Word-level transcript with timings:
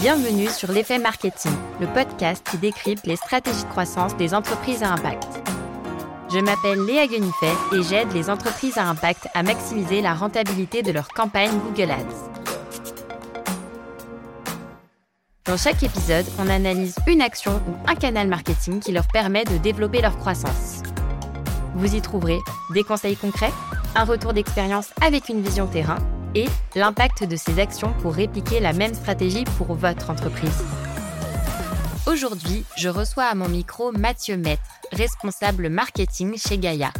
Bienvenue 0.00 0.46
sur 0.48 0.70
l'effet 0.70 0.98
marketing, 0.98 1.50
le 1.80 1.88
podcast 1.88 2.46
qui 2.48 2.56
décrypte 2.56 3.04
les 3.04 3.16
stratégies 3.16 3.64
de 3.64 3.68
croissance 3.68 4.16
des 4.16 4.32
entreprises 4.32 4.84
à 4.84 4.92
impact. 4.92 5.26
Je 6.32 6.38
m'appelle 6.38 6.84
Léa 6.86 7.08
Guenifet 7.08 7.52
et 7.74 7.82
j'aide 7.82 8.12
les 8.12 8.30
entreprises 8.30 8.78
à 8.78 8.88
impact 8.88 9.26
à 9.34 9.42
maximiser 9.42 10.00
la 10.00 10.14
rentabilité 10.14 10.82
de 10.82 10.92
leur 10.92 11.08
campagne 11.08 11.50
Google 11.64 11.90
Ads. 11.90 12.30
Dans 15.46 15.56
chaque 15.56 15.82
épisode, 15.82 16.26
on 16.38 16.48
analyse 16.48 16.94
une 17.08 17.20
action 17.20 17.60
ou 17.66 17.90
un 17.90 17.96
canal 17.96 18.28
marketing 18.28 18.78
qui 18.78 18.92
leur 18.92 19.08
permet 19.08 19.44
de 19.46 19.58
développer 19.58 20.00
leur 20.00 20.16
croissance. 20.16 20.84
Vous 21.74 21.96
y 21.96 22.00
trouverez 22.00 22.38
des 22.72 22.84
conseils 22.84 23.16
concrets, 23.16 23.52
un 23.96 24.04
retour 24.04 24.32
d'expérience 24.32 24.90
avec 25.02 25.28
une 25.28 25.42
vision 25.42 25.66
terrain 25.66 25.98
et 26.34 26.46
l'impact 26.74 27.24
de 27.24 27.36
ces 27.36 27.58
actions 27.58 27.92
pour 28.00 28.14
répliquer 28.14 28.60
la 28.60 28.72
même 28.72 28.94
stratégie 28.94 29.44
pour 29.56 29.74
votre 29.74 30.10
entreprise. 30.10 30.64
Aujourd'hui, 32.06 32.64
je 32.76 32.88
reçois 32.88 33.24
à 33.24 33.34
mon 33.34 33.48
micro 33.48 33.92
Mathieu 33.92 34.36
Maître, 34.36 34.62
responsable 34.92 35.68
marketing 35.68 36.38
chez 36.38 36.58
Gaia. 36.58 36.90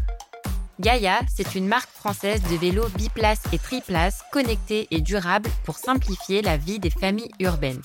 Gaia, 0.80 1.20
c'est 1.34 1.54
une 1.54 1.66
marque 1.66 1.90
française 1.90 2.42
de 2.42 2.56
vélos 2.56 2.88
biplace 2.96 3.42
et 3.52 3.58
triplace 3.58 4.22
connectés 4.32 4.86
et 4.90 5.00
durables 5.00 5.50
pour 5.64 5.76
simplifier 5.76 6.42
la 6.42 6.56
vie 6.56 6.78
des 6.78 6.90
familles 6.90 7.32
urbaines. 7.40 7.82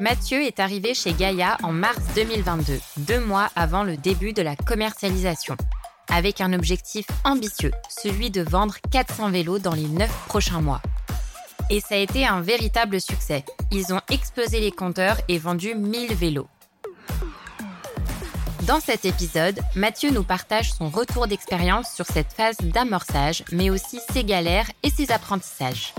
Mathieu 0.00 0.42
est 0.42 0.58
arrivé 0.58 0.94
chez 0.94 1.12
Gaia 1.12 1.58
en 1.62 1.72
mars 1.72 2.00
2022, 2.16 2.80
deux 2.96 3.20
mois 3.20 3.50
avant 3.54 3.84
le 3.84 3.96
début 3.96 4.32
de 4.32 4.42
la 4.42 4.56
commercialisation 4.56 5.56
avec 6.10 6.40
un 6.40 6.52
objectif 6.52 7.06
ambitieux, 7.24 7.72
celui 7.88 8.30
de 8.30 8.42
vendre 8.42 8.76
400 8.90 9.30
vélos 9.30 9.58
dans 9.58 9.74
les 9.74 9.88
9 9.88 10.10
prochains 10.26 10.60
mois. 10.60 10.82
Et 11.70 11.80
ça 11.80 11.94
a 11.94 11.98
été 11.98 12.26
un 12.26 12.40
véritable 12.40 13.00
succès. 13.00 13.44
Ils 13.70 13.94
ont 13.94 14.00
explosé 14.10 14.60
les 14.60 14.72
compteurs 14.72 15.16
et 15.28 15.38
vendu 15.38 15.74
1000 15.74 16.14
vélos. 16.14 16.48
Dans 18.66 18.78
cet 18.78 19.04
épisode, 19.04 19.58
Mathieu 19.74 20.10
nous 20.10 20.22
partage 20.22 20.72
son 20.72 20.88
retour 20.88 21.26
d'expérience 21.26 21.92
sur 21.92 22.06
cette 22.06 22.32
phase 22.32 22.58
d'amorçage, 22.58 23.42
mais 23.50 23.70
aussi 23.70 23.98
ses 24.12 24.22
galères 24.22 24.70
et 24.84 24.90
ses 24.90 25.10
apprentissages. 25.10 25.94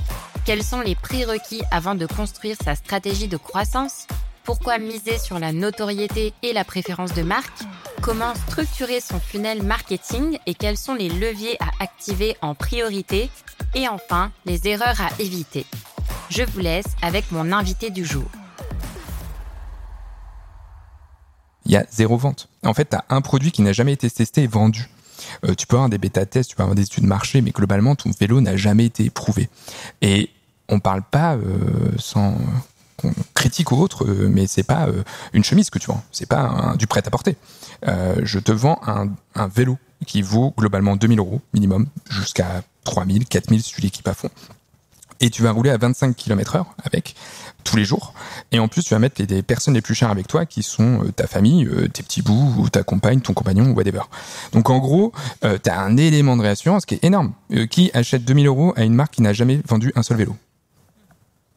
Quels 0.46 0.64
sont 0.64 0.80
les 0.80 0.96
prérequis 0.96 1.62
avant 1.72 1.96
de 1.96 2.06
construire 2.06 2.56
sa 2.64 2.76
stratégie 2.76 3.28
de 3.28 3.36
croissance? 3.36 4.08
Pourquoi 4.46 4.78
miser 4.78 5.18
sur 5.18 5.40
la 5.40 5.52
notoriété 5.52 6.34
et 6.42 6.54
la 6.54 6.64
préférence 6.64 7.14
de 7.14 7.24
marque? 7.24 7.64
Comment 8.04 8.36
structurer 8.36 9.00
son 9.00 9.18
funnel 9.18 9.64
marketing 9.64 10.38
et 10.46 10.56
quels 10.56 10.76
sont 10.76 10.94
les 10.94 11.08
leviers 11.08 11.56
à 11.62 11.72
activer 11.82 12.36
en 12.42 12.54
priorité 12.54 13.30
Et 13.76 13.88
enfin, 13.88 14.30
les 14.46 14.68
erreurs 14.68 15.00
à 15.00 15.10
éviter. 15.22 15.66
Je 16.30 16.44
vous 16.44 16.60
laisse 16.60 16.86
avec 17.02 17.32
mon 17.32 17.54
invité 17.54 17.92
du 17.92 18.04
jour. 18.04 18.26
Il 21.66 21.72
y 21.72 21.78
a 21.78 21.86
zéro 21.90 22.18
vente. 22.18 22.50
En 22.66 22.74
fait, 22.74 22.90
tu 22.90 22.98
as 22.98 23.06
un 23.08 23.22
produit 23.22 23.54
qui 23.54 23.62
n'a 23.62 23.72
jamais 23.72 23.94
été 23.94 24.10
testé 24.10 24.44
et 24.44 24.48
vendu. 24.48 24.90
Euh, 25.46 25.56
tu 25.56 25.66
peux 25.66 25.78
avoir 25.78 25.88
des 25.88 25.98
bêta-tests, 25.98 26.50
tu 26.50 26.58
peux 26.58 26.64
avoir 26.64 26.76
des 26.76 26.84
études 26.84 27.04
de 27.04 27.10
marché, 27.10 27.40
mais 27.40 27.52
globalement, 27.52 27.96
ton 27.96 28.12
vélo 28.20 28.42
n'a 28.42 28.58
jamais 28.58 28.86
été 28.86 29.06
éprouvé. 29.06 29.48
Et 30.02 30.30
on 30.68 30.82
parle 30.82 31.04
pas 31.04 31.36
euh, 31.36 31.94
sans 31.98 32.36
critique 33.34 33.72
ou 33.72 33.76
autre, 33.76 34.06
euh, 34.06 34.30
mais 34.32 34.48
c'est 34.48 34.64
pas 34.64 34.88
euh, 34.88 35.04
une 35.34 35.44
chemise 35.44 35.70
que 35.70 35.80
tu 35.80 35.88
vends, 35.88 36.04
c'est 36.12 36.28
pas 36.28 36.76
du 36.78 36.88
prêt 36.88 37.04
à 37.06 37.10
porter. 37.10 37.36
Euh, 37.88 38.16
je 38.24 38.40
te 38.40 38.52
vends 38.52 38.80
un, 38.86 39.48
vélo 39.48 39.78
qui 40.06 40.22
vaut 40.22 40.54
globalement 40.58 40.96
2000 40.96 41.20
euros 41.20 41.42
minimum, 41.54 41.88
jusqu'à 42.10 42.64
3000, 42.86 43.26
4000 43.26 43.62
si 43.62 43.74
tu 43.74 43.82
l'équipes 43.82 44.08
à 44.08 44.14
fond. 44.14 44.30
Et 45.20 45.30
tu 45.30 45.42
vas 45.42 45.52
rouler 45.52 45.70
à 45.70 45.78
25 45.78 46.16
km 46.16 46.58
heure 46.58 46.76
avec 46.84 47.16
tous 47.64 47.78
les 47.78 47.86
jours. 47.86 48.14
Et 48.52 48.60
en 48.60 48.68
plus, 48.68 48.84
tu 48.84 48.94
vas 48.94 49.00
mettre 49.00 49.22
les, 49.22 49.42
personnes 49.42 49.74
les 49.74 49.82
plus 49.82 49.96
chères 49.96 50.10
avec 50.10 50.28
toi, 50.28 50.46
qui 50.46 50.64
sont 50.64 51.00
ta 51.16 51.28
famille, 51.28 51.70
tes 51.94 52.04
petits 52.04 52.22
bouts, 52.22 52.56
ou 52.58 52.68
ta 52.70 52.84
compagne, 52.84 53.22
ton 53.22 53.34
compagnon, 53.34 53.72
ou 53.72 53.74
whatever. 53.74 54.02
Donc 54.52 54.70
en 54.70 54.80
gros, 54.80 55.14
tu 55.42 55.70
as 55.70 55.80
un 55.80 55.96
élément 55.96 56.36
de 56.36 56.42
réassurance 56.42 56.86
qui 56.86 56.96
est 56.96 57.04
énorme. 57.06 57.32
qui 57.70 57.90
achète 57.94 58.26
2000 58.26 58.48
euros 58.48 58.74
à 58.76 58.84
une 58.84 58.96
marque 58.96 59.14
qui 59.14 59.22
n'a 59.22 59.32
jamais 59.32 59.62
vendu 59.66 59.94
un 59.96 60.04
seul 60.04 60.18
vélo 60.18 60.36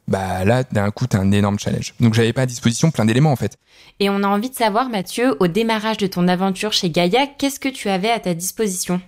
bah 0.09 0.45
là, 0.45 0.63
d'un 0.65 0.91
coup, 0.91 1.07
t'as 1.07 1.19
un 1.19 1.33
énorme 1.33 1.59
challenge. 1.59 1.95
Donc 2.01 2.15
j'avais 2.15 2.33
pas 2.33 2.43
à 2.43 2.47
disposition 2.47 2.91
plein 2.91 3.05
d'éléments 3.05 3.33
en 3.33 3.37
fait. 3.37 3.57
Et 3.99 4.11
on 4.11 4.23
a 4.23 4.29
envie 4.29 4.51
de 4.51 4.55
savoir, 4.55 4.89
Mathieu, 4.89 5.37
au 5.41 5.47
démarrage 5.47 5.97
de 5.97 6.07
ton 6.07 6.29
aventure 6.29 6.73
chez 6.73 6.91
Gaïa, 6.91 7.27
qu'est-ce 7.27 7.61
que 7.61 7.69
tu 7.69 7.89
avais 7.89 8.11
à 8.11 8.21
ta 8.21 8.35
disposition? 8.35 9.01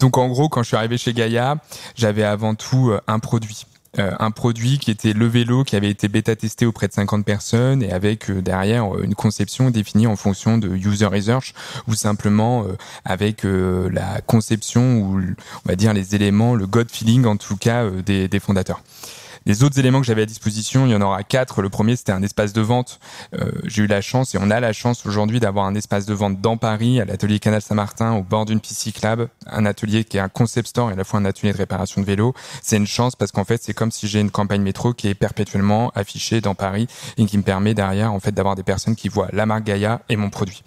Donc 0.00 0.18
en 0.18 0.28
gros, 0.28 0.48
quand 0.48 0.62
je 0.62 0.68
suis 0.68 0.76
arrivé 0.76 0.98
chez 0.98 1.12
Gaïa, 1.12 1.56
j'avais 1.94 2.24
avant 2.24 2.54
tout 2.54 2.90
euh, 2.90 3.00
un 3.06 3.18
produit. 3.18 3.66
Euh, 4.00 4.10
un 4.18 4.32
produit 4.32 4.80
qui 4.80 4.90
était 4.90 5.12
le 5.12 5.28
vélo 5.28 5.62
qui 5.62 5.76
avait 5.76 5.90
été 5.90 6.08
bêta 6.08 6.34
testé 6.34 6.66
auprès 6.66 6.88
de 6.88 6.92
50 6.92 7.24
personnes 7.24 7.80
et 7.80 7.92
avec 7.92 8.28
euh, 8.28 8.42
derrière 8.42 8.98
une 8.98 9.14
conception 9.14 9.70
définie 9.70 10.08
en 10.08 10.16
fonction 10.16 10.58
de 10.58 10.68
user 10.68 11.06
research 11.06 11.54
ou 11.86 11.94
simplement 11.94 12.66
avec 13.04 13.44
la 13.44 14.20
conception 14.26 14.98
ou 14.98 15.20
on 15.20 15.68
va 15.68 15.76
dire 15.76 15.92
les 15.92 16.16
éléments, 16.16 16.56
le 16.56 16.66
god 16.66 16.90
feeling 16.90 17.24
en 17.24 17.36
tout 17.36 17.56
cas 17.56 17.88
des, 17.88 18.26
des 18.26 18.40
fondateurs. 18.40 18.82
Les 19.46 19.62
autres 19.62 19.78
éléments 19.78 20.00
que 20.00 20.06
j'avais 20.06 20.22
à 20.22 20.26
disposition, 20.26 20.86
il 20.86 20.92
y 20.92 20.94
en 20.94 21.02
aura 21.02 21.22
quatre. 21.22 21.60
Le 21.60 21.68
premier, 21.68 21.96
c'était 21.96 22.12
un 22.12 22.22
espace 22.22 22.54
de 22.54 22.62
vente. 22.62 22.98
Euh, 23.34 23.52
j'ai 23.64 23.82
eu 23.82 23.86
la 23.86 24.00
chance 24.00 24.34
et 24.34 24.38
on 24.40 24.50
a 24.50 24.58
la 24.58 24.72
chance 24.72 25.04
aujourd'hui 25.04 25.38
d'avoir 25.38 25.66
un 25.66 25.74
espace 25.74 26.06
de 26.06 26.14
vente 26.14 26.40
dans 26.40 26.56
Paris, 26.56 26.98
à 26.98 27.04
l'atelier 27.04 27.38
Canal 27.38 27.60
Saint-Martin, 27.60 28.12
au 28.14 28.22
bord 28.22 28.46
d'une 28.46 28.60
piste 28.60 28.80
cyclable, 28.80 29.28
un 29.46 29.66
atelier 29.66 30.04
qui 30.04 30.16
est 30.16 30.20
un 30.20 30.30
concept 30.30 30.68
store 30.68 30.90
et 30.90 30.94
à 30.94 30.96
la 30.96 31.04
fois 31.04 31.20
un 31.20 31.26
atelier 31.26 31.52
de 31.52 31.58
réparation 31.58 32.00
de 32.00 32.06
vélo. 32.06 32.32
C'est 32.62 32.78
une 32.78 32.86
chance 32.86 33.16
parce 33.16 33.32
qu'en 33.32 33.44
fait, 33.44 33.62
c'est 33.62 33.74
comme 33.74 33.90
si 33.90 34.08
j'ai 34.08 34.20
une 34.20 34.30
campagne 34.30 34.62
métro 34.62 34.94
qui 34.94 35.08
est 35.08 35.14
perpétuellement 35.14 35.90
affichée 35.94 36.40
dans 36.40 36.54
Paris 36.54 36.86
et 37.18 37.26
qui 37.26 37.36
me 37.36 37.42
permet 37.42 37.74
derrière, 37.74 38.12
en 38.12 38.20
fait, 38.20 38.32
d'avoir 38.32 38.54
des 38.54 38.62
personnes 38.62 38.96
qui 38.96 39.08
voient 39.08 39.28
la 39.32 39.44
marque 39.44 39.64
Gaia 39.64 40.00
et 40.08 40.16
mon 40.16 40.30
produit. 40.30 40.62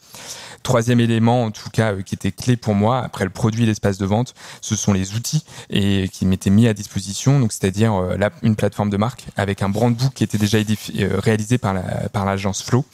Troisième 0.63 0.99
élément, 0.99 1.45
en 1.45 1.51
tout 1.51 1.69
cas, 1.69 1.93
euh, 1.93 2.01
qui 2.01 2.15
était 2.15 2.31
clé 2.31 2.57
pour 2.57 2.75
moi, 2.75 2.99
après 3.03 3.23
le 3.23 3.29
produit 3.29 3.63
et 3.63 3.65
l'espace 3.65 3.97
de 3.97 4.05
vente, 4.05 4.33
ce 4.61 4.75
sont 4.75 4.93
les 4.93 5.15
outils 5.15 5.43
et 5.69 6.09
qui 6.09 6.25
m'étaient 6.25 6.49
mis 6.49 6.67
à 6.67 6.73
disposition. 6.73 7.39
Donc, 7.39 7.51
c'est-à-dire 7.53 7.93
euh, 7.93 8.17
une 8.43 8.55
plateforme 8.55 8.89
de 8.89 8.97
marque 8.97 9.25
avec 9.37 9.61
un 9.61 9.69
brand 9.69 9.93
book 9.93 10.13
qui 10.13 10.23
était 10.23 10.37
déjà 10.37 10.57
euh, 10.57 11.19
réalisé 11.19 11.57
par 11.57 11.73
la, 11.73 12.09
par 12.09 12.25
l'agence 12.25 12.63
Flow 12.63 12.85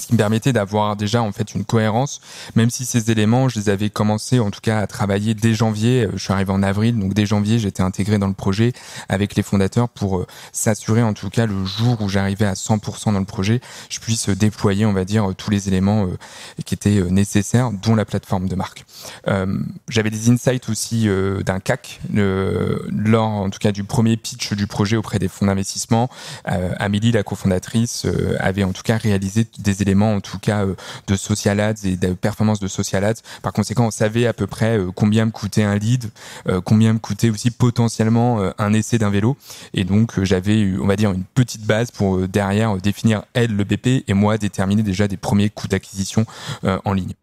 ce 0.00 0.06
qui 0.06 0.14
me 0.14 0.18
permettait 0.18 0.52
d'avoir 0.52 0.96
déjà 0.96 1.22
en 1.22 1.32
fait 1.32 1.54
une 1.54 1.64
cohérence, 1.64 2.20
même 2.56 2.70
si 2.70 2.86
ces 2.86 3.10
éléments, 3.10 3.48
je 3.48 3.58
les 3.58 3.68
avais 3.68 3.90
commencé 3.90 4.40
en 4.40 4.50
tout 4.50 4.60
cas 4.60 4.78
à 4.78 4.86
travailler 4.86 5.34
dès 5.34 5.54
janvier. 5.54 6.06
Euh, 6.06 6.12
je 6.14 6.24
suis 6.24 6.32
arrivé 6.32 6.50
en 6.50 6.62
avril, 6.62 6.98
donc 6.98 7.12
dès 7.12 7.26
janvier, 7.26 7.58
j'étais 7.58 7.82
intégré 7.82 8.18
dans 8.18 8.26
le 8.26 8.32
projet 8.32 8.72
avec 9.10 9.36
les 9.36 9.42
fondateurs 9.42 9.90
pour 9.90 10.18
euh, 10.18 10.26
s'assurer 10.52 11.02
en 11.02 11.12
tout 11.12 11.28
cas 11.28 11.44
le 11.44 11.64
jour 11.66 12.00
où 12.00 12.08
j'arrivais 12.08 12.46
à 12.46 12.54
100% 12.54 13.12
dans 13.12 13.18
le 13.18 13.26
projet, 13.26 13.60
je 13.90 14.00
puisse 14.00 14.30
déployer, 14.30 14.86
on 14.86 14.94
va 14.94 15.04
dire, 15.04 15.28
tous 15.36 15.50
les 15.50 15.68
éléments 15.68 16.06
euh, 16.06 16.16
qui 16.64 16.74
étaient 16.74 17.02
nécessaires, 17.10 17.70
dont 17.70 17.94
la 17.94 18.04
plateforme 18.04 18.48
de 18.48 18.54
marque. 18.54 18.84
J'avais 19.88 20.10
des 20.10 20.30
insights 20.30 20.68
aussi 20.68 21.08
d'un 21.44 21.60
CAC 21.60 22.00
lors 22.12 23.26
en 23.26 23.50
tout 23.50 23.58
cas 23.58 23.72
du 23.72 23.84
premier 23.84 24.16
pitch 24.16 24.52
du 24.52 24.66
projet 24.66 24.96
auprès 24.96 25.18
des 25.18 25.28
fonds 25.28 25.46
d'investissement. 25.46 26.08
Amélie, 26.44 27.12
la 27.12 27.22
cofondatrice, 27.22 28.06
avait 28.38 28.64
en 28.64 28.72
tout 28.72 28.82
cas 28.82 28.96
réalisé 28.96 29.46
des 29.58 29.81
éléments 29.82 30.14
en 30.14 30.20
tout 30.20 30.38
cas 30.38 30.64
euh, 30.64 30.74
de 31.06 31.16
social 31.16 31.60
ads 31.60 31.84
et 31.84 31.96
de 31.96 32.14
performance 32.14 32.60
de 32.60 32.68
social 32.68 33.04
ads. 33.04 33.20
Par 33.42 33.52
conséquent, 33.52 33.86
on 33.86 33.90
savait 33.90 34.26
à 34.26 34.32
peu 34.32 34.46
près 34.46 34.78
euh, 34.78 34.90
combien 34.94 35.26
me 35.26 35.30
coûtait 35.30 35.62
un 35.62 35.76
lead, 35.76 36.10
euh, 36.48 36.60
combien 36.60 36.94
me 36.94 36.98
coûtait 36.98 37.30
aussi 37.30 37.50
potentiellement 37.50 38.40
un 38.58 38.72
essai 38.72 38.98
d'un 38.98 39.10
vélo. 39.10 39.36
Et 39.74 39.84
donc 39.84 40.22
j'avais, 40.22 40.72
on 40.80 40.86
va 40.86 40.96
dire, 40.96 41.12
une 41.12 41.24
petite 41.24 41.66
base 41.66 41.90
pour 41.90 42.28
derrière 42.28 42.76
définir 42.76 43.24
elle 43.34 43.54
le 43.54 43.64
BP 43.64 44.04
et 44.08 44.14
moi 44.14 44.38
déterminer 44.38 44.82
déjà 44.82 45.08
des 45.08 45.16
premiers 45.16 45.50
coûts 45.50 45.68
d'acquisition 45.68 46.24
en 46.62 46.92
ligne. 46.92 47.14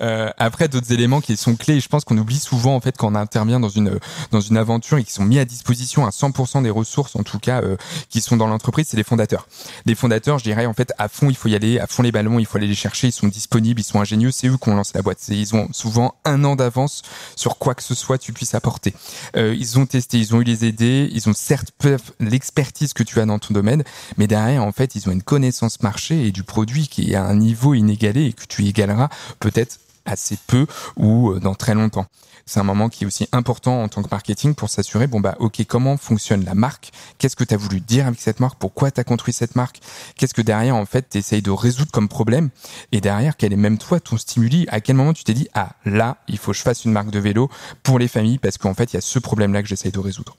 Euh, 0.00 0.30
après, 0.38 0.68
d'autres 0.68 0.92
éléments 0.92 1.20
qui 1.20 1.36
sont 1.36 1.56
clés, 1.56 1.80
je 1.80 1.88
pense 1.88 2.04
qu'on 2.04 2.18
oublie 2.18 2.38
souvent 2.38 2.74
en 2.74 2.80
fait 2.80 2.96
quand 2.96 3.12
on 3.12 3.14
intervient 3.14 3.60
dans 3.60 3.68
une 3.68 3.98
dans 4.30 4.40
une 4.40 4.56
aventure 4.56 4.98
et 4.98 5.04
qui 5.04 5.12
sont 5.12 5.24
mis 5.24 5.38
à 5.38 5.44
disposition 5.44 6.06
à 6.06 6.10
100% 6.10 6.62
des 6.62 6.70
ressources, 6.70 7.16
en 7.16 7.22
tout 7.22 7.38
cas 7.38 7.62
euh, 7.62 7.76
qui 8.08 8.20
sont 8.20 8.36
dans 8.36 8.46
l'entreprise, 8.46 8.88
c'est 8.88 8.96
les 8.96 9.04
fondateurs. 9.04 9.46
Les 9.86 9.94
fondateurs, 9.94 10.38
je 10.38 10.44
dirais 10.44 10.66
en 10.66 10.74
fait 10.74 10.92
à 10.98 11.08
fond, 11.08 11.28
il 11.28 11.36
faut 11.36 11.48
y 11.48 11.54
aller, 11.54 11.78
à 11.78 11.86
fond 11.86 12.02
les 12.02 12.12
ballons, 12.12 12.38
il 12.38 12.46
faut 12.46 12.58
aller 12.58 12.66
les 12.66 12.74
chercher. 12.74 13.08
Ils 13.08 13.12
sont 13.12 13.28
disponibles, 13.28 13.80
ils 13.80 13.84
sont 13.84 14.00
ingénieux, 14.00 14.30
c'est 14.30 14.48
eux 14.48 14.56
qui 14.56 14.68
ont 14.68 14.74
lancé 14.74 14.92
la 14.94 15.02
boîte. 15.02 15.18
Ils 15.28 15.54
ont 15.54 15.68
souvent 15.72 16.14
un 16.24 16.44
an 16.44 16.56
d'avance 16.56 17.02
sur 17.36 17.58
quoi 17.58 17.74
que 17.74 17.82
ce 17.82 17.94
soit 17.94 18.18
tu 18.18 18.32
puisses 18.32 18.54
apporter. 18.54 18.94
Euh, 19.36 19.54
ils 19.58 19.78
ont 19.78 19.86
testé, 19.86 20.18
ils 20.18 20.34
ont 20.34 20.40
eu 20.40 20.44
les 20.44 20.64
aider, 20.64 21.08
ils 21.12 21.28
ont 21.28 21.34
certes 21.34 21.72
l'expertise 22.20 22.92
que 22.92 23.02
tu 23.02 23.20
as 23.20 23.26
dans 23.26 23.38
ton 23.38 23.54
domaine, 23.54 23.84
mais 24.16 24.26
derrière 24.26 24.64
en 24.64 24.72
fait 24.72 24.94
ils 24.94 25.08
ont 25.08 25.12
une 25.12 25.22
connaissance 25.22 25.82
marché 25.82 26.26
et 26.26 26.32
du 26.32 26.42
produit 26.42 26.88
qui 26.88 27.12
est 27.12 27.14
à 27.14 27.24
un 27.24 27.34
niveau 27.34 27.74
inégalé 27.74 28.26
et 28.26 28.32
que 28.32 28.44
tu 28.46 28.66
égaleras 28.66 29.08
peut-être 29.50 29.78
assez 30.06 30.38
peu 30.46 30.66
ou 30.96 31.30
euh, 31.30 31.40
dans 31.40 31.54
très 31.54 31.74
longtemps. 31.74 32.06
C'est 32.46 32.58
un 32.58 32.64
moment 32.64 32.88
qui 32.88 33.04
est 33.04 33.06
aussi 33.06 33.28
important 33.30 33.82
en 33.82 33.88
tant 33.88 34.02
que 34.02 34.08
marketing 34.10 34.54
pour 34.54 34.70
s'assurer, 34.70 35.06
bon 35.06 35.20
bah 35.20 35.36
ok, 35.38 35.64
comment 35.66 35.96
fonctionne 35.96 36.44
la 36.44 36.54
marque? 36.54 36.90
Qu'est-ce 37.18 37.36
que 37.36 37.44
tu 37.44 37.54
as 37.54 37.56
voulu 37.56 37.80
dire 37.80 38.06
avec 38.06 38.20
cette 38.20 38.40
marque? 38.40 38.58
Pourquoi 38.58 38.90
tu 38.90 39.00
as 39.00 39.04
construit 39.04 39.32
cette 39.32 39.54
marque? 39.54 39.80
Qu'est-ce 40.16 40.34
que 40.34 40.42
derrière, 40.42 40.74
en 40.74 40.86
fait, 40.86 41.10
tu 41.10 41.18
essayes 41.18 41.42
de 41.42 41.50
résoudre 41.50 41.92
comme 41.92 42.08
problème? 42.08 42.50
Et 42.90 43.00
derrière, 43.00 43.36
quel 43.36 43.52
est 43.52 43.56
même 43.56 43.78
toi 43.78 44.00
ton 44.00 44.16
stimuli? 44.16 44.66
À 44.68 44.80
quel 44.80 44.96
moment 44.96 45.12
tu 45.12 45.22
t'es 45.22 45.34
dit, 45.34 45.48
ah 45.54 45.76
là, 45.84 46.16
il 46.26 46.38
faut 46.38 46.50
que 46.50 46.58
je 46.58 46.62
fasse 46.62 46.84
une 46.84 46.92
marque 46.92 47.10
de 47.10 47.20
vélo 47.20 47.48
pour 47.84 48.00
les 48.00 48.08
familles 48.08 48.38
parce 48.38 48.58
qu'en 48.58 48.74
fait, 48.74 48.92
il 48.92 48.96
y 48.96 48.98
a 48.98 49.02
ce 49.02 49.18
problème-là 49.20 49.62
que 49.62 49.68
j'essaye 49.68 49.92
de 49.92 50.00
résoudre. 50.00 50.36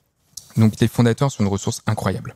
Donc 0.56 0.78
les 0.80 0.88
fondateurs 0.88 1.30
sont 1.30 1.44
une 1.44 1.50
ressource 1.50 1.80
incroyable. 1.86 2.34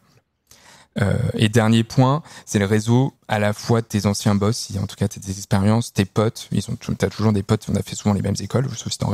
Et 1.34 1.48
dernier 1.48 1.84
point, 1.84 2.22
c'est 2.46 2.58
le 2.58 2.64
réseau 2.64 3.12
à 3.28 3.38
la 3.38 3.52
fois 3.52 3.82
de 3.82 3.86
tes 3.86 4.06
anciens 4.06 4.34
boss, 4.34 4.56
si 4.56 4.78
en 4.78 4.86
tout 4.86 4.96
cas 4.96 5.08
tu 5.08 5.20
des 5.20 5.30
expériences, 5.30 5.92
tes 5.92 6.06
potes, 6.06 6.48
ils 6.52 6.64
ont, 6.70 6.76
t'as 6.96 7.10
toujours 7.10 7.32
des 7.32 7.42
potes, 7.42 7.66
on 7.70 7.74
a 7.74 7.82
fait 7.82 7.94
souvent 7.94 8.14
les 8.14 8.22
mêmes 8.22 8.36
écoles, 8.40 8.66
sauf 8.74 8.90
si 8.90 8.98
t'es 8.98 9.04
en 9.04 9.12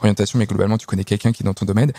orientation, 0.00 0.38
mais 0.38 0.46
globalement 0.46 0.78
tu 0.78 0.86
connais 0.86 1.04
quelqu'un 1.04 1.30
qui 1.30 1.44
est 1.44 1.46
dans 1.46 1.54
ton 1.54 1.64
domaine, 1.64 1.92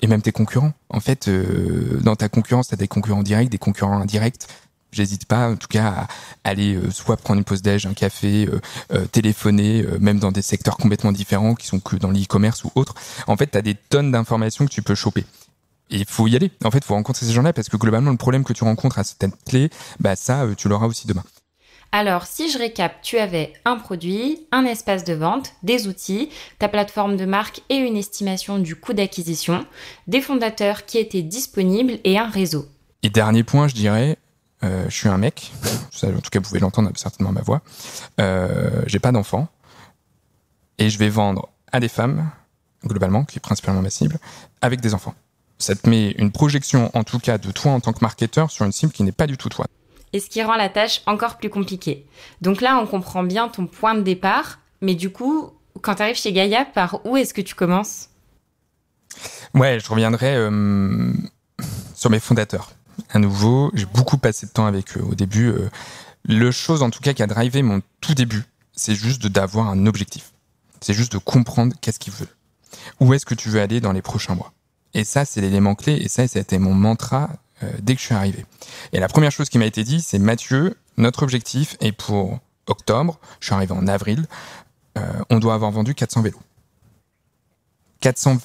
et 0.00 0.06
même 0.06 0.22
tes 0.22 0.32
concurrents. 0.32 0.72
En 0.88 1.00
fait, 1.00 1.28
dans 1.28 2.16
ta 2.16 2.30
concurrence, 2.30 2.68
tu 2.68 2.74
as 2.74 2.78
des 2.78 2.88
concurrents 2.88 3.22
directs, 3.22 3.50
des 3.50 3.58
concurrents 3.58 4.00
indirects, 4.00 4.46
J'hésite 4.94 5.26
pas, 5.26 5.50
en 5.50 5.56
tout 5.56 5.66
cas, 5.66 5.88
à 5.88 6.06
aller 6.48 6.74
euh, 6.76 6.90
soit 6.90 7.16
prendre 7.16 7.38
une 7.38 7.44
pause 7.44 7.62
déj, 7.62 7.84
un 7.84 7.94
café, 7.94 8.46
euh, 8.46 8.60
euh, 8.92 9.06
téléphoner, 9.06 9.84
même 9.98 10.20
dans 10.20 10.30
des 10.30 10.42
secteurs 10.42 10.76
complètement 10.76 11.10
différents 11.10 11.56
qui 11.56 11.66
sont 11.66 11.80
que 11.80 11.96
dans 11.96 12.10
l'e-commerce 12.10 12.62
ou 12.64 12.70
autre. 12.76 12.94
En 13.26 13.36
fait, 13.36 13.50
tu 13.50 13.58
as 13.58 13.62
des 13.62 13.74
tonnes 13.74 14.12
d'informations 14.12 14.64
que 14.64 14.70
tu 14.70 14.82
peux 14.82 14.94
choper. 14.94 15.24
Il 15.90 16.04
faut 16.06 16.26
y 16.26 16.36
aller. 16.36 16.50
En 16.64 16.70
fait, 16.70 16.78
il 16.78 16.84
faut 16.84 16.94
rencontrer 16.94 17.26
ces 17.26 17.32
gens-là 17.32 17.52
parce 17.52 17.68
que 17.68 17.76
globalement, 17.76 18.10
le 18.10 18.16
problème 18.16 18.44
que 18.44 18.52
tu 18.52 18.64
rencontres 18.64 18.98
à 18.98 19.04
cette 19.04 19.24
clé, 19.46 19.70
bah 20.00 20.16
ça, 20.16 20.46
tu 20.56 20.68
l'auras 20.68 20.86
aussi 20.86 21.06
demain. 21.06 21.24
Alors, 21.92 22.26
si 22.26 22.50
je 22.50 22.58
récap, 22.58 23.02
tu 23.02 23.18
avais 23.18 23.52
un 23.64 23.76
produit, 23.76 24.48
un 24.50 24.64
espace 24.64 25.04
de 25.04 25.14
vente, 25.14 25.52
des 25.62 25.86
outils, 25.86 26.28
ta 26.58 26.68
plateforme 26.68 27.16
de 27.16 27.24
marque 27.24 27.60
et 27.68 27.76
une 27.76 27.96
estimation 27.96 28.58
du 28.58 28.74
coût 28.74 28.94
d'acquisition, 28.94 29.64
des 30.08 30.20
fondateurs 30.20 30.86
qui 30.86 30.98
étaient 30.98 31.22
disponibles 31.22 32.00
et 32.02 32.18
un 32.18 32.28
réseau. 32.28 32.66
Et 33.04 33.10
dernier 33.10 33.44
point, 33.44 33.68
je 33.68 33.74
dirais, 33.74 34.18
euh, 34.64 34.86
je 34.88 34.96
suis 34.96 35.08
un 35.08 35.18
mec, 35.18 35.52
en 36.02 36.10
tout 36.20 36.30
cas 36.30 36.40
vous 36.40 36.48
pouvez 36.48 36.58
l'entendre 36.58 36.90
certainement 36.96 37.30
à 37.30 37.34
ma 37.34 37.42
voix. 37.42 37.62
Euh, 38.20 38.82
j'ai 38.86 38.98
pas 38.98 39.12
d'enfant 39.12 39.46
et 40.78 40.90
je 40.90 40.98
vais 40.98 41.10
vendre 41.10 41.48
à 41.70 41.78
des 41.78 41.88
femmes 41.88 42.28
globalement, 42.84 43.24
qui 43.24 43.38
est 43.38 43.40
principalement 43.40 43.82
ma 43.82 43.90
cible, 43.90 44.18
avec 44.60 44.80
des 44.80 44.94
enfants. 44.94 45.14
Ça 45.58 45.74
te 45.74 45.88
met 45.88 46.10
une 46.12 46.32
projection 46.32 46.90
en 46.94 47.04
tout 47.04 47.18
cas 47.18 47.38
de 47.38 47.50
toi 47.52 47.72
en 47.72 47.80
tant 47.80 47.92
que 47.92 48.00
marketeur 48.02 48.50
sur 48.50 48.64
une 48.64 48.72
cible 48.72 48.92
qui 48.92 49.02
n'est 49.02 49.12
pas 49.12 49.26
du 49.26 49.36
tout 49.36 49.48
toi. 49.48 49.66
Et 50.12 50.20
ce 50.20 50.28
qui 50.28 50.42
rend 50.42 50.56
la 50.56 50.68
tâche 50.68 51.02
encore 51.06 51.38
plus 51.38 51.50
compliquée. 51.50 52.06
Donc 52.40 52.60
là, 52.60 52.78
on 52.80 52.86
comprend 52.86 53.22
bien 53.22 53.48
ton 53.48 53.66
point 53.66 53.94
de 53.94 54.02
départ, 54.02 54.60
mais 54.80 54.94
du 54.94 55.10
coup, 55.10 55.50
quand 55.80 55.96
tu 55.96 56.02
arrives 56.02 56.16
chez 56.16 56.32
Gaïa, 56.32 56.64
par 56.64 57.04
où 57.04 57.16
est-ce 57.16 57.34
que 57.34 57.40
tu 57.40 57.54
commences? 57.54 58.10
Ouais, 59.54 59.78
je 59.80 59.88
reviendrai 59.88 60.34
euh, 60.34 61.12
sur 61.94 62.10
mes 62.10 62.20
fondateurs 62.20 62.72
à 63.10 63.18
nouveau. 63.18 63.70
J'ai 63.74 63.86
beaucoup 63.86 64.18
passé 64.18 64.46
de 64.46 64.52
temps 64.52 64.66
avec 64.66 64.96
eux 64.96 65.02
au 65.02 65.14
début. 65.14 65.48
Euh, 65.48 65.70
le 66.24 66.50
chose, 66.50 66.82
en 66.82 66.90
tout 66.90 67.00
cas, 67.00 67.12
qui 67.12 67.22
a 67.22 67.26
drivé 67.26 67.62
mon 67.62 67.80
tout 68.00 68.14
début, 68.14 68.44
c'est 68.72 68.94
juste 68.94 69.26
d'avoir 69.26 69.68
un 69.68 69.86
objectif. 69.86 70.32
C'est 70.80 70.94
juste 70.94 71.12
de 71.12 71.18
comprendre 71.18 71.74
qu'est-ce 71.80 71.98
qu'ils 71.98 72.12
veulent. 72.12 72.28
Où 73.00 73.14
est-ce 73.14 73.26
que 73.26 73.34
tu 73.34 73.48
veux 73.48 73.60
aller 73.60 73.80
dans 73.80 73.92
les 73.92 74.02
prochains 74.02 74.34
mois? 74.34 74.52
Et 74.94 75.04
ça, 75.04 75.24
c'est 75.24 75.40
l'élément 75.40 75.74
clé. 75.74 75.94
Et 75.94 76.08
ça, 76.08 76.26
c'était 76.26 76.58
mon 76.58 76.74
mantra 76.74 77.30
euh, 77.62 77.70
dès 77.82 77.94
que 77.94 78.00
je 78.00 78.06
suis 78.06 78.14
arrivé. 78.14 78.46
Et 78.92 79.00
la 79.00 79.08
première 79.08 79.32
chose 79.32 79.48
qui 79.48 79.58
m'a 79.58 79.66
été 79.66 79.84
dit, 79.84 80.00
c'est 80.00 80.18
Mathieu, 80.18 80.76
notre 80.96 81.22
objectif 81.22 81.76
est 81.80 81.92
pour 81.92 82.38
octobre. 82.66 83.18
Je 83.40 83.46
suis 83.46 83.54
arrivé 83.54 83.72
en 83.72 83.86
avril. 83.86 84.26
Euh, 84.96 85.02
on 85.30 85.38
doit 85.38 85.54
avoir 85.54 85.70
vendu 85.70 85.94
400 85.94 86.22
vélos. 86.22 86.40
400 88.00 88.38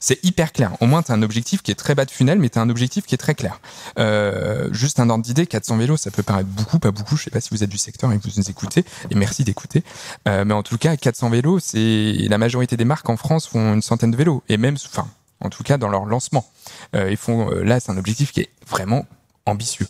c'est 0.00 0.22
hyper 0.24 0.52
clair. 0.52 0.72
Au 0.80 0.86
moins, 0.86 1.02
tu 1.02 1.12
as 1.12 1.14
un 1.14 1.22
objectif 1.22 1.62
qui 1.62 1.70
est 1.70 1.74
très 1.74 1.94
bas 1.94 2.04
de 2.04 2.10
funnel, 2.10 2.38
mais 2.38 2.48
tu 2.48 2.58
as 2.58 2.62
un 2.62 2.70
objectif 2.70 3.06
qui 3.06 3.14
est 3.14 3.18
très 3.18 3.34
clair. 3.34 3.60
Euh, 3.98 4.68
juste 4.72 5.00
un 5.00 5.10
ordre 5.10 5.24
d'idée, 5.24 5.46
400 5.46 5.76
vélos, 5.76 5.96
ça 5.96 6.10
peut 6.10 6.22
paraître 6.22 6.48
beaucoup, 6.48 6.78
pas 6.78 6.90
beaucoup. 6.90 7.16
Je 7.16 7.24
sais 7.24 7.30
pas 7.30 7.40
si 7.40 7.50
vous 7.50 7.62
êtes 7.62 7.70
du 7.70 7.78
secteur 7.78 8.12
et 8.12 8.18
que 8.18 8.22
vous 8.22 8.34
nous 8.36 8.50
écoutez, 8.50 8.84
et 9.10 9.14
merci 9.14 9.44
d'écouter. 9.44 9.82
Euh, 10.26 10.44
mais 10.44 10.54
en 10.54 10.62
tout 10.62 10.78
cas, 10.78 10.96
400 10.96 11.30
vélos, 11.30 11.60
c'est 11.60 12.26
la 12.28 12.38
majorité 12.38 12.76
des 12.76 12.84
marques 12.84 13.08
en 13.08 13.16
France 13.16 13.46
font 13.46 13.74
une 13.74 13.82
centaine 13.82 14.10
de 14.10 14.16
vélos, 14.16 14.42
et 14.48 14.56
même, 14.56 14.76
enfin, 14.86 15.08
en 15.40 15.50
tout 15.50 15.62
cas 15.62 15.78
dans 15.78 15.88
leur 15.88 16.04
lancement, 16.04 16.46
euh, 16.94 17.10
ils 17.10 17.16
font. 17.16 17.50
là, 17.50 17.80
c'est 17.80 17.90
un 17.90 17.96
objectif 17.96 18.32
qui 18.32 18.40
est 18.40 18.50
vraiment 18.66 19.06
ambitieux. 19.46 19.86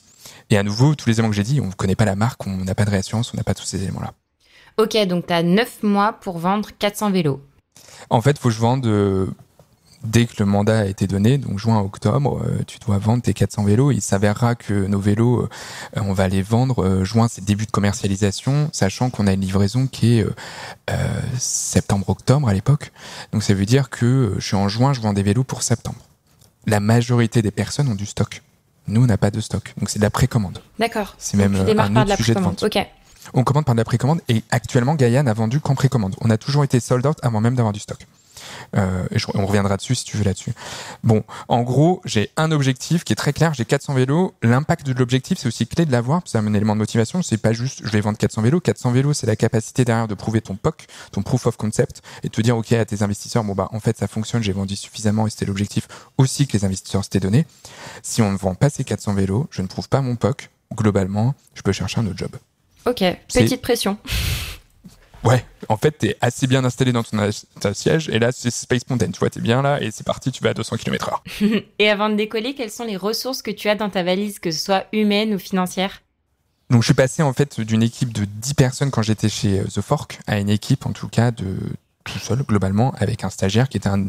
Et 0.50 0.58
à 0.58 0.62
nouveau, 0.62 0.94
tous 0.94 1.08
les 1.08 1.14
éléments 1.14 1.30
que 1.30 1.36
j'ai 1.36 1.42
dit, 1.42 1.60
on 1.60 1.66
ne 1.66 1.72
connaît 1.72 1.96
pas 1.96 2.04
la 2.04 2.16
marque, 2.16 2.46
on 2.46 2.56
n'a 2.56 2.74
pas 2.74 2.84
de 2.84 2.90
réassurance, 2.90 3.32
on 3.34 3.36
n'a 3.36 3.44
pas 3.44 3.54
tous 3.54 3.64
ces 3.64 3.82
éléments-là. 3.82 4.12
Ok, 4.78 4.96
donc 5.06 5.26
tu 5.26 5.32
as 5.32 5.42
9 5.42 5.82
mois 5.82 6.12
pour 6.12 6.38
vendre 6.38 6.70
400 6.78 7.10
vélos. 7.10 7.42
En 8.10 8.20
fait, 8.20 8.38
faut 8.38 8.48
que 8.48 8.54
je 8.54 8.60
vende 8.60 8.86
dès 10.04 10.26
que 10.26 10.34
le 10.38 10.46
mandat 10.46 10.80
a 10.80 10.84
été 10.84 11.06
donné, 11.06 11.38
donc 11.38 11.58
juin 11.58 11.80
octobre, 11.80 12.40
euh, 12.44 12.62
tu 12.66 12.78
dois 12.78 12.98
vendre 12.98 13.22
tes 13.22 13.34
400 13.34 13.64
vélos. 13.64 13.90
Il 13.90 14.00
s'avérera 14.00 14.54
que 14.54 14.86
nos 14.86 15.00
vélos, 15.00 15.42
euh, 15.42 15.48
on 15.96 16.12
va 16.12 16.28
les 16.28 16.42
vendre. 16.42 16.84
Euh, 16.84 17.04
juin, 17.04 17.28
c'est 17.28 17.44
début 17.44 17.66
de 17.66 17.70
commercialisation, 17.70 18.70
sachant 18.72 19.10
qu'on 19.10 19.26
a 19.26 19.32
une 19.32 19.40
livraison 19.40 19.86
qui 19.86 20.18
est 20.18 20.26
septembre-octobre 21.38 22.48
à 22.48 22.54
l'époque. 22.54 22.92
Donc 23.32 23.42
ça 23.42 23.54
veut 23.54 23.66
dire 23.66 23.90
que 23.90 24.34
je 24.38 24.46
suis 24.46 24.56
en 24.56 24.68
juin, 24.68 24.92
je 24.92 25.00
vends 25.00 25.12
des 25.12 25.22
vélos 25.22 25.44
pour 25.44 25.62
septembre. 25.62 25.98
La 26.66 26.80
majorité 26.80 27.42
des 27.42 27.50
personnes 27.50 27.88
ont 27.88 27.94
du 27.94 28.06
stock. 28.06 28.42
Nous, 28.86 29.02
on 29.02 29.06
n'a 29.06 29.18
pas 29.18 29.30
de 29.30 29.40
stock. 29.40 29.74
Donc 29.78 29.90
c'est 29.90 29.98
de 29.98 30.04
la 30.04 30.10
précommande. 30.10 30.60
D'accord. 30.78 31.14
C'est 31.18 31.36
même 31.36 31.54
un 31.54 31.96
autre 31.96 32.10
de 32.10 32.16
sujet 32.16 32.34
de 32.34 32.40
vente. 32.40 32.62
Ok. 32.62 32.78
On 33.34 33.44
commande 33.44 33.64
par 33.64 33.74
de 33.74 33.80
la 33.80 33.84
précommande 33.84 34.20
et 34.28 34.42
actuellement, 34.50 34.94
Gaïa 34.94 35.22
n'a 35.22 35.34
vendu 35.34 35.60
qu'en 35.60 35.74
précommande. 35.74 36.16
On 36.20 36.30
a 36.30 36.38
toujours 36.38 36.64
été 36.64 36.80
sold 36.80 37.06
out 37.06 37.18
avant 37.22 37.40
même 37.40 37.54
d'avoir 37.54 37.72
du 37.72 37.80
stock. 37.80 38.06
Euh, 38.76 39.06
et 39.10 39.18
on 39.34 39.46
reviendra 39.46 39.76
dessus 39.76 39.94
si 39.94 40.04
tu 40.04 40.16
veux 40.16 40.24
là-dessus. 40.24 40.52
Bon, 41.02 41.24
en 41.48 41.62
gros, 41.62 42.00
j'ai 42.04 42.30
un 42.36 42.50
objectif 42.50 43.04
qui 43.04 43.12
est 43.12 43.16
très 43.16 43.32
clair. 43.32 43.54
J'ai 43.54 43.64
400 43.64 43.94
vélos. 43.94 44.34
L'impact 44.42 44.86
de 44.86 44.92
l'objectif, 44.92 45.38
c'est 45.38 45.48
aussi 45.48 45.66
clé 45.66 45.86
de 45.86 45.92
l'avoir. 45.92 46.22
C'est 46.24 46.38
un 46.38 46.54
élément 46.54 46.74
de 46.74 46.78
motivation. 46.78 47.22
C'est 47.22 47.38
pas 47.38 47.52
juste, 47.52 47.80
je 47.84 47.90
vais 47.90 48.00
vendre 48.00 48.18
400 48.18 48.42
vélos. 48.42 48.60
400 48.60 48.92
vélos, 48.92 49.12
c'est 49.12 49.26
la 49.26 49.36
capacité 49.36 49.84
derrière 49.84 50.08
de 50.08 50.14
prouver 50.14 50.40
ton 50.40 50.56
POC, 50.56 50.86
ton 51.12 51.22
proof 51.22 51.46
of 51.46 51.56
concept, 51.56 52.02
et 52.22 52.28
te 52.28 52.40
dire, 52.40 52.56
OK, 52.56 52.72
à 52.72 52.84
tes 52.84 53.02
investisseurs, 53.02 53.44
bon, 53.44 53.54
bah, 53.54 53.68
en 53.72 53.80
fait, 53.80 53.96
ça 53.98 54.08
fonctionne, 54.08 54.42
j'ai 54.42 54.52
vendu 54.52 54.76
suffisamment 54.76 55.26
et 55.26 55.30
c'était 55.30 55.46
l'objectif 55.46 55.88
aussi 56.16 56.46
que 56.46 56.56
les 56.56 56.64
investisseurs 56.64 57.04
s'étaient 57.04 57.20
donné. 57.20 57.46
Si 58.02 58.22
on 58.22 58.32
ne 58.32 58.38
vend 58.38 58.54
pas 58.54 58.70
ces 58.70 58.84
400 58.84 59.14
vélos, 59.14 59.46
je 59.50 59.62
ne 59.62 59.66
prouve 59.66 59.88
pas 59.88 60.00
mon 60.00 60.16
POC. 60.16 60.50
Globalement, 60.74 61.34
je 61.54 61.62
peux 61.62 61.72
chercher 61.72 62.00
un 62.00 62.06
autre 62.06 62.18
job. 62.18 62.30
Ok, 62.86 63.02
petite 63.32 63.62
pression. 63.62 63.98
Ouais, 65.24 65.44
en 65.68 65.76
fait, 65.76 65.92
t'es 65.92 66.16
assez 66.20 66.46
bien 66.46 66.64
installé 66.64 66.92
dans 66.92 67.02
ton, 67.02 67.18
siège 67.74 68.08
et 68.08 68.18
là, 68.18 68.30
c'est 68.32 68.50
Space 68.50 68.82
Mountain. 68.88 69.10
Tu 69.10 69.18
vois, 69.18 69.30
t'es 69.30 69.40
bien 69.40 69.62
là 69.62 69.80
et 69.82 69.90
c'est 69.90 70.04
parti, 70.04 70.30
tu 70.30 70.42
vas 70.42 70.50
à 70.50 70.54
200 70.54 70.76
km 70.76 71.22
h 71.40 71.64
et 71.78 71.90
avant 71.90 72.08
de 72.08 72.14
décoller, 72.14 72.54
quelles 72.54 72.70
sont 72.70 72.84
les 72.84 72.96
ressources 72.96 73.42
que 73.42 73.50
tu 73.50 73.68
as 73.68 73.74
dans 73.74 73.90
ta 73.90 74.02
valise, 74.02 74.38
que 74.38 74.50
ce 74.50 74.60
soit 74.60 74.86
humaine 74.92 75.34
ou 75.34 75.38
financière? 75.38 76.02
Donc 76.70 76.82
je 76.82 76.86
suis 76.86 76.94
passé 76.94 77.22
en 77.22 77.32
fait 77.32 77.60
d'une 77.60 77.82
équipe 77.82 78.12
de 78.12 78.24
10 78.26 78.54
personnes 78.54 78.90
quand 78.90 79.02
j'étais 79.02 79.30
chez 79.30 79.60
euh, 79.60 79.64
The 79.64 79.80
Fork 79.80 80.20
à 80.26 80.38
une 80.38 80.50
équipe 80.50 80.84
en 80.84 80.92
tout 80.92 81.08
cas 81.08 81.30
de 81.30 81.56
tout 82.08 82.18
seul 82.18 82.42
globalement 82.42 82.92
avec 82.98 83.24
un 83.24 83.30
stagiaire 83.30 83.68
qui 83.68 83.76
était 83.76 83.88
un, 83.88 84.08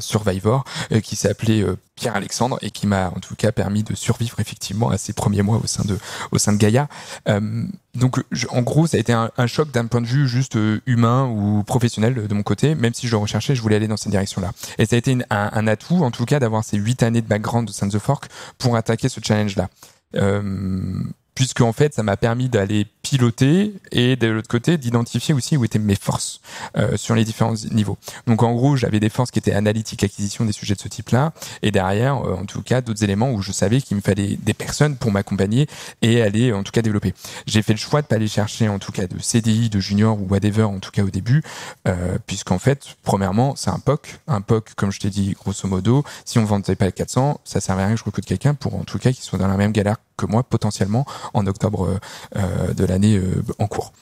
survivor 0.00 0.64
euh, 0.92 1.00
qui 1.00 1.16
s'appelait 1.16 1.62
euh, 1.62 1.76
Pierre 1.94 2.16
Alexandre 2.16 2.58
et 2.62 2.70
qui 2.70 2.86
m'a 2.86 3.08
en 3.08 3.20
tout 3.20 3.34
cas 3.34 3.52
permis 3.52 3.82
de 3.82 3.94
survivre 3.94 4.38
effectivement 4.40 4.90
à 4.90 4.98
ces 4.98 5.12
premiers 5.12 5.42
mois 5.42 5.58
au 5.62 5.66
sein 5.66 5.84
de 5.84 5.98
au 6.32 6.38
sein 6.38 6.52
de 6.52 6.58
Gaïa. 6.58 6.88
Euh, 7.28 7.64
donc 7.94 8.22
en 8.50 8.62
gros 8.62 8.86
ça 8.86 8.96
a 8.96 9.00
été 9.00 9.12
un, 9.12 9.46
choc 9.46 9.70
d'un 9.70 9.86
point 9.86 10.02
de 10.02 10.06
vue 10.06 10.28
juste 10.28 10.58
humain 10.86 11.26
ou 11.26 11.62
professionnel 11.62 12.26
de 12.26 12.34
mon 12.34 12.42
côté, 12.42 12.74
même 12.74 12.92
si 12.92 13.06
je 13.06 13.12
le 13.12 13.18
recherchais, 13.18 13.54
je 13.54 13.62
voulais 13.62 13.76
aller 13.76 13.88
dans 13.88 13.96
cette 13.96 14.10
direction-là. 14.10 14.52
Et 14.78 14.84
ça 14.84 14.96
a 14.96 14.98
été 14.98 15.16
un, 15.30 15.66
atout 15.66 16.04
en 16.04 16.10
tout 16.10 16.26
cas 16.26 16.38
d'avoir 16.38 16.64
ces 16.64 16.76
huit 16.76 17.02
années 17.02 17.22
de 17.22 17.26
background 17.26 17.66
de 17.66 17.72
sein 17.72 17.88
The 17.88 17.98
Fork 17.98 18.26
pour 18.58 18.76
attaquer 18.76 19.08
ce 19.08 19.20
challenge-là. 19.22 19.68
Euh, 20.14 21.02
puisque 21.34 21.60
en 21.60 21.72
fait 21.72 21.94
ça 21.94 22.02
m'a 22.02 22.16
permis 22.16 22.48
d'aller 22.48 22.86
piloter 23.06 23.72
et 23.92 24.16
de 24.16 24.26
l'autre 24.26 24.48
côté 24.48 24.78
d'identifier 24.78 25.32
aussi 25.32 25.56
où 25.56 25.64
étaient 25.64 25.78
mes 25.78 25.94
forces 25.94 26.40
euh, 26.76 26.96
sur 26.96 27.14
les 27.14 27.24
différents 27.24 27.54
niveaux. 27.70 27.98
Donc 28.26 28.42
en 28.42 28.52
gros 28.52 28.74
j'avais 28.74 28.98
des 28.98 29.10
forces 29.10 29.30
qui 29.30 29.38
étaient 29.38 29.52
analytiques, 29.52 30.02
acquisition 30.02 30.44
des 30.44 30.50
sujets 30.50 30.74
de 30.74 30.80
ce 30.80 30.88
type-là 30.88 31.32
et 31.62 31.70
derrière 31.70 32.16
euh, 32.16 32.34
en 32.34 32.46
tout 32.46 32.62
cas 32.62 32.80
d'autres 32.80 33.04
éléments 33.04 33.30
où 33.30 33.42
je 33.42 33.52
savais 33.52 33.80
qu'il 33.80 33.96
me 33.96 34.02
fallait 34.02 34.36
des 34.42 34.54
personnes 34.54 34.96
pour 34.96 35.12
m'accompagner 35.12 35.68
et 36.02 36.20
aller 36.20 36.52
en 36.52 36.64
tout 36.64 36.72
cas 36.72 36.82
développer. 36.82 37.14
J'ai 37.46 37.62
fait 37.62 37.74
le 37.74 37.78
choix 37.78 38.02
de 38.02 38.08
pas 38.08 38.16
aller 38.16 38.26
chercher 38.26 38.68
en 38.68 38.80
tout 38.80 38.90
cas 38.90 39.06
de 39.06 39.20
CDI, 39.20 39.70
de 39.70 39.78
junior 39.78 40.20
ou 40.20 40.26
whatever 40.28 40.64
en 40.64 40.80
tout 40.80 40.90
cas 40.90 41.04
au 41.04 41.10
début 41.10 41.44
euh, 41.86 42.18
puisqu'en 42.26 42.58
fait 42.58 42.96
premièrement 43.04 43.54
c'est 43.54 43.70
un 43.70 43.78
POC, 43.78 44.18
un 44.26 44.40
POC 44.40 44.74
comme 44.74 44.90
je 44.90 44.98
t'ai 44.98 45.10
dit 45.10 45.36
grosso 45.38 45.68
modo 45.68 46.02
si 46.24 46.40
on 46.40 46.44
vendait 46.44 46.74
pas 46.74 46.86
les 46.86 46.92
400 46.92 47.40
ça 47.44 47.60
servait 47.60 47.82
à 47.82 47.86
rien 47.86 47.94
que 47.94 48.00
je 48.00 48.04
recrute 48.04 48.26
quelqu'un 48.26 48.54
pour 48.54 48.74
en 48.74 48.82
tout 48.82 48.98
cas 48.98 49.12
qui 49.12 49.22
soit 49.22 49.38
dans 49.38 49.46
la 49.46 49.56
même 49.56 49.70
galère 49.70 49.96
que 50.16 50.26
moi 50.26 50.42
potentiellement 50.42 51.04
en 51.34 51.46
octobre 51.46 51.86
euh, 51.86 51.98
euh, 52.36 52.74
de 52.74 52.84
l'année 52.84 53.16
euh, 53.16 53.42
en 53.58 53.66
cours. 53.66 53.92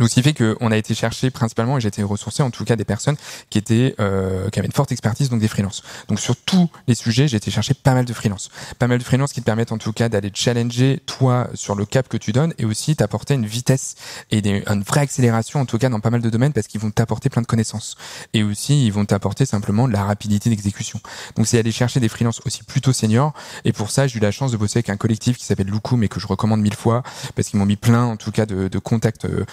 Donc, 0.00 0.08
ce 0.08 0.14
qui 0.14 0.22
fait 0.22 0.34
qu'on 0.34 0.72
a 0.72 0.76
été 0.76 0.92
chercher 0.92 1.30
principalement, 1.30 1.78
et 1.78 1.80
j'ai 1.80 1.88
été 1.88 2.02
ressourcé 2.02 2.42
en 2.42 2.50
tout 2.50 2.64
cas 2.64 2.74
des 2.74 2.84
personnes 2.84 3.16
qui 3.48 3.58
étaient, 3.58 3.94
euh, 4.00 4.50
qui 4.50 4.58
avaient 4.58 4.66
une 4.66 4.72
forte 4.72 4.90
expertise, 4.90 5.28
donc 5.28 5.40
des 5.40 5.46
freelances. 5.46 5.82
Donc, 6.08 6.18
sur 6.18 6.34
tous 6.34 6.68
les 6.88 6.96
sujets, 6.96 7.28
j'ai 7.28 7.36
été 7.36 7.52
chercher 7.52 7.74
pas 7.74 7.94
mal 7.94 8.04
de 8.04 8.12
freelances. 8.12 8.50
Pas 8.80 8.88
mal 8.88 8.98
de 8.98 9.04
freelances 9.04 9.32
qui 9.32 9.40
te 9.40 9.46
permettent 9.46 9.70
en 9.70 9.78
tout 9.78 9.92
cas 9.92 10.08
d'aller 10.08 10.32
challenger 10.34 11.00
toi 11.06 11.48
sur 11.54 11.76
le 11.76 11.84
cap 11.84 12.08
que 12.08 12.16
tu 12.16 12.32
donnes 12.32 12.54
et 12.58 12.64
aussi 12.64 12.96
t'apporter 12.96 13.34
une 13.34 13.46
vitesse 13.46 13.94
et 14.32 14.38
une 14.48 14.82
vraie 14.82 15.02
accélération 15.02 15.60
en 15.60 15.64
tout 15.64 15.78
cas 15.78 15.88
dans 15.88 16.00
pas 16.00 16.10
mal 16.10 16.22
de 16.22 16.30
domaines 16.30 16.52
parce 16.52 16.66
qu'ils 16.66 16.80
vont 16.80 16.90
t'apporter 16.90 17.28
plein 17.28 17.42
de 17.42 17.46
connaissances. 17.46 17.96
Et 18.32 18.42
aussi, 18.42 18.86
ils 18.86 18.92
vont 18.92 19.04
t'apporter 19.04 19.46
simplement 19.46 19.86
de 19.86 19.92
la 19.92 20.02
rapidité 20.02 20.50
d'exécution. 20.50 20.98
Donc, 21.36 21.46
c'est 21.46 21.58
aller 21.58 21.72
chercher 21.72 22.00
des 22.00 22.08
freelances 22.08 22.40
aussi 22.44 22.64
plutôt 22.64 22.92
seniors. 22.92 23.32
Et 23.64 23.72
pour 23.72 23.92
ça, 23.92 24.08
j'ai 24.08 24.18
eu 24.18 24.20
la 24.20 24.32
chance 24.32 24.50
de 24.50 24.56
bosser 24.56 24.78
avec 24.78 24.90
un 24.90 24.96
collectif 24.96 25.38
qui 25.38 25.44
s'appelle 25.44 25.68
Loukoum 25.68 26.02
et 26.02 26.08
que 26.08 26.18
je 26.18 26.26
recommande 26.26 26.60
mille 26.60 26.74
fois 26.74 27.04
parce 27.36 27.48
qu'ils 27.48 27.60
m'ont 27.60 27.66
mis 27.66 27.76
plein 27.76 28.02
en 28.02 28.16
tout 28.16 28.32
cas 28.32 28.44
de, 28.44 28.66
de 28.66 28.78
contacts 28.80 29.24
euh, 29.24 29.44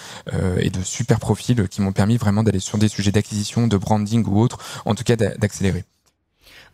et 0.58 0.70
de 0.70 0.82
super 0.82 1.18
profils 1.18 1.68
qui 1.68 1.80
m'ont 1.80 1.92
permis 1.92 2.16
vraiment 2.16 2.42
d'aller 2.42 2.60
sur 2.60 2.78
des 2.78 2.88
sujets 2.88 3.12
d'acquisition, 3.12 3.66
de 3.66 3.76
branding 3.76 4.24
ou 4.26 4.40
autres, 4.40 4.58
en 4.84 4.94
tout 4.94 5.04
cas 5.04 5.16
d'accélérer. 5.16 5.84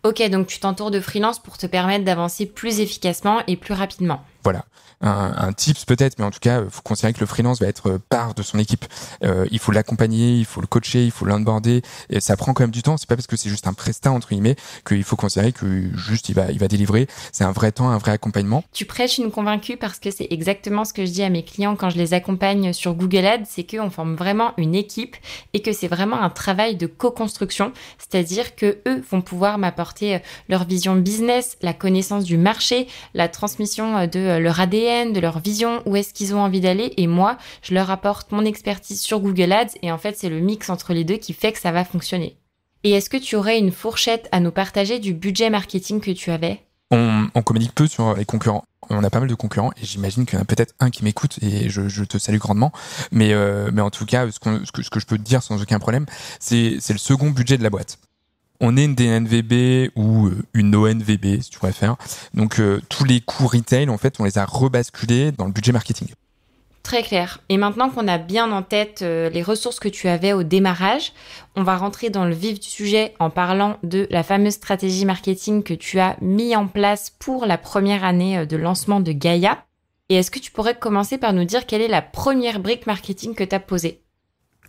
Ok, 0.04 0.22
donc 0.30 0.46
tu 0.46 0.60
t'entoures 0.60 0.92
de 0.92 1.00
freelance 1.00 1.40
pour 1.40 1.58
te 1.58 1.66
permettre 1.66 2.04
d'avancer 2.04 2.46
plus 2.46 2.78
efficacement 2.78 3.42
et 3.48 3.56
plus 3.56 3.74
rapidement. 3.74 4.22
Voilà 4.48 4.64
un, 5.00 5.52
tips 5.52 5.84
peut-être, 5.84 6.18
mais 6.18 6.24
en 6.24 6.30
tout 6.30 6.40
cas, 6.40 6.62
faut 6.68 6.82
considérer 6.82 7.12
que 7.12 7.20
le 7.20 7.26
freelance 7.26 7.60
va 7.60 7.68
être 7.68 7.90
euh, 7.90 7.98
part 8.08 8.34
de 8.34 8.42
son 8.42 8.58
équipe. 8.58 8.84
Euh, 9.22 9.46
il 9.50 9.58
faut 9.58 9.72
l'accompagner, 9.72 10.34
il 10.34 10.44
faut 10.44 10.60
le 10.60 10.66
coacher, 10.66 11.04
il 11.04 11.10
faut 11.10 11.24
l'onboarder. 11.24 11.82
Et 12.10 12.20
ça 12.20 12.36
prend 12.36 12.52
quand 12.52 12.64
même 12.64 12.70
du 12.70 12.82
temps. 12.82 12.96
C'est 12.96 13.08
pas 13.08 13.16
parce 13.16 13.26
que 13.26 13.36
c'est 13.36 13.48
juste 13.48 13.66
un 13.66 13.74
prestat 13.74 14.10
entre 14.10 14.28
guillemets 14.28 14.56
qu'il 14.86 15.04
faut 15.04 15.16
considérer 15.16 15.52
que 15.52 15.96
juste 15.96 16.28
il 16.28 16.34
va, 16.34 16.50
il 16.50 16.58
va 16.58 16.68
délivrer. 16.68 17.06
C'est 17.32 17.44
un 17.44 17.52
vrai 17.52 17.72
temps, 17.72 17.88
un 17.88 17.98
vrai 17.98 18.12
accompagnement. 18.12 18.64
Tu 18.72 18.84
prêches 18.84 19.18
une 19.18 19.30
convaincue 19.30 19.76
parce 19.76 19.98
que 19.98 20.10
c'est 20.10 20.28
exactement 20.30 20.84
ce 20.84 20.92
que 20.92 21.06
je 21.06 21.12
dis 21.12 21.22
à 21.22 21.30
mes 21.30 21.44
clients 21.44 21.76
quand 21.76 21.90
je 21.90 21.98
les 21.98 22.14
accompagne 22.14 22.72
sur 22.72 22.94
Google 22.94 23.26
Ads, 23.26 23.44
c'est 23.48 23.64
qu'on 23.64 23.90
forme 23.90 24.16
vraiment 24.16 24.52
une 24.56 24.74
équipe 24.74 25.16
et 25.52 25.62
que 25.62 25.72
c'est 25.72 25.88
vraiment 25.88 26.20
un 26.20 26.30
travail 26.30 26.76
de 26.76 26.86
co-construction. 26.86 27.72
C'est-à-dire 27.98 28.56
que 28.56 28.78
eux 28.86 29.02
vont 29.10 29.20
pouvoir 29.20 29.58
m'apporter 29.58 30.16
euh, 30.16 30.18
leur 30.48 30.64
vision 30.64 30.96
business, 30.96 31.56
la 31.62 31.72
connaissance 31.72 32.24
du 32.24 32.36
marché, 32.36 32.88
la 33.14 33.28
transmission 33.28 34.06
de 34.06 34.38
leur 34.38 34.61
ADN 34.61 35.12
de 35.12 35.21
leur 35.21 35.38
vision, 35.38 35.83
où 35.87 35.97
est-ce 35.97 36.12
qu'ils 36.12 36.35
ont 36.35 36.40
envie 36.40 36.61
d'aller. 36.61 36.95
Et 36.97 37.07
moi, 37.07 37.38
je 37.62 37.75
leur 37.75 37.90
apporte 37.90 38.33
mon 38.33 38.45
expertise 38.45 39.00
sur 39.00 39.21
Google 39.21 39.52
Ads. 39.52 39.78
Et 39.83 39.92
en 39.92 39.99
fait, 39.99 40.16
c'est 40.16 40.28
le 40.28 40.40
mix 40.40 40.71
entre 40.71 40.92
les 40.92 41.04
deux 41.04 41.16
qui 41.16 41.33
fait 41.33 41.52
que 41.52 41.59
ça 41.59 41.73
va 41.73 41.85
fonctionner. 41.85 42.37
Et 42.85 42.92
est-ce 42.92 43.11
que 43.11 43.16
tu 43.16 43.37
aurais 43.37 43.59
une 43.59 43.73
fourchette 43.73 44.28
à 44.33 44.40
nous 44.40 44.52
partager 44.52 44.99
du 44.99 45.12
budget 45.12 45.50
marketing 45.50 46.00
que 46.00 46.12
tu 46.12 46.30
avais? 46.30 46.62
On, 46.90 47.28
communique 47.45 47.75
peu 47.75 47.87
sur 47.87 48.14
les 48.14 48.25
concurrents. 48.25 48.64
On 48.88 49.04
a 49.04 49.11
pas 49.11 49.21
mal 49.21 49.28
de 49.28 49.35
concurrents 49.35 49.73
et 49.73 49.85
j'imagine 49.85 50.25
qu'il 50.25 50.37
y 50.37 50.38
en 50.38 50.42
a 50.42 50.47
peut-être 50.47 50.75
un 50.80 50.88
qui 50.88 51.04
m'écoute 51.04 51.38
et 51.42 51.68
je, 51.68 52.04
te 52.04 52.16
salue 52.16 52.38
grandement. 52.38 52.73
Mais, 53.12 53.35
euh, 53.35 53.71
mais 53.73 53.83
en 53.83 53.90
tout 53.90 54.07
cas, 54.07 54.30
ce, 54.30 54.38
que, 54.38 54.64
ce 54.64 54.90
que 54.90 54.99
je 54.99 55.07
peux 55.07 55.18
te 55.18 55.23
dire 55.23 55.42
sans 55.42 55.61
aucun 55.61 55.78
problème, 55.78 56.07
c'est 56.40 56.78
le 56.88 56.99
second 56.99 57.30
budget 57.30 57.59
de 57.59 57.62
la 57.62 57.71
boîte 57.71 57.99
on 58.60 58.76
est 58.76 58.84
une 58.84 58.94
DNVB 58.94 59.90
ou 59.96 60.26
euh, 60.26 60.44
une 60.54 60.74
ONVB, 60.74 61.40
si 61.40 61.50
tu 61.50 61.58
préfères. 61.58 61.96
Donc 62.34 62.58
euh, 62.58 62.80
tous 62.88 63.04
les 63.04 63.20
coûts 63.20 63.46
retail, 63.46 63.88
en 63.88 63.98
fait, 63.98 64.18
on 64.18 64.24
les 64.24 64.38
a 64.38 64.44
rebasculés 64.44 65.32
dans 65.32 65.46
le 65.46 65.52
budget 65.52 65.72
marketing. 65.72 66.08
Très 66.82 67.02
clair. 67.02 67.40
Et 67.50 67.58
maintenant 67.58 67.90
qu'on 67.90 68.08
a 68.08 68.18
bien 68.18 68.50
en 68.50 68.62
tête 68.62 69.02
euh, 69.02 69.28
les 69.28 69.42
ressources 69.42 69.78
que 69.78 69.88
tu 69.88 70.08
avais 70.08 70.32
au 70.32 70.42
démarrage, 70.42 71.12
on 71.54 71.62
va 71.62 71.76
rentrer 71.76 72.08
dans 72.08 72.24
le 72.24 72.34
vif 72.34 72.58
du 72.60 72.68
sujet 72.68 73.14
en 73.18 73.30
parlant 73.30 73.76
de 73.82 74.06
la 74.10 74.22
fameuse 74.22 74.54
stratégie 74.54 75.04
marketing 75.04 75.62
que 75.62 75.74
tu 75.74 76.00
as 76.00 76.16
mis 76.20 76.56
en 76.56 76.66
place 76.66 77.10
pour 77.18 77.46
la 77.46 77.58
première 77.58 78.04
année 78.04 78.46
de 78.46 78.56
lancement 78.56 79.00
de 79.00 79.12
Gaia. 79.12 79.64
Et 80.08 80.14
est-ce 80.14 80.30
que 80.30 80.38
tu 80.38 80.50
pourrais 80.50 80.78
commencer 80.78 81.18
par 81.18 81.34
nous 81.34 81.44
dire 81.44 81.66
quelle 81.66 81.82
est 81.82 81.88
la 81.88 82.00
première 82.00 82.60
brique 82.60 82.86
marketing 82.86 83.34
que 83.34 83.44
tu 83.44 83.54
as 83.54 83.60
posée? 83.60 84.00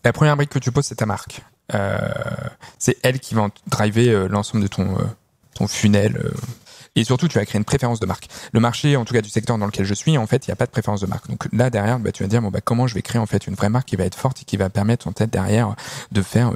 La 0.03 0.12
première 0.12 0.36
brique 0.36 0.50
que 0.50 0.60
tu 0.60 0.72
poses, 0.72 0.86
c'est 0.86 0.96
ta 0.96 1.05
marque. 1.05 1.41
Euh, 1.74 2.00
c'est 2.78 2.98
elle 3.04 3.20
qui 3.20 3.36
va 3.36 3.50
driver 3.68 4.10
euh, 4.10 4.28
l'ensemble 4.28 4.64
de 4.64 4.68
ton, 4.68 4.98
euh, 4.98 5.04
ton 5.56 5.68
funnel. 5.68 6.32
Et 6.96 7.04
surtout, 7.04 7.28
tu 7.28 7.38
vas 7.38 7.46
créer 7.46 7.60
une 7.60 7.66
préférence 7.66 8.00
de 8.00 8.06
marque. 8.06 8.28
Le 8.52 8.60
marché, 8.60 8.96
en 8.96 9.06
tout 9.06 9.14
cas 9.14 9.22
du 9.22 9.30
secteur 9.30 9.58
dans 9.58 9.66
lequel 9.66 9.86
je 9.86 9.94
suis, 9.94 10.18
en 10.18 10.28
fait, 10.28 10.48
il 10.48 10.50
n'y 10.50 10.54
a 10.54 10.56
pas 10.56 10.66
de 10.66 10.72
préférence 10.72 11.02
de 11.02 11.06
marque. 11.06 11.30
Donc 11.30 11.48
là, 11.54 11.70
derrière, 11.70 12.00
bah, 12.00 12.12
tu 12.12 12.24
vas 12.24 12.30
dire, 12.30 12.42
bah, 12.42 12.62
comment 12.62 12.88
je 12.88 12.96
vais 12.96 13.02
créer 13.02 13.22
en 13.22 13.26
fait 13.26 13.48
une 13.48 13.56
vraie 13.56 13.70
marque 13.70 13.88
qui 13.88 13.96
va 13.96 14.06
être 14.06 14.16
forte 14.18 14.42
et 14.42 14.46
qui 14.46 14.58
va 14.58 14.70
permettre 14.70 15.08
en 15.08 15.12
tête 15.12 15.30
derrière 15.30 15.76
de 16.12 16.22
faire 16.22 16.52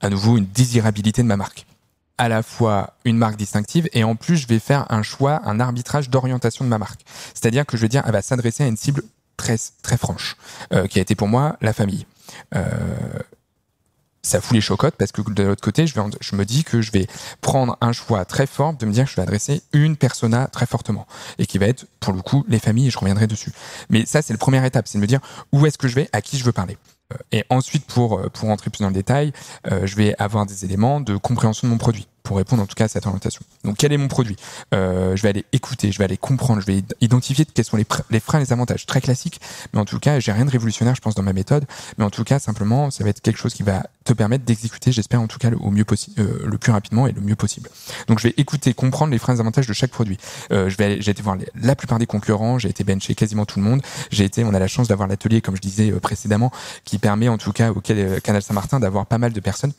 à 0.00 0.08
nouveau 0.08 0.38
une 0.38 0.46
désirabilité 0.46 1.22
de 1.22 1.28
ma 1.28 1.36
marque 1.36 1.66
à 2.18 2.28
la 2.28 2.42
fois 2.42 2.94
une 3.04 3.16
marque 3.16 3.36
distinctive 3.36 3.88
et 3.94 4.04
en 4.04 4.14
plus 4.14 4.36
je 4.36 4.46
vais 4.46 4.60
faire 4.60 4.86
un 4.90 5.02
choix, 5.02 5.40
un 5.44 5.58
arbitrage 5.58 6.08
d'orientation 6.08 6.64
de 6.64 6.70
ma 6.70 6.78
marque. 6.78 7.00
C'est-à-dire 7.34 7.66
que 7.66 7.76
je 7.76 7.82
vais 7.82 7.88
dire, 7.88 8.02
elle 8.06 8.12
va 8.12 8.22
s'adresser 8.22 8.62
à 8.62 8.68
une 8.68 8.76
cible 8.76 9.02
très 9.36 9.56
très 9.82 9.96
franche, 9.96 10.36
qui 10.88 10.98
a 10.98 11.02
été 11.02 11.16
pour 11.16 11.26
moi 11.26 11.56
la 11.62 11.72
famille. 11.72 12.06
Ça 14.22 14.40
fout 14.40 14.54
les 14.54 14.60
chocottes 14.60 14.94
parce 14.96 15.12
que 15.12 15.22
de 15.22 15.42
l'autre 15.42 15.62
côté, 15.62 15.86
je, 15.86 15.94
vais, 15.94 16.02
je 16.20 16.36
me 16.36 16.44
dis 16.44 16.64
que 16.64 16.80
je 16.80 16.92
vais 16.92 17.06
prendre 17.40 17.76
un 17.80 17.92
choix 17.92 18.24
très 18.24 18.46
fort 18.46 18.74
de 18.74 18.86
me 18.86 18.92
dire 18.92 19.04
que 19.04 19.10
je 19.10 19.16
vais 19.16 19.22
adresser 19.22 19.62
une 19.72 19.96
persona 19.96 20.46
très 20.46 20.66
fortement 20.66 21.06
et 21.38 21.46
qui 21.46 21.58
va 21.58 21.66
être 21.66 21.86
pour 22.00 22.12
le 22.12 22.22
coup 22.22 22.44
les 22.48 22.58
familles 22.58 22.88
et 22.88 22.90
je 22.90 22.98
reviendrai 22.98 23.26
dessus. 23.26 23.52
Mais 23.90 24.06
ça, 24.06 24.22
c'est 24.22 24.32
la 24.32 24.38
première 24.38 24.64
étape, 24.64 24.86
c'est 24.86 24.98
de 24.98 25.02
me 25.02 25.06
dire 25.06 25.20
où 25.52 25.66
est-ce 25.66 25.78
que 25.78 25.88
je 25.88 25.94
vais, 25.94 26.08
à 26.12 26.20
qui 26.20 26.38
je 26.38 26.44
veux 26.44 26.52
parler. 26.52 26.78
Euh, 27.12 27.16
et 27.32 27.44
ensuite, 27.50 27.84
pour, 27.86 28.18
euh, 28.18 28.28
pour 28.28 28.48
rentrer 28.48 28.70
plus 28.70 28.82
dans 28.82 28.88
le 28.88 28.94
détail, 28.94 29.32
euh, 29.70 29.86
je 29.86 29.96
vais 29.96 30.14
avoir 30.18 30.46
des 30.46 30.64
éléments 30.64 31.00
de 31.00 31.16
compréhension 31.16 31.66
de 31.66 31.72
mon 31.72 31.78
produit 31.78 32.06
pour 32.22 32.36
répondre 32.36 32.62
en 32.62 32.66
tout 32.66 32.74
cas 32.74 32.84
à 32.84 32.88
cette 32.88 33.06
orientation. 33.06 33.42
Donc 33.64 33.76
quel 33.78 33.92
est 33.92 33.96
mon 33.96 34.08
produit? 34.08 34.36
Euh, 34.74 35.16
Je 35.16 35.22
vais 35.22 35.28
aller 35.28 35.44
écouter, 35.52 35.92
je 35.92 35.98
vais 35.98 36.04
aller 36.04 36.16
comprendre, 36.16 36.60
je 36.60 36.66
vais 36.66 36.82
identifier 37.00 37.44
quels 37.44 37.64
sont 37.64 37.76
les, 37.76 37.86
les 38.10 38.20
freins, 38.20 38.38
les 38.40 38.52
avantages. 38.52 38.86
Très 38.86 39.00
classique, 39.00 39.40
mais 39.72 39.80
en 39.80 39.84
tout 39.84 39.98
cas, 39.98 40.20
j'ai 40.20 40.32
rien 40.32 40.44
de 40.44 40.50
révolutionnaire, 40.50 40.94
je 40.94 41.00
pense, 41.00 41.14
dans 41.14 41.22
ma 41.22 41.32
méthode. 41.32 41.64
Mais 41.98 42.04
en 42.04 42.10
tout 42.10 42.24
cas, 42.24 42.38
simplement, 42.38 42.90
ça 42.90 43.04
va 43.04 43.10
être 43.10 43.20
quelque 43.20 43.38
chose 43.38 43.54
qui 43.54 43.62
va 43.62 43.84
te 44.04 44.12
permettre 44.12 44.44
d'exécuter, 44.44 44.92
j'espère 44.92 45.20
en 45.20 45.28
tout 45.28 45.38
cas, 45.38 45.50
le, 45.50 45.58
mieux 45.70 45.84
euh, 46.18 46.46
le 46.46 46.58
plus 46.58 46.72
rapidement 46.72 47.06
et 47.06 47.12
le 47.12 47.20
mieux 47.20 47.36
possible. 47.36 47.70
Donc 48.08 48.18
je 48.18 48.28
vais 48.28 48.34
écouter, 48.36 48.74
comprendre 48.74 49.12
les 49.12 49.18
freins, 49.18 49.34
les 49.34 49.40
avantages 49.40 49.66
de 49.66 49.72
chaque 49.72 49.90
produit. 49.90 50.18
Euh, 50.50 50.68
je 50.68 50.76
vais, 50.76 51.00
j'ai 51.00 51.12
été 51.12 51.22
voir 51.22 51.36
la 51.54 51.76
plupart 51.76 51.98
des 51.98 52.06
concurrents, 52.06 52.58
j'ai 52.58 52.68
été 52.68 52.84
benché 52.84 53.14
quasiment 53.14 53.44
tout 53.44 53.58
le 53.58 53.64
monde. 53.64 53.82
J'ai 54.10 54.24
été, 54.24 54.44
on 54.44 54.54
a 54.54 54.58
la 54.58 54.68
chance 54.68 54.88
d'avoir 54.88 55.08
l'atelier, 55.08 55.40
comme 55.40 55.56
je 55.56 55.60
disais 55.60 55.92
précédemment, 55.92 56.50
qui 56.84 56.98
permet 56.98 57.28
en 57.28 57.38
tout 57.38 57.52
cas 57.52 57.70
au 57.70 57.80
Canal 57.80 58.42
Saint-Martin 58.42 58.80
d'avoir 58.80 59.06
pas 59.06 59.18
mal 59.18 59.32
de 59.32 59.40
personnes 59.40 59.72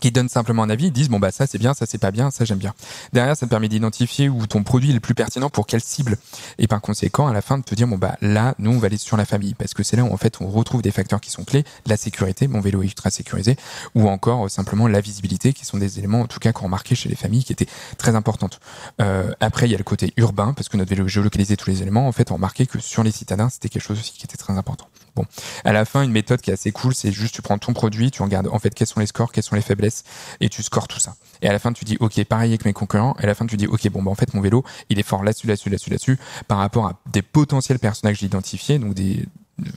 qui 0.00 0.12
donnent 0.12 0.28
simplement 0.28 0.62
un 0.62 0.70
avis, 0.70 0.86
ils 0.86 0.92
disent 0.92 1.08
bon 1.08 1.18
bah 1.18 1.32
ça 1.32 1.46
c'est 1.46 1.58
bien, 1.58 1.74
ça 1.74 1.84
c'est 1.84 1.98
pas 1.98 2.10
bien, 2.10 2.30
ça 2.30 2.44
j'aime 2.44 2.58
bien. 2.58 2.74
Derrière, 3.12 3.36
ça 3.36 3.46
te 3.46 3.50
permet 3.50 3.68
d'identifier 3.68 4.28
où 4.28 4.46
ton 4.46 4.62
produit 4.62 4.90
est 4.90 4.94
le 4.94 5.00
plus 5.00 5.14
pertinent 5.14 5.50
pour 5.50 5.66
quelle 5.66 5.80
cible. 5.80 6.16
Et 6.58 6.68
par 6.68 6.80
conséquent, 6.80 7.26
à 7.26 7.32
la 7.32 7.42
fin 7.42 7.58
de 7.58 7.64
te 7.64 7.74
dire 7.74 7.86
bon 7.86 7.98
bah 7.98 8.16
là, 8.20 8.54
nous 8.58 8.70
on 8.70 8.78
va 8.78 8.86
aller 8.86 8.96
sur 8.96 9.16
la 9.16 9.24
famille 9.24 9.54
parce 9.54 9.74
que 9.74 9.82
c'est 9.82 9.96
là 9.96 10.04
où 10.04 10.12
en 10.12 10.16
fait 10.16 10.40
on 10.40 10.48
retrouve 10.48 10.82
des 10.82 10.92
facteurs 10.92 11.20
qui 11.20 11.30
sont 11.30 11.44
clés, 11.44 11.64
la 11.86 11.96
sécurité, 11.96 12.46
mon 12.46 12.60
vélo 12.60 12.82
est 12.82 12.86
ultra 12.86 13.10
sécurisé, 13.10 13.56
ou 13.94 14.08
encore 14.08 14.46
euh, 14.46 14.48
simplement 14.48 14.86
la 14.86 15.00
visibilité, 15.00 15.52
qui 15.52 15.64
sont 15.64 15.78
des 15.78 15.98
éléments 15.98 16.20
en 16.20 16.26
tout 16.26 16.38
cas 16.38 16.52
qu'on 16.52 16.66
remarquait 16.66 16.94
chez 16.94 17.08
les 17.08 17.16
familles 17.16 17.44
qui 17.44 17.52
étaient 17.52 17.68
très 17.98 18.14
importantes. 18.14 18.60
Euh, 19.00 19.32
après, 19.40 19.66
il 19.66 19.72
y 19.72 19.74
a 19.74 19.78
le 19.78 19.84
côté 19.84 20.12
urbain 20.16 20.52
parce 20.54 20.68
que 20.68 20.76
notre 20.76 20.90
vélo 20.90 21.08
géolocalisait 21.08 21.56
tous 21.56 21.70
les 21.70 21.82
éléments. 21.82 22.06
En 22.06 22.12
fait, 22.12 22.30
on 22.30 22.34
remarquait 22.34 22.66
que 22.66 22.78
sur 22.78 23.02
les 23.02 23.10
citadins, 23.10 23.48
c'était 23.48 23.68
quelque 23.68 23.82
chose 23.82 23.98
aussi 23.98 24.12
qui 24.12 24.24
était 24.24 24.36
très 24.36 24.54
important. 24.54 24.88
Bon, 25.16 25.24
à 25.64 25.72
la 25.72 25.84
fin, 25.84 26.02
une 26.02 26.12
méthode 26.12 26.40
qui 26.40 26.50
est 26.50 26.54
assez 26.54 26.72
cool, 26.72 26.94
c'est 26.94 27.12
juste 27.12 27.34
tu 27.34 27.42
prends 27.42 27.58
ton 27.58 27.72
produit, 27.72 28.10
tu 28.10 28.22
regardes 28.22 28.48
en 28.48 28.58
fait 28.58 28.74
quels 28.74 28.86
sont 28.86 29.00
les 29.00 29.06
scores, 29.06 29.32
quelles 29.32 29.44
sont 29.44 29.56
les 29.56 29.62
faiblesses, 29.62 30.04
et 30.40 30.48
tu 30.48 30.62
scores 30.62 30.88
tout 30.88 31.00
ça. 31.00 31.14
Et 31.42 31.48
à 31.48 31.52
la 31.52 31.58
fin, 31.58 31.72
tu 31.72 31.84
dis 31.84 31.96
ok, 32.00 32.24
pareil 32.24 32.50
avec 32.50 32.64
mes 32.64 32.72
concurrents. 32.72 33.16
Et 33.20 33.24
à 33.24 33.26
la 33.26 33.34
fin, 33.34 33.46
tu 33.46 33.56
dis 33.56 33.66
ok, 33.66 33.88
bon 33.90 34.02
bah 34.02 34.10
en 34.10 34.14
fait 34.14 34.32
mon 34.34 34.40
vélo, 34.40 34.64
il 34.88 34.98
est 34.98 35.04
fort 35.04 35.22
là-dessus, 35.24 35.46
là-dessus, 35.46 35.70
là-dessus, 35.70 35.90
là-dessus, 35.90 36.18
par 36.48 36.58
rapport 36.58 36.86
à 36.86 37.00
des 37.12 37.22
potentiels 37.22 37.78
personnages 37.78 38.22
identifiés, 38.22 38.78
donc 38.78 38.94
des 38.94 39.26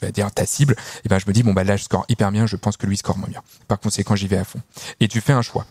va 0.02 0.12
dire 0.12 0.32
ta 0.32 0.46
cible, 0.46 0.76
et 1.04 1.10
ben 1.10 1.20
je 1.20 1.26
me 1.28 1.34
dis 1.34 1.44
bon 1.44 1.54
bah 1.54 1.64
là 1.64 1.76
je 1.76 1.84
score 1.84 2.06
hyper 2.08 2.32
bien, 2.32 2.46
je 2.46 2.56
pense 2.56 2.78
que 2.78 2.88
lui 2.88 2.98
score 2.98 3.18
moins 3.18 3.28
bien. 3.28 3.42
Par 3.68 3.80
conséquent, 3.80 4.16
j'y 4.16 4.28
vais 4.28 4.38
à 4.38 4.46
fond. 4.46 4.62
Et 5.00 5.08
tu 5.08 5.22
fais 5.22 5.34
un 5.34 5.42
choix. 5.42 5.66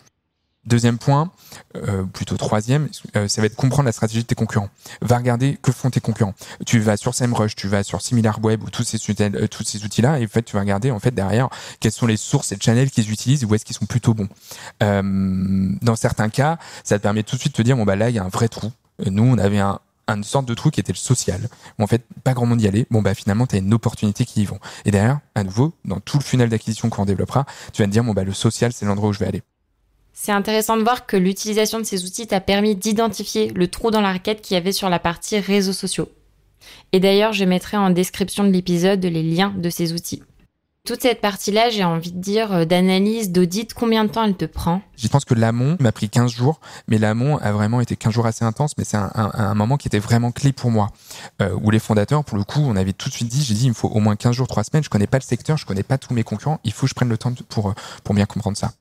Deuxième 0.64 0.97
point, 0.97 1.33
euh, 1.76 2.04
plutôt 2.04 2.37
troisième, 2.37 2.88
euh, 3.16 3.26
ça 3.26 3.40
va 3.40 3.47
être 3.47 3.57
comprendre 3.57 3.87
la 3.87 3.92
stratégie 3.92 4.23
de 4.23 4.26
tes 4.26 4.37
concurrents. 4.37 4.69
Va 5.00 5.19
regarder 5.19 5.59
que 5.61 5.73
font 5.73 5.90
tes 5.90 6.00
concurrents. 6.00 6.35
Tu 6.66 6.78
vas 6.78 6.97
sur 6.97 7.14
SEMrush, 7.14 7.57
tu 7.57 7.66
vas 7.66 7.83
sur 7.83 8.00
SimilarWeb 8.00 8.62
ou 8.62 8.71
tous 8.71 8.85
ces, 8.85 8.99
euh, 9.21 9.49
tous 9.49 9.64
ces 9.64 9.85
outils-là, 9.85 10.21
et 10.21 10.25
en 10.25 10.28
fait, 10.28 10.42
tu 10.42 10.54
vas 10.54 10.61
regarder 10.61 10.92
en 10.92 11.00
fait 11.00 11.12
derrière 11.12 11.49
quelles 11.81 11.90
sont 11.90 12.07
les 12.07 12.16
sources 12.16 12.52
et 12.52 12.59
channels 12.61 12.92
qu'ils 12.92 13.11
utilisent 13.11 13.45
où 13.45 13.52
est-ce 13.57 13.64
qu'ils 13.64 13.75
sont 13.75 13.87
plutôt 13.87 14.14
bons. 14.14 14.28
Euh, 14.85 15.02
dans 15.83 15.97
certains 15.97 16.28
cas, 16.28 16.59
ça 16.85 16.97
te 16.97 17.02
permet 17.02 17.25
tout 17.25 17.35
de 17.35 17.40
suite 17.40 17.54
de 17.54 17.57
te 17.57 17.62
dire 17.62 17.76
bon 17.76 17.85
bah 17.85 17.97
là 17.97 18.11
il 18.11 18.14
y 18.14 18.21
a 18.21 18.25
un 18.25 18.28
vrai 18.28 18.49
trou. 18.49 18.71
Nous 19.04 19.25
on 19.25 19.38
avait 19.38 19.59
un, 19.59 19.81
une 20.09 20.25
sorte 20.25 20.47
de 20.47 20.54
trou 20.54 20.71
qui 20.71 20.81
était 20.81 20.92
le 20.92 20.99
social. 20.99 21.49
Où 21.78 21.83
en 21.83 21.87
fait, 21.87 22.04
pas 22.25 22.35
grand 22.35 22.47
monde 22.47 22.61
y 22.61 22.69
allait. 22.69 22.87
Bon, 22.90 23.02
bah, 23.02 23.14
finalement, 23.14 23.47
tu 23.47 23.57
as 23.57 23.59
une 23.59 23.73
opportunité 23.75 24.25
qui 24.25 24.42
y 24.42 24.45
vont. 24.45 24.59
Et 24.85 24.90
derrière, 24.90 25.21
à 25.35 25.45
nouveau, 25.45 25.75
dans 25.85 26.00
tout 26.00 26.19
le 26.19 26.25
funnel 26.25 26.49
d'acquisition 26.49 26.90
qu'on 26.90 27.04
développera, 27.04 27.47
tu 27.73 27.83
vas 27.83 27.87
te 27.87 27.92
dire, 27.92 28.04
bon, 28.04 28.12
bah, 28.12 28.25
le 28.25 28.33
social, 28.33 28.73
c'est 28.73 28.85
l'endroit 28.85 29.11
où 29.11 29.12
je 29.12 29.19
vais 29.19 29.26
aller. 29.26 29.42
C'est 30.24 30.30
intéressant 30.30 30.76
de 30.76 30.84
voir 30.84 31.04
que 31.04 31.16
l'utilisation 31.16 31.80
de 31.80 31.84
ces 31.84 32.04
outils 32.04 32.28
t'a 32.28 32.40
permis 32.40 32.76
d'identifier 32.76 33.48
le 33.56 33.66
trou 33.66 33.90
dans 33.90 34.00
la 34.00 34.12
raquette 34.12 34.40
qu'il 34.40 34.54
y 34.54 34.56
avait 34.56 34.70
sur 34.70 34.88
la 34.88 35.00
partie 35.00 35.40
réseaux 35.40 35.72
sociaux. 35.72 36.08
Et 36.92 37.00
d'ailleurs, 37.00 37.32
je 37.32 37.44
mettrai 37.44 37.76
en 37.76 37.90
description 37.90 38.44
de 38.44 38.50
l'épisode 38.50 39.04
les 39.04 39.24
liens 39.24 39.52
de 39.56 39.68
ces 39.68 39.92
outils. 39.92 40.22
Toute 40.86 41.02
cette 41.02 41.20
partie-là, 41.20 41.70
j'ai 41.70 41.82
envie 41.82 42.12
de 42.12 42.20
dire, 42.20 42.52
euh, 42.52 42.64
d'analyse, 42.64 43.32
d'audit, 43.32 43.74
combien 43.74 44.04
de 44.04 44.10
temps 44.10 44.22
elle 44.22 44.36
te 44.36 44.44
prend 44.44 44.80
Je 44.96 45.08
pense 45.08 45.24
que 45.24 45.34
l'amont 45.34 45.76
m'a 45.80 45.90
pris 45.90 46.08
15 46.08 46.30
jours, 46.30 46.60
mais 46.86 46.98
l'amont 46.98 47.38
a 47.38 47.50
vraiment 47.50 47.80
été 47.80 47.96
15 47.96 48.12
jours 48.12 48.26
assez 48.26 48.44
intense, 48.44 48.78
mais 48.78 48.84
c'est 48.84 48.98
un, 48.98 49.54
moment 49.54 49.76
qui 49.76 49.88
était 49.88 49.98
vraiment 49.98 50.30
clé 50.30 50.52
pour 50.52 50.70
moi. 50.70 50.92
Euh, 51.40 51.52
où 51.60 51.72
les 51.72 51.80
fondateurs, 51.80 52.24
pour 52.24 52.38
le 52.38 52.44
coup, 52.44 52.60
on 52.60 52.76
avait 52.76 52.92
tout 52.92 53.08
de 53.08 53.14
suite 53.14 53.28
dit, 53.28 53.42
j'ai 53.42 53.54
dit, 53.54 53.64
il 53.64 53.70
me 53.70 53.74
faut 53.74 53.88
au 53.88 53.98
moins 53.98 54.14
15 54.14 54.36
jours, 54.36 54.46
3 54.46 54.62
semaines, 54.62 54.84
je 54.84 54.90
connais 54.90 55.08
pas 55.08 55.18
le 55.18 55.24
secteur, 55.24 55.56
je 55.56 55.66
connais 55.66 55.82
pas 55.82 55.98
tous 55.98 56.14
mes 56.14 56.22
concurrents, 56.22 56.60
il 56.62 56.72
faut 56.72 56.86
que 56.86 56.90
je 56.90 56.94
prenne 56.94 57.08
le 57.08 57.18
temps 57.18 57.32
pour, 57.48 57.70
euh, 57.70 57.74
pour 58.04 58.14
bien 58.14 58.26
comprendre 58.26 58.56
ça. 58.56 58.72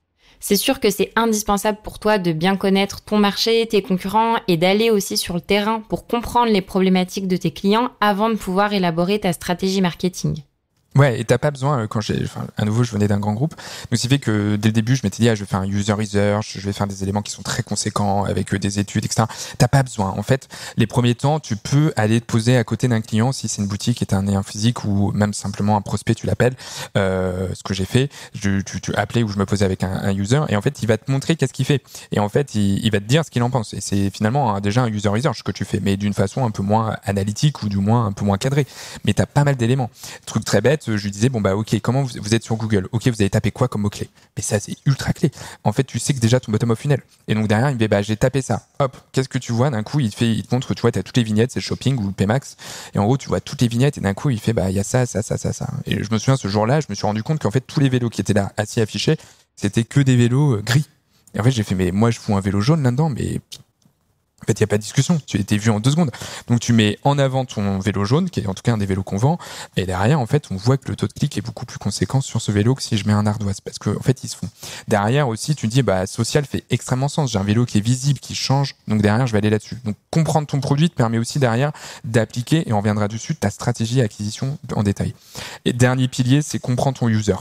C'est 0.44 0.56
sûr 0.56 0.80
que 0.80 0.90
c'est 0.90 1.12
indispensable 1.16 1.78
pour 1.84 2.00
toi 2.00 2.18
de 2.18 2.32
bien 2.32 2.58
connaître 2.58 3.02
ton 3.02 3.18
marché, 3.18 3.68
tes 3.68 3.84
concurrents 3.84 4.38
et 4.48 4.58
d'aller 4.58 4.90
aussi 4.90 5.16
sur 5.16 5.36
le 5.36 5.42
terrain 5.42 5.82
pour 5.88 6.08
comprendre 6.08 6.52
les 6.52 6.62
problématiques 6.62 7.28
de 7.28 7.38
tes 7.38 7.52
clients 7.52 7.92
avant 8.02 8.30
de 8.30 8.36
pouvoir 8.36 8.74
élaborer 8.74 9.20
ta 9.20 9.34
stratégie 9.34 9.82
marketing. 9.82 10.42
Ouais, 10.98 11.22
et 11.22 11.24
t'as 11.24 11.38
pas 11.38 11.52
besoin, 11.52 11.84
euh, 11.84 11.88
quand 11.88 12.02
j'ai, 12.02 12.22
enfin, 12.26 12.46
à 12.58 12.66
nouveau, 12.66 12.84
je 12.84 12.92
venais 12.92 13.08
d'un 13.08 13.20
grand 13.20 13.32
groupe. 13.32 13.56
Donc, 13.56 13.98
c'est 13.98 14.10
fait 14.10 14.20
que 14.20 14.58
dès 14.58 14.68
le 14.68 14.74
début, 14.74 14.98
je 14.98 15.04
m'étais 15.04 15.24
dit, 15.24 15.30
ah, 15.30 15.36
je 15.36 15.40
vais 15.40 15.46
faire 15.46 15.62
un 15.62 15.66
user 15.66 15.94
research, 15.94 16.58
je 16.58 16.66
vais 16.66 16.74
faire 16.74 16.86
des 16.88 17.02
éléments 17.02 17.22
qui 17.22 17.32
sont 17.32 17.44
très 17.44 17.64
conséquents 17.64 18.26
avec 18.26 18.54
euh, 18.54 18.60
des 18.60 18.78
études, 18.78 19.06
etc. 19.06 19.24
T'as 19.58 19.70
pas 19.70 19.84
besoin. 19.84 20.10
En 20.10 20.24
fait, 20.24 20.50
les 20.76 20.88
premiers 20.88 21.16
temps, 21.16 21.40
tu 21.40 21.56
peux 21.56 21.94
aller 21.96 22.20
te 22.20 22.26
poser 22.26 22.58
à 22.58 22.66
côté 22.66 22.90
d'un 22.90 23.00
client 23.00 23.32
si 23.32 23.48
c'est 23.48 23.62
une 23.62 23.70
boutique 23.70 24.02
et 24.02 24.14
un 24.14 24.24
lien 24.24 24.44
physique 24.44 24.84
ou 24.84 25.14
même 25.14 25.34
simplement 25.34 25.78
un 25.78 25.82
prospect, 25.82 26.14
tu 26.14 26.28
l'appelles. 26.28 26.56
Euh, 26.98 27.48
ce 27.54 27.64
que 27.64 27.74
j'ai 27.74 27.86
fait, 27.86 28.10
je, 28.34 28.60
tu, 28.60 28.82
tu 28.82 28.94
appelais 28.96 29.24
ou 29.24 29.30
je 29.30 29.38
me 29.38 29.46
posais 29.46 29.64
avec 29.64 29.86
un, 29.86 30.12
user 30.12 30.42
et 30.50 30.58
en 30.58 30.62
fait, 30.62 30.84
il 30.84 30.88
va 30.88 30.98
te 30.98 31.10
montrer 31.10 31.38
qu'est-ce 31.38 31.54
qu'il 31.54 31.66
fait. 31.66 31.82
Et 32.12 32.20
en 32.20 32.28
fait, 32.28 32.54
il, 32.56 32.84
il 32.84 32.92
va 32.92 33.00
te 33.00 33.06
dire 33.06 33.24
ce 33.24 33.32
qu'il 33.32 33.44
en 33.44 33.50
pense. 33.50 33.74
Et 33.74 33.80
c'est 33.80 34.10
finalement 34.10 34.60
déjà 34.60 34.84
un 34.84 34.88
user 34.88 35.08
research 35.08 35.44
que 35.44 35.54
tu 35.54 35.64
fais, 35.64 35.80
mais 35.80 35.96
d'une 35.96 36.14
façon 36.14 36.46
un 36.46 36.52
peu 36.52 36.64
moins 36.64 36.98
analytique 37.06 37.64
ou 37.64 37.70
du 37.70 37.78
moins 37.78 38.08
un 38.08 38.12
peu 38.12 38.26
moins 38.26 38.38
cadré. 38.38 38.68
Mais 39.06 39.14
t'as 39.14 39.26
pas 39.26 39.46
mal 39.46 39.56
d'éléments. 39.56 39.90
Truc 40.26 40.44
très 40.44 40.60
bête, 40.60 40.81
je 40.86 41.04
lui 41.04 41.12
disais, 41.12 41.30
bon, 41.30 41.42
bah, 41.42 41.56
ok, 41.56 41.80
comment 41.82 42.04
vous, 42.04 42.36
êtes 42.36 42.44
sur 42.44 42.56
Google? 42.56 42.88
Ok, 42.92 43.08
vous 43.08 43.22
avez 43.22 43.30
tapé 43.30 43.52
quoi 43.52 43.68
comme 43.68 43.82
mot-clé? 43.82 44.10
Mais 44.36 44.44
ça, 44.44 44.60
c'est 44.60 44.76
ultra 44.86 45.14
clé. 45.14 45.32
En 45.64 45.72
fait, 45.72 45.84
tu 45.84 46.00
sais 46.00 46.14
que 46.14 46.20
déjà 46.20 46.40
ton 46.40 46.52
bottom 46.52 46.72
of 46.72 46.80
funnel. 46.80 47.02
Et 47.28 47.36
donc 47.36 47.48
derrière, 47.48 47.70
il 47.70 47.76
me 47.76 47.80
dit, 47.80 47.88
bah, 47.88 48.02
j'ai 48.02 48.18
tapé 48.18 48.42
ça. 48.42 48.68
Hop, 48.80 48.98
qu'est-ce 49.12 49.30
que 49.30 49.38
tu 49.38 49.52
vois? 49.52 49.70
D'un 49.70 49.84
coup, 49.84 50.00
il 50.00 50.12
fait, 50.14 50.32
il 50.32 50.44
te 50.44 50.54
montre, 50.54 50.74
tu 50.74 50.82
vois, 50.82 50.92
tu 50.92 51.00
as 51.00 51.04
toutes 51.04 51.18
les 51.18 51.24
vignettes, 51.24 51.52
c'est 51.52 51.62
shopping 51.62 51.98
ou 51.98 52.12
Pmax. 52.12 52.58
Et 52.94 53.00
en 53.00 53.06
gros, 53.06 53.18
tu 53.18 53.28
vois 53.28 53.42
toutes 53.42 53.62
les 53.62 53.68
vignettes 53.68 53.98
et 53.98 54.02
d'un 54.02 54.14
coup, 54.14 54.30
il 54.30 54.40
fait, 54.40 54.54
bah, 54.54 54.70
il 54.70 54.76
y 54.76 54.80
a 54.80 54.84
ça, 54.84 55.06
ça, 55.06 55.22
ça, 55.22 55.38
ça, 55.38 55.54
ça. 55.54 55.68
Et 55.86 56.04
je 56.04 56.12
me 56.12 56.18
souviens, 56.18 56.38
ce 56.38 56.48
jour-là, 56.48 56.80
je 56.80 56.88
me 56.90 56.96
suis 56.96 57.06
rendu 57.06 57.24
compte 57.24 57.42
qu'en 57.42 57.52
fait, 57.52 57.62
tous 57.62 57.80
les 57.80 57.90
vélos 57.90 58.10
qui 58.10 58.22
étaient 58.22 58.34
là, 58.34 58.52
assis 58.58 58.82
affichés, 58.82 59.18
c'était 59.56 59.84
que 59.84 60.00
des 60.00 60.16
vélos 60.16 60.58
euh, 60.58 60.62
gris. 60.62 60.86
Et 61.34 61.40
en 61.40 61.44
fait, 61.44 61.52
j'ai 61.52 61.64
fait, 61.64 61.76
mais 61.76 61.92
moi, 61.92 62.12
je 62.12 62.20
fous 62.20 62.36
un 62.36 62.42
vélo 62.42 62.62
jaune 62.62 62.84
là-dedans, 62.84 63.10
mais 63.10 63.40
en 64.42 64.46
fait, 64.46 64.60
il 64.60 64.62
n'y 64.62 64.66
a 64.66 64.68
pas 64.68 64.78
de 64.78 64.82
discussion. 64.82 65.20
Tu 65.26 65.38
été 65.38 65.58
vu 65.58 65.70
en 65.70 65.80
deux 65.80 65.92
secondes. 65.92 66.12
Donc, 66.48 66.60
tu 66.60 66.74
mets 66.74 66.98
en 67.04 67.20
avant 67.20 67.46
ton 67.46 67.80
vélo 67.80 68.06
jaune, 68.06 68.30
qui 68.30 68.40
est 68.40 68.48
en 68.48 68.54
tout 68.54 68.64
cas 68.64 68.74
un 68.74 68.78
des 68.78 68.86
vélos 68.86 69.04
qu'on 69.04 69.18
vend. 69.18 69.38
Et 69.78 69.86
derrière, 69.86 70.20
en 70.20 70.26
fait, 70.26 70.46
on 70.52 70.56
voit 70.56 70.78
que 70.78 70.90
le 70.90 70.96
taux 70.96 71.08
de 71.08 71.14
clic 71.14 71.38
est 71.38 71.42
beaucoup 71.42 71.66
plus 71.66 71.78
conséquent 71.78 72.22
sur 72.22 72.42
ce 72.42 72.52
vélo 72.52 72.74
que 72.74 72.82
si 72.82 72.98
je 72.98 73.06
mets 73.06 73.14
un 73.14 73.28
ardoise. 73.28 73.62
Parce 73.62 73.78
qu'en 73.78 73.96
en 73.96 74.02
fait, 74.02 74.24
ils 74.24 74.30
se 74.30 74.36
font. 74.36 74.50
Derrière 74.88 75.28
aussi, 75.28 75.56
tu 75.56 75.68
dis, 75.68 75.84
bah, 75.84 76.08
social 76.08 76.46
fait 76.46 76.64
extrêmement 76.70 77.08
sens. 77.08 77.32
J'ai 77.32 77.40
un 77.40 77.44
vélo 77.44 77.66
qui 77.66 77.78
est 77.78 77.82
visible, 77.82 78.20
qui 78.20 78.34
change. 78.34 78.76
Donc, 78.88 79.02
derrière, 79.02 79.28
je 79.28 79.32
vais 79.32 79.38
aller 79.38 79.50
là-dessus. 79.50 79.78
Donc, 79.86 79.96
comprendre 80.10 80.48
ton 80.48 80.60
produit 80.60 80.90
te 80.90 80.96
permet 80.96 81.20
aussi 81.20 81.40
derrière 81.40 81.72
d'appliquer, 82.04 82.68
et 82.68 82.74
on 82.74 82.80
reviendra 82.80 83.08
dessus, 83.08 83.36
ta 83.36 83.50
stratégie 83.50 83.98
d'acquisition 83.98 84.58
en 84.76 84.84
détail. 84.84 85.14
Et 85.66 85.74
dernier 85.74 86.08
pilier, 86.08 86.42
c'est 86.42 86.60
comprendre 86.60 86.98
ton 86.98 87.10
user. 87.10 87.36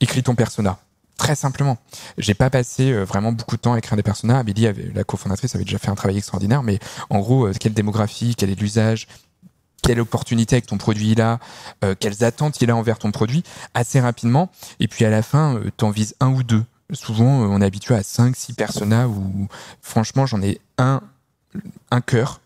Écris 0.00 0.22
ton 0.22 0.34
persona 0.34 0.78
très 1.22 1.36
simplement. 1.36 1.78
J'ai 2.18 2.34
pas 2.34 2.50
passé 2.50 2.90
euh, 2.90 3.04
vraiment 3.04 3.30
beaucoup 3.30 3.54
de 3.56 3.60
temps 3.60 3.74
à 3.74 3.78
écrire 3.78 3.96
des 3.96 4.02
personnages. 4.02 4.40
Amélie, 4.40 4.66
avait, 4.66 4.90
la 4.92 5.04
cofondatrice, 5.04 5.54
avait 5.54 5.62
déjà 5.62 5.78
fait 5.78 5.88
un 5.88 5.94
travail 5.94 6.18
extraordinaire, 6.18 6.64
mais 6.64 6.80
en 7.10 7.20
gros, 7.20 7.46
euh, 7.46 7.52
quelle 7.52 7.74
démographie, 7.74 8.34
quel 8.36 8.50
est 8.50 8.60
l'usage, 8.60 9.06
quelle 9.82 10.00
opportunité 10.00 10.56
avec 10.56 10.66
ton 10.66 10.78
produit 10.78 11.12
il 11.12 11.20
a, 11.20 11.38
euh, 11.84 11.94
quelles 11.98 12.24
attentes 12.24 12.60
il 12.60 12.72
a 12.72 12.76
envers 12.76 12.98
ton 12.98 13.12
produit, 13.12 13.44
assez 13.72 14.00
rapidement. 14.00 14.50
Et 14.80 14.88
puis 14.88 15.04
à 15.04 15.10
la 15.10 15.22
fin, 15.22 15.60
t'en 15.76 15.90
vises 15.90 16.16
un 16.18 16.32
ou 16.32 16.42
deux. 16.42 16.64
Souvent, 16.92 17.24
on 17.24 17.60
est 17.60 17.64
habitué 17.64 17.94
à 17.94 18.02
cinq, 18.02 18.34
six 18.34 18.52
personas 18.52 19.06
où, 19.06 19.46
franchement, 19.80 20.26
j'en 20.26 20.42
ai 20.42 20.60
un, 20.76 21.02
un 21.92 22.00
cœur 22.00 22.40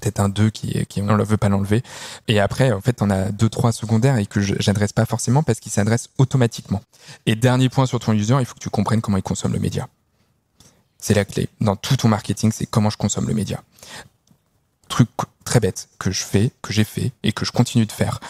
peut-être 0.00 0.20
un 0.20 0.28
2 0.28 0.50
qui, 0.50 0.84
qui 0.86 1.00
on 1.00 1.16
ne 1.16 1.24
veut 1.24 1.36
pas 1.36 1.48
l'enlever. 1.48 1.82
Et 2.28 2.40
après, 2.40 2.72
en 2.72 2.80
fait, 2.80 3.00
on 3.02 3.10
a 3.10 3.30
deux, 3.30 3.48
trois 3.48 3.72
secondaires 3.72 4.16
et 4.18 4.26
que 4.26 4.40
j'adresse 4.40 4.92
pas 4.92 5.06
forcément 5.06 5.42
parce 5.42 5.60
qu'ils 5.60 5.72
s'adressent 5.72 6.08
automatiquement. 6.18 6.82
Et 7.26 7.36
dernier 7.36 7.68
point 7.68 7.86
sur 7.86 8.00
ton 8.00 8.12
user, 8.12 8.36
il 8.40 8.46
faut 8.46 8.54
que 8.54 8.60
tu 8.60 8.70
comprennes 8.70 9.00
comment 9.00 9.16
il 9.16 9.22
consomme 9.22 9.52
le 9.52 9.58
média. 9.58 9.88
C'est 10.98 11.14
la 11.14 11.24
clé. 11.24 11.48
Dans 11.60 11.76
tout 11.76 11.96
ton 11.96 12.08
marketing, 12.08 12.52
c'est 12.52 12.66
comment 12.66 12.90
je 12.90 12.96
consomme 12.96 13.28
le 13.28 13.34
média. 13.34 13.62
Truc 14.88 15.08
très 15.44 15.60
bête 15.60 15.88
que 15.98 16.10
je 16.10 16.24
fais, 16.24 16.50
que 16.62 16.72
j'ai 16.72 16.84
fait 16.84 17.12
et 17.22 17.32
que 17.32 17.44
je 17.44 17.52
continue 17.52 17.86
de 17.86 17.92
faire. 17.92 18.20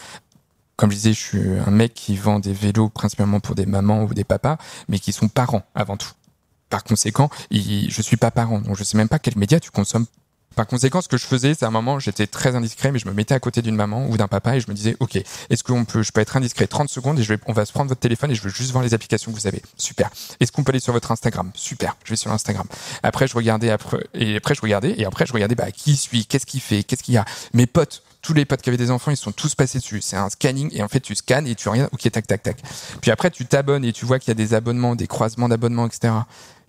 Comme 0.76 0.90
je 0.90 0.96
disais, 0.96 1.12
je 1.12 1.20
suis 1.20 1.58
un 1.66 1.70
mec 1.70 1.94
qui 1.94 2.16
vend 2.16 2.40
des 2.40 2.52
vélos 2.52 2.88
principalement 2.88 3.38
pour 3.38 3.54
des 3.54 3.66
mamans 3.66 4.02
ou 4.02 4.14
des 4.14 4.24
papas, 4.24 4.58
mais 4.88 4.98
qui 4.98 5.12
sont 5.12 5.28
parents 5.28 5.64
avant 5.74 5.96
tout. 5.96 6.10
Par 6.68 6.82
conséquent, 6.82 7.30
je 7.52 8.02
suis 8.02 8.16
pas 8.16 8.32
parent, 8.32 8.60
donc 8.60 8.76
je 8.76 8.82
sais 8.82 8.96
même 8.96 9.08
pas 9.08 9.20
quel 9.20 9.38
média 9.38 9.60
tu 9.60 9.70
consommes 9.70 10.06
par 10.54 10.66
conséquent, 10.66 11.00
ce 11.00 11.08
que 11.08 11.16
je 11.16 11.26
faisais, 11.26 11.54
c'est 11.54 11.64
à 11.64 11.68
un 11.68 11.72
moment, 11.72 11.98
j'étais 11.98 12.26
très 12.26 12.54
indiscret, 12.54 12.92
mais 12.92 12.98
je 12.98 13.06
me 13.06 13.12
mettais 13.12 13.34
à 13.34 13.40
côté 13.40 13.62
d'une 13.62 13.76
maman 13.76 14.06
ou 14.08 14.16
d'un 14.16 14.28
papa 14.28 14.56
et 14.56 14.60
je 14.60 14.68
me 14.68 14.74
disais, 14.74 14.96
OK, 15.00 15.16
est-ce 15.16 15.64
qu'on 15.64 15.84
peut, 15.84 16.02
je 16.02 16.12
peux 16.12 16.20
être 16.20 16.36
indiscret 16.36 16.66
30 16.66 16.88
secondes 16.88 17.18
et 17.18 17.24
on 17.46 17.52
va 17.52 17.64
se 17.64 17.72
prendre 17.72 17.88
votre 17.88 18.00
téléphone 18.00 18.30
et 18.30 18.34
je 18.34 18.42
veux 18.42 18.50
juste 18.50 18.70
voir 18.70 18.84
les 18.84 18.94
applications 18.94 19.32
que 19.32 19.38
vous 19.38 19.46
avez. 19.46 19.62
Super. 19.76 20.10
Est-ce 20.40 20.52
qu'on 20.52 20.64
peut 20.64 20.70
aller 20.70 20.80
sur 20.80 20.92
votre 20.92 21.10
Instagram? 21.10 21.50
Super. 21.54 21.96
Je 22.04 22.10
vais 22.10 22.16
sur 22.16 22.30
Instagram. 22.32 22.66
Après, 23.02 23.26
je 23.26 23.34
regardais 23.34 23.70
après, 23.70 24.06
et 24.14 24.36
après, 24.36 24.54
je 24.54 24.60
regardais, 24.60 24.94
et 24.96 25.04
après, 25.04 25.26
je 25.26 25.32
regardais, 25.32 25.54
bah, 25.54 25.70
qui 25.70 25.96
suit, 25.96 26.26
qu'est-ce 26.26 26.46
qu'il 26.46 26.60
fait, 26.60 26.82
qu'est-ce 26.82 27.02
qu'il 27.02 27.14
y 27.14 27.18
a. 27.18 27.24
Mes 27.52 27.66
potes, 27.66 28.02
tous 28.22 28.32
les 28.32 28.44
potes 28.44 28.62
qui 28.62 28.70
avaient 28.70 28.78
des 28.78 28.90
enfants, 28.90 29.10
ils 29.10 29.16
sont 29.16 29.32
tous 29.32 29.54
passés 29.54 29.78
dessus. 29.78 30.00
C'est 30.00 30.16
un 30.16 30.30
scanning 30.30 30.70
et 30.72 30.82
en 30.82 30.88
fait, 30.88 31.00
tu 31.00 31.14
scannes 31.14 31.46
et 31.46 31.54
tu 31.54 31.68
regardes, 31.68 31.90
ok, 31.92 32.10
tac, 32.10 32.26
tac, 32.26 32.42
tac. 32.42 32.56
Puis 33.00 33.10
après, 33.10 33.30
tu 33.30 33.44
t'abonnes 33.44 33.84
et 33.84 33.92
tu 33.92 34.06
vois 34.06 34.18
qu'il 34.18 34.28
y 34.28 34.32
a 34.32 34.34
des 34.34 34.54
abonnements, 34.54 34.96
des 34.96 35.06
croisements 35.06 35.48
d'abonnements, 35.48 35.86
etc 35.86 36.12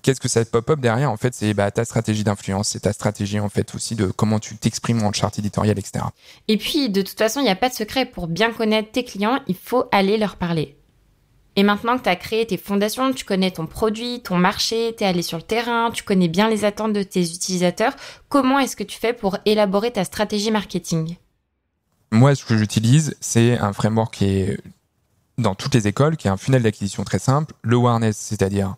qu'est-ce 0.06 0.22
que 0.22 0.28
ça 0.28 0.46
pop-up 0.46 0.80
derrière 0.80 1.12
En 1.12 1.18
fait, 1.18 1.34
c'est 1.34 1.56
bah, 1.56 1.72
ta 1.72 1.84
stratégie 1.84 2.24
d'influence, 2.24 2.70
c'est 2.70 2.82
ta 2.82 2.94
stratégie 2.94 3.40
en 3.40 3.50
fait 3.50 3.74
aussi 3.74 3.96
de 3.96 4.06
comment 4.06 4.38
tu 4.38 4.56
t'exprimes 4.56 5.04
en 5.04 5.12
charte 5.12 5.40
éditoriale, 5.40 5.80
etc. 5.80 6.06
Et 6.48 6.58
puis, 6.58 6.90
de 6.90 7.02
toute 7.02 7.18
façon, 7.18 7.40
il 7.40 7.44
n'y 7.44 7.50
a 7.50 7.56
pas 7.56 7.70
de 7.70 7.74
secret. 7.74 8.06
Pour 8.06 8.28
bien 8.28 8.52
connaître 8.52 8.92
tes 8.92 9.04
clients, 9.04 9.40
il 9.48 9.56
faut 9.56 9.86
aller 9.92 10.18
leur 10.18 10.36
parler. 10.36 10.78
Et 11.56 11.64
maintenant 11.64 11.98
que 11.98 12.04
tu 12.04 12.10
as 12.10 12.16
créé 12.16 12.46
tes 12.46 12.58
fondations, 12.58 13.14
tu 13.14 13.26
connais 13.26 13.50
ton 13.50 13.66
produit, 13.66 14.22
ton 14.22 14.38
marché, 14.38 14.94
tu 14.96 15.04
es 15.04 15.08
allé 15.08 15.24
sur 15.24 15.38
le 15.38 15.44
terrain, 15.44 15.90
tu 15.92 16.04
connais 16.04 16.28
bien 16.28 16.50
les 16.50 16.66
attentes 16.66 16.94
de 16.94 17.02
tes 17.02 17.22
utilisateurs, 17.22 17.96
comment 18.30 18.60
est-ce 18.60 18.76
que 18.76 18.84
tu 18.84 19.00
fais 19.00 19.14
pour 19.14 19.38
élaborer 19.46 19.92
ta 19.92 20.04
stratégie 20.04 20.52
marketing? 20.52 21.16
Moi, 22.12 22.36
ce 22.36 22.46
que 22.46 22.58
j'utilise, 22.58 23.16
c'est 23.22 23.58
un 23.58 23.74
framework 23.74 24.14
qui 24.14 24.26
est 24.26 24.60
dans 25.38 25.56
toutes 25.56 25.74
les 25.74 25.88
écoles, 25.88 26.18
qui 26.18 26.28
est 26.28 26.32
un 26.32 26.38
funnel 26.38 26.62
d'acquisition 26.62 27.04
très 27.04 27.20
simple, 27.20 27.54
le 27.62 27.78
awareness, 27.78 28.18
c'est-à-dire 28.18 28.76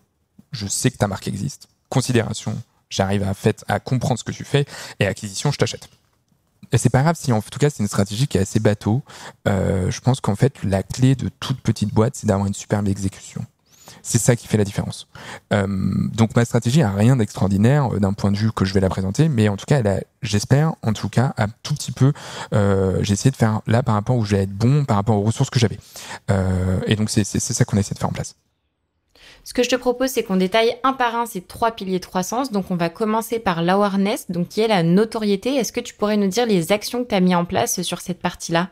je 0.52 0.66
sais 0.66 0.90
que 0.90 0.98
ta 0.98 1.08
marque 1.08 1.28
existe. 1.28 1.68
Considération, 1.88 2.56
j'arrive 2.90 3.22
à, 3.22 3.32
à 3.68 3.80
comprendre 3.80 4.18
ce 4.18 4.24
que 4.24 4.32
tu 4.32 4.44
fais. 4.44 4.66
Et 5.00 5.06
acquisition, 5.06 5.52
je 5.52 5.58
t'achète. 5.58 5.88
Et 6.72 6.78
c'est 6.78 6.90
pas 6.90 7.02
grave 7.02 7.16
si 7.18 7.32
en 7.32 7.40
tout 7.40 7.58
cas 7.58 7.70
c'est 7.70 7.82
une 7.82 7.88
stratégie 7.88 8.26
qui 8.26 8.38
est 8.38 8.42
assez 8.42 8.60
bateau. 8.60 9.02
Euh, 9.46 9.90
je 9.90 10.00
pense 10.00 10.20
qu'en 10.20 10.36
fait 10.36 10.62
la 10.64 10.82
clé 10.82 11.14
de 11.14 11.30
toute 11.40 11.60
petite 11.60 11.92
boîte 11.94 12.14
c'est 12.16 12.26
d'avoir 12.26 12.46
une 12.46 12.54
superbe 12.54 12.88
exécution. 12.88 13.44
C'est 14.02 14.18
ça 14.18 14.36
qui 14.36 14.46
fait 14.46 14.58
la 14.58 14.64
différence. 14.64 15.08
Euh, 15.52 15.66
donc 16.12 16.36
ma 16.36 16.44
stratégie 16.44 16.82
a 16.82 16.90
rien 16.90 17.16
d'extraordinaire 17.16 17.94
euh, 17.94 18.00
d'un 18.00 18.12
point 18.12 18.30
de 18.30 18.36
vue 18.36 18.52
que 18.52 18.64
je 18.64 18.72
vais 18.74 18.80
la 18.80 18.88
présenter, 18.88 19.28
mais 19.28 19.48
en 19.48 19.56
tout 19.56 19.66
cas, 19.66 19.82
j'espère, 20.22 20.74
en 20.82 20.92
tout 20.92 21.08
cas, 21.08 21.34
un 21.36 21.48
tout 21.62 21.74
petit 21.74 21.92
peu, 21.92 22.12
j'ai 22.52 23.12
essayé 23.12 23.30
de 23.30 23.36
faire 23.36 23.60
là 23.66 23.82
par 23.82 23.94
rapport 23.94 24.16
où 24.16 24.24
je 24.24 24.36
vais 24.36 24.42
être 24.42 24.52
bon, 24.52 24.84
par 24.84 24.96
rapport 24.96 25.16
aux 25.16 25.22
ressources 25.22 25.50
que 25.50 25.58
j'avais. 25.58 25.78
Et 26.86 26.96
donc 26.96 27.10
c'est 27.10 27.24
ça 27.24 27.64
qu'on 27.64 27.76
essaie 27.76 27.94
de 27.94 27.98
faire 27.98 28.08
en 28.08 28.12
place. 28.12 28.34
Ce 29.48 29.54
que 29.54 29.62
je 29.62 29.70
te 29.70 29.76
propose, 29.76 30.10
c'est 30.10 30.24
qu'on 30.24 30.36
détaille 30.36 30.76
un 30.82 30.92
par 30.92 31.16
un 31.16 31.24
ces 31.24 31.40
trois 31.40 31.70
piliers 31.70 32.00
de 32.00 32.04
croissance. 32.04 32.52
Donc, 32.52 32.70
on 32.70 32.76
va 32.76 32.90
commencer 32.90 33.38
par 33.38 33.62
l'awareness, 33.62 34.30
donc 34.30 34.48
qui 34.48 34.60
est 34.60 34.68
la 34.68 34.82
notoriété. 34.82 35.54
Est-ce 35.54 35.72
que 35.72 35.80
tu 35.80 35.94
pourrais 35.94 36.18
nous 36.18 36.26
dire 36.26 36.44
les 36.44 36.70
actions 36.70 37.02
que 37.02 37.08
tu 37.08 37.14
as 37.14 37.20
mis 37.20 37.34
en 37.34 37.46
place 37.46 37.80
sur 37.80 38.02
cette 38.02 38.20
partie-là? 38.20 38.68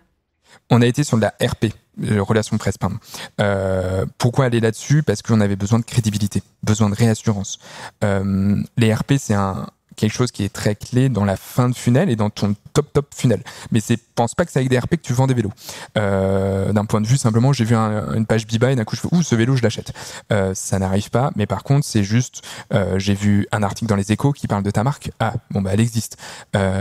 On 0.68 0.82
a 0.82 0.86
été 0.86 1.02
sur 1.02 1.16
de 1.16 1.22
la 1.22 1.34
RP, 1.40 1.72
euh, 2.04 2.22
relation 2.22 2.58
presse, 2.58 2.76
pardon. 2.76 2.98
Euh, 3.40 4.04
pourquoi 4.18 4.44
aller 4.44 4.60
là-dessus? 4.60 5.02
Parce 5.02 5.22
qu'on 5.22 5.40
avait 5.40 5.56
besoin 5.56 5.78
de 5.78 5.84
crédibilité, 5.86 6.42
besoin 6.62 6.90
de 6.90 6.94
réassurance. 6.94 7.58
Euh, 8.04 8.56
les 8.76 8.92
RP, 8.92 9.14
c'est 9.18 9.32
un, 9.32 9.68
quelque 9.96 10.12
chose 10.12 10.30
qui 10.30 10.44
est 10.44 10.52
très 10.52 10.74
clé 10.74 11.08
dans 11.08 11.24
la 11.24 11.36
fin 11.36 11.68
de 11.68 11.74
funnel 11.74 12.10
et 12.10 12.16
dans 12.16 12.30
ton 12.30 12.54
top 12.72 12.92
top 12.92 13.06
funnel. 13.14 13.42
Mais 13.72 13.80
c'est 13.80 13.98
pense 14.16 14.34
pas 14.34 14.44
que 14.44 14.50
c'est 14.50 14.58
avec 14.58 14.70
des 14.70 14.78
RP 14.78 14.90
que 14.90 15.02
tu 15.02 15.12
vends 15.12 15.28
des 15.28 15.34
vélos. 15.34 15.52
Euh, 15.96 16.72
d'un 16.72 16.84
point 16.84 17.00
de 17.00 17.06
vue 17.06 17.18
simplement, 17.18 17.52
j'ai 17.52 17.64
vu 17.64 17.76
une 17.76 18.26
page 18.26 18.46
Biba 18.46 18.72
et 18.72 18.76
d'un 18.76 18.84
coup 18.84 18.96
je 18.96 19.02
fais 19.02 19.08
ouh 19.12 19.22
ce 19.22 19.36
vélo 19.36 19.54
je 19.54 19.62
l'achète. 19.62 19.92
Euh, 20.32 20.54
ça 20.54 20.80
n'arrive 20.80 21.10
pas. 21.10 21.30
Mais 21.36 21.46
par 21.46 21.62
contre 21.62 21.86
c'est 21.86 22.02
juste 22.02 22.42
euh, 22.72 22.98
j'ai 22.98 23.14
vu 23.14 23.46
un 23.52 23.62
article 23.62 23.88
dans 23.88 23.96
les 23.96 24.10
Échos 24.10 24.32
qui 24.32 24.48
parle 24.48 24.64
de 24.64 24.70
ta 24.70 24.82
marque. 24.82 25.12
Ah 25.20 25.34
bon 25.50 25.62
bah 25.62 25.70
elle 25.72 25.80
existe. 25.80 26.16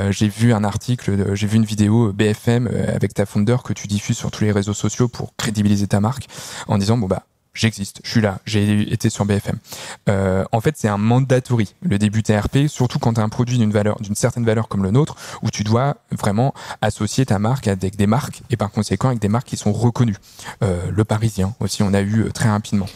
J'ai 0.10 0.30
vu 0.30 0.54
un 0.54 0.64
article, 0.64 1.36
j'ai 1.36 1.48
vu 1.48 1.58
une 1.58 1.66
vidéo 1.66 2.14
BFM 2.14 2.68
avec 2.88 3.14
ta 3.14 3.26
founder 3.26 3.58
que 3.64 3.74
tu 3.74 3.88
diffuses 3.88 4.18
sur 4.18 4.32
tous 4.32 4.44
les 4.46 4.52
réseaux 4.52 4.74
sociaux 4.74 5.10
pour 5.10 5.36
crédibiliser 5.36 5.88
ta 5.88 6.00
marque 6.00 6.28
en 6.68 6.78
disant 6.78 6.98
bon 6.98 7.08
bah 7.08 7.24
j'existe, 7.56 8.02
je 8.04 8.12
suis 8.12 8.22
là, 8.22 8.40
j'ai 8.46 8.94
été 8.94 9.10
sur 9.10 9.26
BFM. 9.26 9.58
Euh, 10.10 10.44
en 10.52 10.62
fait, 10.62 10.76
c'est 10.78 10.88
un 10.88 10.98
mandatory, 10.98 11.74
le 11.82 11.98
début 11.98 12.22
TRP, 12.22 12.68
surtout 12.68 13.00
quand 13.00 13.14
tu 13.14 13.22
as 13.22 13.24
un 13.24 13.30
produit 13.30 13.58
d'une 13.58 13.72
valeur, 13.72 14.00
d'une 14.02 14.16
certaine 14.16 14.46
valeur 14.46 14.68
comme 14.68 14.84
le 14.84 14.92
nôtre, 14.92 15.16
où 15.42 15.50
tu 15.50 15.64
dois 15.64 15.98
vraiment 16.12 16.54
associer 16.82 17.26
ta 17.26 17.40
marque 17.40 17.68
avec 17.68 17.96
des 17.96 18.08
marques 18.08 18.42
et 18.52 18.58
par 18.58 18.70
conséquent 18.70 19.08
avec 19.08 19.20
des 19.20 19.30
marques 19.30 19.48
qui 19.48 19.58
sont 19.58 19.72
reconnues. 19.72 20.18
Euh, 20.64 20.82
le 20.92 21.06
Parisien 21.06 21.56
aussi, 21.60 21.82
on 21.82 21.94
a 21.94 22.02
eu 22.02 22.26
euh, 22.26 22.32
très 22.32 22.50
rapidement. 22.50 22.88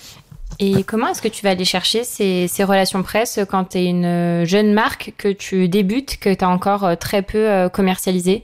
Et 0.59 0.83
comment 0.83 1.07
est-ce 1.07 1.21
que 1.21 1.27
tu 1.29 1.43
vas 1.43 1.51
aller 1.51 1.63
chercher 1.63 2.03
ces, 2.03 2.47
ces 2.49 2.63
relations 2.65 3.01
presse 3.01 3.39
quand 3.49 3.63
tu 3.65 3.77
es 3.77 3.85
une 3.85 4.43
jeune 4.45 4.73
marque 4.73 5.13
que 5.17 5.29
tu 5.29 5.69
débutes, 5.69 6.19
que 6.19 6.33
tu 6.33 6.43
as 6.43 6.49
encore 6.49 6.97
très 6.99 7.21
peu 7.21 7.69
commercialisé? 7.71 8.43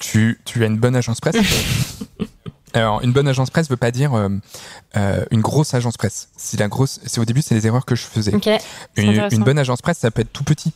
Tu, 0.00 0.38
tu 0.44 0.62
as 0.64 0.66
une 0.66 0.76
bonne 0.76 0.96
agence 0.96 1.20
presse? 1.20 1.36
Alors, 2.74 3.02
une 3.02 3.12
bonne 3.12 3.28
agence 3.28 3.50
presse 3.50 3.70
veut 3.70 3.76
pas 3.76 3.92
dire 3.92 4.14
euh, 4.14 4.28
euh, 4.96 5.24
une 5.30 5.40
grosse 5.40 5.74
agence 5.74 5.96
presse. 5.96 6.28
C'est 6.36 6.58
la 6.58 6.68
grosse. 6.68 7.00
C'est 7.06 7.20
au 7.20 7.24
début, 7.24 7.40
c'est 7.40 7.54
les 7.54 7.66
erreurs 7.66 7.86
que 7.86 7.94
je 7.94 8.02
faisais. 8.02 8.32
Une, 8.96 9.28
une, 9.30 9.44
bonne 9.44 9.58
agence 9.58 9.80
presse, 9.80 9.98
ça 9.98 10.10
peut 10.10 10.22
être 10.22 10.32
tout 10.32 10.44
petit. 10.44 10.72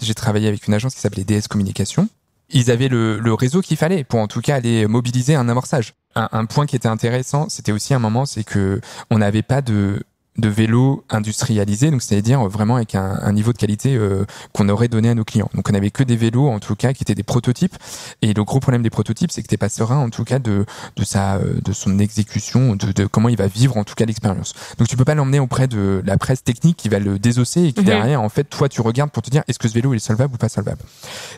J'ai 0.00 0.14
travaillé 0.14 0.48
avec 0.48 0.66
une 0.66 0.74
agence 0.74 0.94
qui 0.94 1.00
s'appelait 1.00 1.24
DS 1.24 1.48
Communication. 1.48 2.08
ils 2.50 2.70
avaient 2.70 2.88
le, 2.88 3.18
le 3.18 3.34
réseau 3.34 3.60
qu'il 3.60 3.76
fallait 3.76 4.02
pour 4.02 4.20
en 4.20 4.26
tout 4.26 4.40
cas 4.40 4.56
aller 4.56 4.86
mobiliser 4.86 5.34
un 5.34 5.48
amorçage. 5.48 5.92
Un, 6.14 6.28
un 6.32 6.46
point 6.46 6.66
qui 6.66 6.74
était 6.74 6.88
intéressant, 6.88 7.48
c'était 7.48 7.72
aussi 7.72 7.94
un 7.94 7.98
moment, 7.98 8.26
c'est 8.26 8.44
que 8.44 8.80
on 9.10 9.18
n'avait 9.18 9.42
pas 9.42 9.62
de 9.62 10.02
de 10.38 10.48
vélos 10.48 11.04
industrialisés, 11.10 11.90
donc 11.90 12.00
c'est-à-dire 12.00 12.42
vraiment 12.48 12.76
avec 12.76 12.94
un, 12.94 13.18
un, 13.20 13.32
niveau 13.32 13.52
de 13.52 13.58
qualité 13.58 13.94
euh, 13.94 14.24
qu'on 14.54 14.68
aurait 14.70 14.88
donné 14.88 15.10
à 15.10 15.14
nos 15.14 15.24
clients. 15.24 15.50
Donc 15.54 15.68
on 15.70 15.74
avait 15.74 15.90
que 15.90 16.02
des 16.02 16.16
vélos 16.16 16.48
en 16.48 16.58
tout 16.58 16.74
cas 16.74 16.94
qui 16.94 17.02
étaient 17.02 17.14
des 17.14 17.22
prototypes. 17.22 17.76
Et 18.22 18.32
le 18.32 18.42
gros 18.42 18.58
problème 18.58 18.82
des 18.82 18.90
prototypes, 18.90 19.30
c'est 19.30 19.42
que 19.42 19.48
t'es 19.48 19.58
pas 19.58 19.68
serein 19.68 19.98
en 19.98 20.08
tout 20.08 20.24
cas 20.24 20.38
de 20.38 20.64
de 20.96 21.04
sa 21.04 21.36
euh, 21.36 21.60
de 21.62 21.72
son 21.72 21.98
exécution, 21.98 22.76
de, 22.76 22.92
de, 22.92 23.04
comment 23.04 23.28
il 23.28 23.36
va 23.36 23.46
vivre 23.46 23.76
en 23.76 23.84
tout 23.84 23.94
cas 23.94 24.06
l'expérience. 24.06 24.54
Donc 24.78 24.88
tu 24.88 24.96
peux 24.96 25.04
pas 25.04 25.14
l'emmener 25.14 25.38
auprès 25.38 25.68
de 25.68 26.02
la 26.06 26.16
presse 26.16 26.42
technique 26.42 26.78
qui 26.78 26.88
va 26.88 26.98
le 26.98 27.18
désosser 27.18 27.64
et 27.64 27.72
qui 27.74 27.84
derrière 27.84 28.22
en 28.22 28.30
fait 28.30 28.44
toi 28.44 28.70
tu 28.70 28.80
regardes 28.80 29.10
pour 29.10 29.22
te 29.22 29.28
dire 29.28 29.42
est-ce 29.48 29.58
que 29.58 29.68
ce 29.68 29.74
vélo 29.74 29.92
est 29.92 29.98
solvable 29.98 30.34
ou 30.34 30.38
pas 30.38 30.48
solvable. 30.48 30.80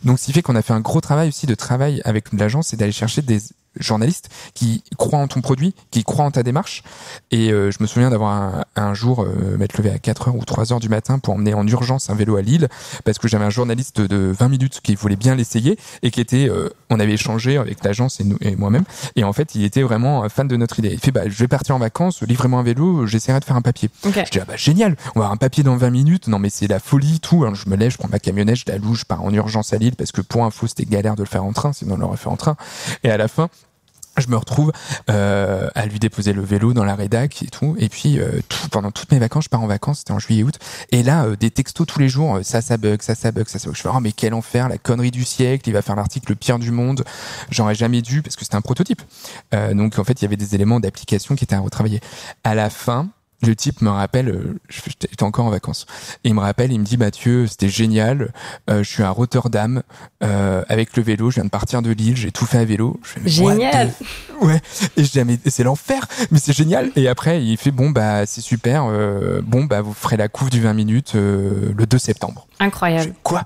Donc 0.04 0.20
ce 0.20 0.26
qui 0.26 0.32
fait 0.32 0.42
qu'on 0.42 0.56
a 0.56 0.62
fait 0.62 0.72
un 0.72 0.80
gros 0.80 1.00
travail 1.00 1.28
aussi 1.28 1.46
de 1.46 1.54
travail 1.56 2.00
avec 2.04 2.32
l'agence, 2.32 2.68
c'est 2.68 2.76
d'aller 2.76 2.92
chercher 2.92 3.22
des 3.22 3.40
journaliste 3.76 4.30
qui 4.54 4.82
croit 4.96 5.18
en 5.18 5.28
ton 5.28 5.40
produit, 5.40 5.74
qui 5.90 6.04
croit 6.04 6.24
en 6.24 6.30
ta 6.30 6.42
démarche. 6.42 6.82
Et 7.30 7.52
euh, 7.52 7.70
je 7.70 7.78
me 7.80 7.86
souviens 7.86 8.10
d'avoir 8.10 8.32
un, 8.32 8.64
un, 8.76 8.94
jour 8.94 9.22
euh, 9.22 9.56
m'être 9.58 9.76
levé 9.76 9.90
à 9.90 9.98
4 9.98 10.28
heures 10.28 10.36
ou 10.36 10.44
3 10.44 10.72
heures 10.72 10.80
du 10.80 10.88
matin 10.88 11.18
pour 11.18 11.34
emmener 11.34 11.54
en 11.54 11.66
urgence 11.66 12.10
un 12.10 12.14
vélo 12.14 12.36
à 12.36 12.42
Lille 12.42 12.68
parce 13.04 13.18
que 13.18 13.28
j'avais 13.28 13.44
un 13.44 13.50
journaliste 13.50 14.00
de 14.00 14.32
20 14.32 14.48
minutes 14.48 14.80
qui 14.82 14.94
voulait 14.94 15.16
bien 15.16 15.34
l'essayer 15.34 15.78
et 16.02 16.10
qui 16.10 16.20
était, 16.20 16.48
euh, 16.48 16.70
on 16.94 17.00
avait 17.00 17.14
échangé 17.14 17.56
avec 17.56 17.82
l'agence 17.84 18.20
et, 18.20 18.24
nous, 18.24 18.36
et 18.40 18.56
moi-même. 18.56 18.84
Et 19.16 19.24
en 19.24 19.32
fait, 19.32 19.54
il 19.54 19.64
était 19.64 19.82
vraiment 19.82 20.28
fan 20.28 20.48
de 20.48 20.56
notre 20.56 20.78
idée. 20.78 20.90
Il 20.92 20.98
fait, 20.98 21.10
bah, 21.10 21.22
je 21.26 21.38
vais 21.38 21.48
partir 21.48 21.74
en 21.74 21.78
vacances, 21.78 22.22
livrez-moi 22.22 22.60
un 22.60 22.62
vélo, 22.62 23.06
j'essaierai 23.06 23.40
de 23.40 23.44
faire 23.44 23.56
un 23.56 23.62
papier. 23.62 23.90
Okay. 24.04 24.24
Je 24.26 24.30
dis, 24.30 24.40
ah 24.40 24.44
bah 24.46 24.56
génial, 24.56 24.96
on 25.14 25.20
va 25.20 25.26
avoir 25.26 25.32
un 25.32 25.36
papier 25.36 25.62
dans 25.62 25.76
20 25.76 25.90
minutes. 25.90 26.28
Non 26.28 26.38
mais 26.38 26.50
c'est 26.50 26.66
la 26.66 26.80
folie, 26.80 27.20
tout. 27.20 27.44
Alors, 27.44 27.54
je 27.54 27.68
me 27.68 27.76
lève, 27.76 27.90
je 27.90 27.98
prends 27.98 28.08
ma 28.08 28.18
camionnette, 28.18 28.56
je 28.56 28.64
la 28.66 28.78
loue, 28.78 28.94
je 28.94 29.04
pars 29.04 29.22
en 29.22 29.32
urgence 29.32 29.72
à 29.72 29.78
Lille 29.78 29.96
parce 29.96 30.12
que 30.12 30.20
pour 30.20 30.44
info, 30.44 30.66
c'était 30.66 30.84
galère 30.84 31.16
de 31.16 31.22
le 31.22 31.28
faire 31.28 31.44
en 31.44 31.52
train, 31.52 31.72
sinon 31.72 31.94
on 31.94 31.98
l'aurait 31.98 32.16
fait 32.16 32.28
en 32.28 32.36
train. 32.36 32.56
Et 33.02 33.10
à 33.10 33.16
la 33.16 33.28
fin, 33.28 33.48
je 34.18 34.28
me 34.28 34.36
retrouve 34.36 34.72
euh, 35.10 35.68
à 35.74 35.86
lui 35.86 35.98
déposer 35.98 36.32
le 36.32 36.42
vélo 36.42 36.72
dans 36.72 36.84
la 36.84 36.94
rédac 36.94 37.42
et 37.42 37.48
tout. 37.48 37.74
Et 37.78 37.88
puis 37.88 38.18
euh, 38.18 38.40
tout, 38.48 38.68
pendant 38.70 38.90
toutes 38.90 39.12
mes 39.12 39.18
vacances 39.18 39.44
je 39.44 39.48
pars 39.48 39.62
en 39.62 39.66
vacances 39.66 39.98
c'était 39.98 40.12
en 40.12 40.18
juillet 40.18 40.42
août. 40.42 40.58
Et 40.90 41.02
là 41.02 41.24
euh, 41.24 41.36
des 41.36 41.50
textos 41.50 41.86
tous 41.86 41.98
les 41.98 42.08
jours 42.08 42.36
euh, 42.36 42.42
ça 42.42 42.60
ça 42.60 42.76
bug 42.76 43.02
ça 43.02 43.14
ça 43.14 43.32
bug 43.32 43.48
ça 43.48 43.58
ça 43.58 43.68
bug. 43.68 43.76
Je 43.76 43.82
fais 43.82 43.88
oh 43.92 44.00
mais 44.00 44.12
quel 44.12 44.34
enfer 44.34 44.68
la 44.68 44.78
connerie 44.78 45.10
du 45.10 45.24
siècle 45.24 45.68
il 45.68 45.72
va 45.72 45.82
faire 45.82 45.96
l'article 45.96 46.30
le 46.30 46.36
pire 46.36 46.58
du 46.58 46.70
monde. 46.70 47.04
J'aurais 47.50 47.74
jamais 47.74 48.02
dû 48.02 48.22
parce 48.22 48.36
que 48.36 48.44
c'était 48.44 48.56
un 48.56 48.62
prototype. 48.62 49.02
Euh, 49.54 49.74
donc 49.74 49.98
en 49.98 50.04
fait 50.04 50.20
il 50.20 50.24
y 50.24 50.26
avait 50.26 50.36
des 50.36 50.54
éléments 50.54 50.80
d'application 50.80 51.34
qui 51.34 51.44
étaient 51.44 51.56
à 51.56 51.60
retravailler. 51.60 52.00
À 52.44 52.54
la 52.54 52.70
fin 52.70 53.08
le 53.46 53.56
type 53.56 53.82
me 53.82 53.90
rappelle, 53.90 54.28
euh, 54.28 54.60
j'étais 54.68 55.22
encore 55.22 55.46
en 55.46 55.50
vacances, 55.50 55.86
et 56.24 56.28
il 56.28 56.34
me 56.34 56.40
rappelle, 56.40 56.72
il 56.72 56.78
me 56.80 56.84
dit 56.84 56.96
Mathieu, 56.96 57.46
c'était 57.46 57.68
génial, 57.68 58.32
euh, 58.70 58.82
je 58.82 58.90
suis 58.90 59.02
à 59.02 59.10
Rotterdam 59.10 59.82
euh, 60.22 60.62
avec 60.68 60.96
le 60.96 61.02
vélo, 61.02 61.30
je 61.30 61.36
viens 61.36 61.44
de 61.44 61.50
partir 61.50 61.82
de 61.82 61.90
Lille, 61.90 62.16
j'ai 62.16 62.32
tout 62.32 62.46
fait 62.46 62.58
à 62.58 62.64
vélo. 62.64 63.00
Je 63.02 63.08
fais, 63.20 63.28
génial. 63.28 63.92
Ouais. 64.40 64.60
Et 64.96 65.04
je 65.04 65.10
dis 65.10 65.24
mais 65.24 65.38
c'est 65.46 65.62
l'enfer, 65.62 66.06
mais 66.30 66.38
c'est 66.38 66.52
génial. 66.52 66.90
Et 66.96 67.08
après 67.08 67.44
il 67.44 67.56
fait 67.56 67.70
bon 67.70 67.90
bah 67.90 68.26
c'est 68.26 68.40
super, 68.40 68.86
euh, 68.88 69.40
bon 69.42 69.64
bah 69.64 69.80
vous 69.80 69.94
ferez 69.94 70.16
la 70.16 70.28
couve 70.28 70.50
du 70.50 70.60
20 70.60 70.72
minutes 70.74 71.14
le 71.14 71.86
2 71.86 71.98
septembre. 71.98 72.46
Incroyable. 72.60 73.04
Fais, 73.04 73.14
Quoi? 73.22 73.42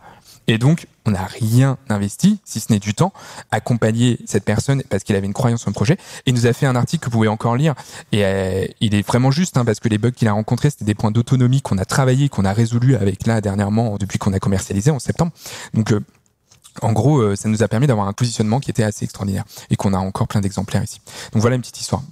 Et 0.49 0.57
donc, 0.57 0.87
on 1.05 1.11
n'a 1.11 1.27
rien 1.27 1.77
investi, 1.91 2.41
si 2.45 2.59
ce 2.59 2.73
n'est 2.73 2.79
du 2.79 2.95
temps, 2.95 3.13
accompagner 3.51 4.19
cette 4.27 4.45
personne 4.45 4.83
parce 4.89 5.05
qu'il 5.05 5.15
avait 5.15 5.27
une 5.27 5.35
croyance 5.35 5.67
en 5.67 5.71
le 5.71 5.75
projet. 5.75 5.95
Et 5.95 6.31
il 6.31 6.35
nous 6.35 6.47
a 6.47 6.55
fait 6.55 6.65
un 6.65 6.75
article 6.75 7.05
que 7.05 7.11
vous 7.11 7.19
pouvez 7.19 7.29
encore 7.29 7.55
lire. 7.55 7.75
Et 8.13 8.25
euh, 8.25 8.67
il 8.81 8.95
est 8.95 9.07
vraiment 9.07 9.31
juste, 9.31 9.59
hein, 9.59 9.65
parce 9.67 9.79
que 9.79 9.89
les 9.89 9.99
bugs 9.99 10.11
qu'il 10.11 10.27
a 10.27 10.33
rencontrés, 10.33 10.71
c'était 10.71 10.87
des 10.87 10.95
points 10.95 11.11
d'autonomie 11.11 11.61
qu'on 11.61 11.77
a 11.77 11.85
travaillé, 11.85 12.31
qu'on 12.31 12.47
a 12.47 12.53
résolu 12.55 12.97
avec 12.97 13.27
là 13.27 13.43
dernièrement, 13.43 13.97
depuis 13.99 14.19
qu'on 14.19 14.33
a 14.33 14.39
commercialisé 14.39 14.91
en 14.91 14.99
septembre. 14.99 15.33
Donc, 15.75 15.93
euh, 15.93 16.01
en 16.81 16.93
gros, 16.93 17.19
euh, 17.19 17.37
ça 17.37 17.51
nous 17.51 17.63
a 17.63 17.69
permis 17.69 17.87
d'avoir 17.87 18.09
un 18.09 18.15
positionnement 18.15 18.59
qui 18.59 18.71
était 18.71 18.85
assez 18.85 19.05
extraordinaire 19.05 19.45
et 19.69 19.77
qu'on 19.77 19.93
a 19.93 19.99
encore 19.99 20.29
plein 20.29 20.41
d'exemplaires 20.41 20.83
ici. 20.83 21.01
Donc 21.33 21.43
voilà 21.43 21.57
une 21.57 21.63
petite 21.63 21.81
histoire. 21.81 22.03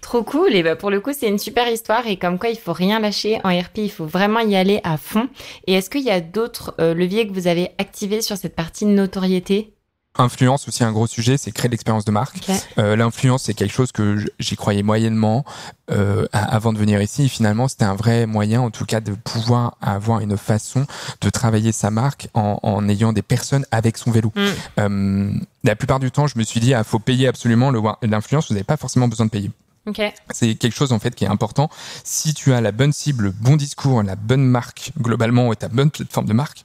Trop 0.00 0.22
cool. 0.22 0.54
Et 0.54 0.62
bah 0.62 0.76
pour 0.76 0.90
le 0.90 1.00
coup, 1.00 1.12
c'est 1.12 1.28
une 1.28 1.38
super 1.38 1.68
histoire. 1.68 2.06
Et 2.06 2.16
comme 2.16 2.38
quoi, 2.38 2.48
il 2.48 2.58
faut 2.58 2.72
rien 2.72 3.00
lâcher 3.00 3.40
en 3.44 3.48
RP. 3.48 3.78
Il 3.78 3.90
faut 3.90 4.06
vraiment 4.06 4.40
y 4.40 4.56
aller 4.56 4.80
à 4.84 4.96
fond. 4.96 5.28
Et 5.66 5.74
est-ce 5.74 5.90
qu'il 5.90 6.02
y 6.02 6.10
a 6.10 6.20
d'autres 6.20 6.74
euh, 6.80 6.94
leviers 6.94 7.26
que 7.26 7.32
vous 7.32 7.46
avez 7.46 7.70
activés 7.78 8.22
sur 8.22 8.36
cette 8.36 8.54
partie 8.54 8.84
de 8.84 8.90
notoriété? 8.90 9.74
Influence 10.20 10.66
aussi 10.66 10.82
un 10.82 10.90
gros 10.90 11.06
sujet, 11.06 11.36
c'est 11.36 11.52
créer 11.52 11.70
l'expérience 11.70 12.04
de 12.04 12.10
marque. 12.10 12.38
Okay. 12.38 12.58
Euh, 12.78 12.96
L'influence, 12.96 13.44
c'est 13.44 13.54
quelque 13.54 13.72
chose 13.72 13.92
que 13.92 14.16
j'y 14.40 14.56
croyais 14.56 14.82
moyennement 14.82 15.44
euh, 15.92 16.26
avant 16.32 16.72
de 16.72 16.78
venir 16.78 17.00
ici. 17.00 17.26
Et 17.26 17.28
finalement, 17.28 17.68
c'était 17.68 17.84
un 17.84 17.94
vrai 17.94 18.26
moyen, 18.26 18.60
en 18.60 18.70
tout 18.70 18.84
cas, 18.84 19.00
de 19.00 19.12
pouvoir 19.12 19.76
avoir 19.80 20.18
une 20.18 20.36
façon 20.36 20.86
de 21.20 21.30
travailler 21.30 21.70
sa 21.70 21.92
marque 21.92 22.28
en, 22.34 22.58
en 22.64 22.88
ayant 22.88 23.12
des 23.12 23.22
personnes 23.22 23.64
avec 23.70 23.96
son 23.96 24.10
vélo. 24.10 24.32
Mm. 24.34 24.46
Euh, 24.80 25.30
la 25.62 25.76
plupart 25.76 26.00
du 26.00 26.10
temps, 26.10 26.26
je 26.26 26.36
me 26.36 26.42
suis 26.42 26.58
dit, 26.58 26.70
il 26.70 26.74
ah, 26.74 26.82
faut 26.82 26.98
payer 26.98 27.28
absolument 27.28 27.70
l'influence. 28.02 28.48
Vous 28.48 28.54
n'avez 28.54 28.64
pas 28.64 28.76
forcément 28.76 29.06
besoin 29.06 29.26
de 29.26 29.30
payer. 29.30 29.52
Okay. 29.88 30.12
C'est 30.30 30.54
quelque 30.54 30.74
chose 30.74 30.92
en 30.92 30.98
fait 30.98 31.14
qui 31.14 31.24
est 31.24 31.28
important. 31.28 31.70
Si 32.04 32.34
tu 32.34 32.52
as 32.52 32.60
la 32.60 32.72
bonne 32.72 32.92
cible, 32.92 33.24
le 33.24 33.30
bon 33.30 33.56
discours, 33.56 34.02
la 34.02 34.16
bonne 34.16 34.44
marque 34.44 34.92
globalement 35.00 35.52
et 35.52 35.56
ta 35.56 35.68
bonne 35.68 35.90
plateforme 35.90 36.26
de 36.26 36.32
marque, 36.32 36.64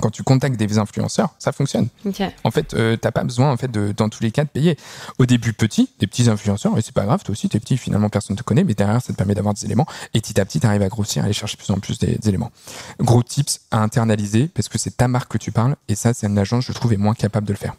quand 0.00 0.10
tu 0.10 0.22
contactes 0.22 0.56
des 0.56 0.78
influenceurs, 0.78 1.34
ça 1.38 1.52
fonctionne. 1.52 1.88
Okay. 2.04 2.28
En 2.42 2.50
fait, 2.50 2.74
euh, 2.74 2.96
t'as 2.96 3.12
pas 3.12 3.22
besoin 3.22 3.52
en 3.52 3.56
fait 3.56 3.70
de, 3.70 3.92
dans 3.96 4.08
tous 4.08 4.22
les 4.22 4.32
cas 4.32 4.44
de 4.44 4.48
payer. 4.48 4.76
Au 5.18 5.26
début 5.26 5.52
petit, 5.52 5.90
des 6.00 6.06
petits 6.06 6.28
influenceurs, 6.28 6.76
et 6.76 6.82
c'est 6.82 6.94
pas 6.94 7.04
grave, 7.04 7.22
toi 7.22 7.32
aussi 7.32 7.48
t'es 7.48 7.60
petit, 7.60 7.76
finalement 7.76 8.08
personne 8.08 8.36
te 8.36 8.42
connaît, 8.42 8.64
mais 8.64 8.74
derrière 8.74 9.00
ça 9.00 9.12
te 9.12 9.16
permet 9.16 9.34
d'avoir 9.34 9.54
des 9.54 9.64
éléments, 9.64 9.86
et 10.12 10.20
petit 10.20 10.40
à 10.40 10.44
petit 10.44 10.60
t'arrives 10.60 10.82
à 10.82 10.88
grossir, 10.88 11.22
à 11.22 11.26
aller 11.26 11.34
chercher 11.34 11.56
plus 11.56 11.70
en 11.70 11.78
plus 11.78 11.98
des, 11.98 12.16
des, 12.16 12.28
éléments. 12.28 12.50
Gros 12.98 13.22
tips 13.22 13.60
à 13.70 13.82
internaliser, 13.82 14.48
parce 14.48 14.68
que 14.68 14.78
c'est 14.78 14.96
ta 14.96 15.06
marque 15.06 15.30
que 15.30 15.38
tu 15.38 15.52
parles, 15.52 15.76
et 15.88 15.94
ça 15.94 16.12
c'est 16.12 16.26
une 16.26 16.38
agence, 16.38 16.64
je 16.64 16.72
trouve, 16.72 16.92
est 16.92 16.98
moins 16.98 17.14
capable 17.14 17.46
de 17.46 17.52
le 17.52 17.58
faire. 17.58 17.74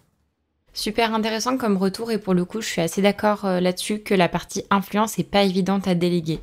Super 0.75 1.13
intéressant 1.13 1.57
comme 1.57 1.77
retour 1.77 2.11
et 2.11 2.17
pour 2.17 2.33
le 2.33 2.43
coup, 2.43 2.61
je 2.61 2.67
suis 2.67 2.81
assez 2.81 3.01
d'accord 3.01 3.45
euh, 3.45 3.61
là-dessus 3.61 3.99
que 3.99 4.13
la 4.13 4.27
partie 4.27 4.65
influence 4.69 5.17
est 5.17 5.23
pas 5.23 5.43
évidente 5.43 5.88
à 5.88 5.95
déléguer. 5.95 6.41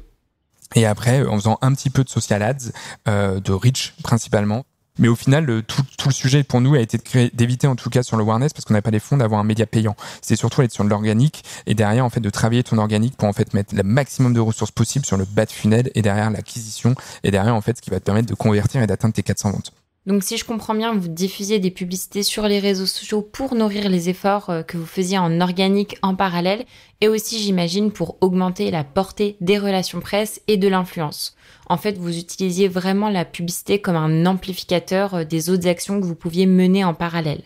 Et 0.75 0.87
après, 0.87 1.27
en 1.27 1.37
faisant 1.37 1.59
un 1.61 1.75
petit 1.75 1.91
peu 1.91 2.03
de 2.03 2.09
social 2.09 2.43
ads, 2.43 2.73
euh, 3.09 3.41
de 3.41 3.53
reach 3.53 3.93
principalement. 4.03 4.65
Mais 4.99 5.09
au 5.09 5.17
final, 5.17 5.63
tout, 5.65 5.83
le 6.07 6.13
sujet 6.13 6.43
pour 6.45 6.63
nous 6.63 6.75
a 6.75 6.81
été 6.81 6.99
d'éviter, 7.35 7.67
en 7.67 7.77
tout 7.77 7.91
cas 7.91 8.03
sur 8.03 8.17
le 8.17 8.23
awareness, 8.23 8.55
parce 8.55 8.65
qu'on 8.65 8.75
n'a 8.75 8.83
pas 8.83 8.91
les 8.91 9.01
fonds 9.01 9.19
d'avoir 9.19 9.39
un 9.39 9.45
média 9.45 9.67
payant. 9.67 9.97
C'est 10.23 10.37
surtout 10.37 10.63
être 10.63 10.73
sur 10.73 10.85
de 10.85 10.89
l'organique 10.89 11.45
et 11.67 11.75
derrière, 11.75 12.05
en 12.05 12.11
fait, 12.11 12.21
de 12.21 12.31
travailler 12.31 12.63
ton 12.63 12.79
organique 12.79 13.17
pour 13.17 13.29
en 13.29 13.33
fait 13.35 13.53
mettre 13.53 13.75
le 13.75 13.83
maximum 13.83 14.33
de 14.33 14.41
ressources 14.41 14.71
possibles 14.71 15.05
sur 15.05 15.19
le 15.19 15.27
bas 15.27 15.45
de 15.45 15.51
funnel 15.51 15.91
et 15.95 16.01
derrière 16.01 16.31
l'acquisition 16.31 16.95
et 17.23 17.31
derrière, 17.31 17.55
en 17.55 17.61
fait, 17.61 17.77
ce 17.77 17.83
qui 17.83 17.91
va 17.91 18.01
te 18.01 18.05
permettre 18.05 18.29
de 18.29 18.35
convertir 18.35 18.83
et 18.83 18.87
d'atteindre 18.87 19.15
tes 19.15 19.23
400 19.23 19.53
ventes. 19.53 19.73
Donc 20.05 20.25
si 20.25 20.37
je 20.37 20.45
comprends 20.45 20.75
bien, 20.75 20.93
vous 20.95 21.07
diffusiez 21.07 21.61
des 21.61 21.71
publicités 21.71 22.25
sur 22.25 22.49
les 22.49 22.59
réseaux 22.59 22.87
sociaux 22.87 23.23
pour 23.23 23.55
nourrir 23.55 23.89
les 23.89 24.09
efforts 24.09 24.51
euh, 24.51 24.63
que 24.63 24.77
vous 24.77 24.87
faisiez 24.87 25.17
en 25.17 25.41
organique 25.41 25.97
en 26.03 26.17
parallèle 26.17 26.65
et 27.01 27.07
aussi 27.07 27.39
j'imagine 27.39 27.93
pour 27.93 28.17
augmenter 28.21 28.73
la 28.73 28.83
portée 28.83 29.37
des 29.41 29.59
relations 29.59 30.01
presse 30.01 30.41
et 30.49 30.57
de 30.57 30.67
l'influence. 30.67 31.37
En 31.67 31.77
fait, 31.77 31.99
vous 31.99 32.19
utilisiez 32.19 32.67
vraiment 32.67 33.11
la 33.11 33.25
publicité 33.25 33.81
comme 33.81 33.95
un 33.95 34.27
amplificateur 34.27 35.15
euh, 35.15 35.25
des 35.25 35.51
autres 35.51 35.69
actions 35.69 36.01
que 36.01 36.07
vous 36.07 36.17
pouviez 36.17 36.47
mener 36.47 36.83
en 36.83 36.95
parallèle. 36.95 37.43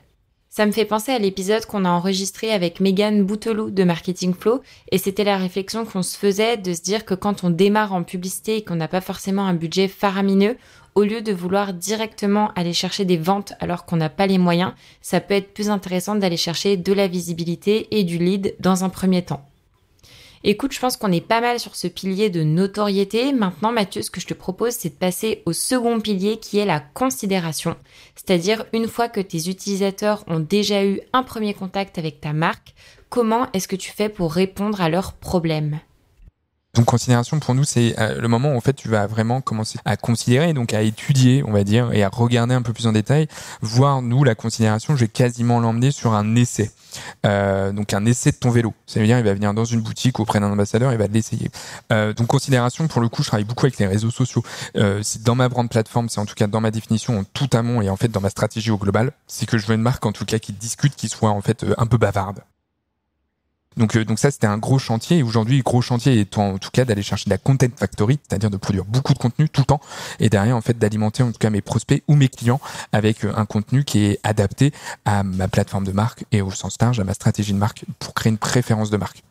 Ça 0.48 0.64
me 0.64 0.72
fait 0.72 0.86
penser 0.86 1.12
à 1.12 1.18
l'épisode 1.18 1.66
qu'on 1.66 1.84
a 1.84 1.90
enregistré 1.90 2.50
avec 2.50 2.80
Megan 2.80 3.22
Bouteloup 3.22 3.70
de 3.70 3.84
Marketing 3.84 4.32
Flow 4.32 4.62
et 4.90 4.96
c'était 4.96 5.24
la 5.24 5.36
réflexion 5.36 5.84
qu'on 5.84 6.02
se 6.02 6.16
faisait 6.16 6.56
de 6.56 6.72
se 6.72 6.80
dire 6.80 7.04
que 7.04 7.12
quand 7.12 7.44
on 7.44 7.50
démarre 7.50 7.92
en 7.92 8.02
publicité 8.02 8.56
et 8.56 8.64
qu'on 8.64 8.76
n'a 8.76 8.88
pas 8.88 9.02
forcément 9.02 9.46
un 9.46 9.52
budget 9.52 9.86
faramineux, 9.86 10.56
au 10.96 11.02
lieu 11.02 11.20
de 11.20 11.32
vouloir 11.32 11.74
directement 11.74 12.50
aller 12.56 12.72
chercher 12.72 13.04
des 13.04 13.18
ventes 13.18 13.52
alors 13.60 13.84
qu'on 13.84 13.96
n'a 13.96 14.08
pas 14.08 14.26
les 14.26 14.38
moyens, 14.38 14.72
ça 15.02 15.20
peut 15.20 15.34
être 15.34 15.52
plus 15.52 15.70
intéressant 15.70 16.16
d'aller 16.16 16.38
chercher 16.38 16.78
de 16.78 16.92
la 16.92 17.06
visibilité 17.06 17.86
et 17.96 18.02
du 18.02 18.18
lead 18.18 18.56
dans 18.60 18.82
un 18.82 18.88
premier 18.88 19.22
temps. 19.22 19.46
Écoute, 20.42 20.72
je 20.72 20.80
pense 20.80 20.96
qu'on 20.96 21.12
est 21.12 21.26
pas 21.26 21.40
mal 21.40 21.60
sur 21.60 21.76
ce 21.76 21.86
pilier 21.86 22.30
de 22.30 22.42
notoriété. 22.42 23.32
Maintenant, 23.32 23.72
Mathieu, 23.72 24.00
ce 24.00 24.10
que 24.10 24.20
je 24.20 24.26
te 24.26 24.34
propose, 24.34 24.72
c'est 24.72 24.90
de 24.90 24.94
passer 24.94 25.42
au 25.44 25.52
second 25.52 26.00
pilier 26.00 26.38
qui 26.38 26.58
est 26.58 26.64
la 26.64 26.80
considération. 26.80 27.76
C'est-à-dire, 28.14 28.64
une 28.72 28.86
fois 28.86 29.08
que 29.08 29.20
tes 29.20 29.48
utilisateurs 29.48 30.24
ont 30.28 30.40
déjà 30.40 30.84
eu 30.84 31.00
un 31.12 31.24
premier 31.24 31.52
contact 31.52 31.98
avec 31.98 32.20
ta 32.20 32.32
marque, 32.32 32.74
comment 33.10 33.48
est-ce 33.52 33.68
que 33.68 33.76
tu 33.76 33.90
fais 33.90 34.08
pour 34.08 34.32
répondre 34.32 34.80
à 34.80 34.88
leurs 34.88 35.14
problèmes? 35.14 35.80
Donc 36.76 36.84
considération 36.84 37.40
pour 37.40 37.54
nous 37.54 37.64
c'est 37.64 37.98
euh, 37.98 38.20
le 38.20 38.28
moment 38.28 38.52
où 38.52 38.56
en 38.56 38.60
fait 38.60 38.74
tu 38.74 38.88
vas 38.88 39.06
vraiment 39.06 39.40
commencer 39.40 39.78
à 39.86 39.96
considérer 39.96 40.52
donc 40.52 40.74
à 40.74 40.82
étudier 40.82 41.42
on 41.46 41.50
va 41.50 41.64
dire 41.64 41.90
et 41.92 42.02
à 42.02 42.10
regarder 42.10 42.54
un 42.54 42.60
peu 42.60 42.74
plus 42.74 42.86
en 42.86 42.92
détail. 42.92 43.28
Voir 43.62 44.02
nous 44.02 44.24
la 44.24 44.34
considération 44.34 44.94
je 44.94 45.00
vais 45.00 45.08
quasiment 45.08 45.58
l'emmener 45.58 45.90
sur 45.90 46.12
un 46.12 46.36
essai. 46.36 46.70
Euh, 47.24 47.72
donc 47.72 47.94
un 47.94 48.04
essai 48.04 48.30
de 48.30 48.36
ton 48.36 48.50
vélo. 48.50 48.74
Ça 48.86 49.00
veut 49.00 49.06
dire 49.06 49.18
il 49.18 49.24
va 49.24 49.32
venir 49.32 49.54
dans 49.54 49.64
une 49.64 49.80
boutique 49.80 50.20
auprès 50.20 50.38
d'un 50.38 50.52
ambassadeur 50.52 50.92
il 50.92 50.98
va 50.98 51.06
l'essayer. 51.06 51.50
Euh, 51.92 52.12
donc 52.12 52.26
considération 52.26 52.88
pour 52.88 53.00
le 53.00 53.08
coup 53.08 53.22
je 53.22 53.28
travaille 53.28 53.44
beaucoup 53.44 53.64
avec 53.64 53.78
les 53.78 53.86
réseaux 53.86 54.10
sociaux. 54.10 54.42
Euh, 54.76 55.00
c'est 55.02 55.22
dans 55.22 55.34
ma 55.34 55.48
brand 55.48 55.68
plateforme 55.68 56.10
c'est 56.10 56.20
en 56.20 56.26
tout 56.26 56.34
cas 56.34 56.46
dans 56.46 56.60
ma 56.60 56.70
définition 56.70 57.20
en 57.20 57.24
tout 57.24 57.48
amont 57.54 57.80
et 57.80 57.88
en 57.88 57.96
fait 57.96 58.08
dans 58.08 58.20
ma 58.20 58.30
stratégie 58.30 58.70
au 58.70 58.76
global. 58.76 59.12
C'est 59.26 59.46
que 59.46 59.56
je 59.56 59.66
veux 59.66 59.74
une 59.74 59.82
marque 59.82 60.04
en 60.04 60.12
tout 60.12 60.26
cas 60.26 60.38
qui 60.38 60.52
discute 60.52 60.94
qui 60.94 61.08
soit 61.08 61.30
en 61.30 61.40
fait 61.40 61.64
euh, 61.64 61.74
un 61.78 61.86
peu 61.86 61.96
bavarde 61.96 62.40
Donc, 63.76 63.96
donc 63.96 64.18
ça, 64.18 64.30
c'était 64.30 64.46
un 64.46 64.58
gros 64.58 64.78
chantier. 64.78 65.18
Et 65.18 65.22
aujourd'hui, 65.22 65.62
gros 65.62 65.82
chantier 65.82 66.20
est 66.20 66.38
en, 66.38 66.58
tout 66.58 66.70
cas 66.70 66.84
d'aller 66.84 67.02
chercher 67.02 67.24
de 67.26 67.30
la 67.30 67.38
content 67.38 67.66
factory, 67.76 68.18
c'est-à-dire 68.28 68.50
de 68.50 68.56
produire 68.56 68.84
beaucoup 68.84 69.12
de 69.12 69.18
contenu 69.18 69.48
tout 69.48 69.60
le 69.60 69.66
temps, 69.66 69.80
et 70.20 70.28
derrière, 70.28 70.56
en 70.56 70.60
fait, 70.60 70.78
d'alimenter 70.78 71.22
en 71.22 71.32
tout 71.32 71.38
cas 71.38 71.50
mes 71.50 71.60
prospects 71.60 72.02
ou 72.08 72.14
mes 72.14 72.28
clients 72.28 72.60
avec 72.92 73.24
un 73.24 73.44
contenu 73.44 73.84
qui 73.84 74.04
est 74.06 74.20
adapté 74.22 74.72
à 75.04 75.22
ma 75.22 75.48
plateforme 75.48 75.84
de 75.84 75.92
marque 75.92 76.24
et 76.32 76.42
au 76.42 76.50
sens 76.50 76.76
large 76.80 77.00
à 77.00 77.04
ma 77.04 77.14
stratégie 77.14 77.52
de 77.52 77.58
marque 77.58 77.84
pour 77.98 78.14
créer 78.14 78.30
une 78.30 78.38
préférence 78.38 78.90
de 78.90 78.96
marque. 78.96 79.25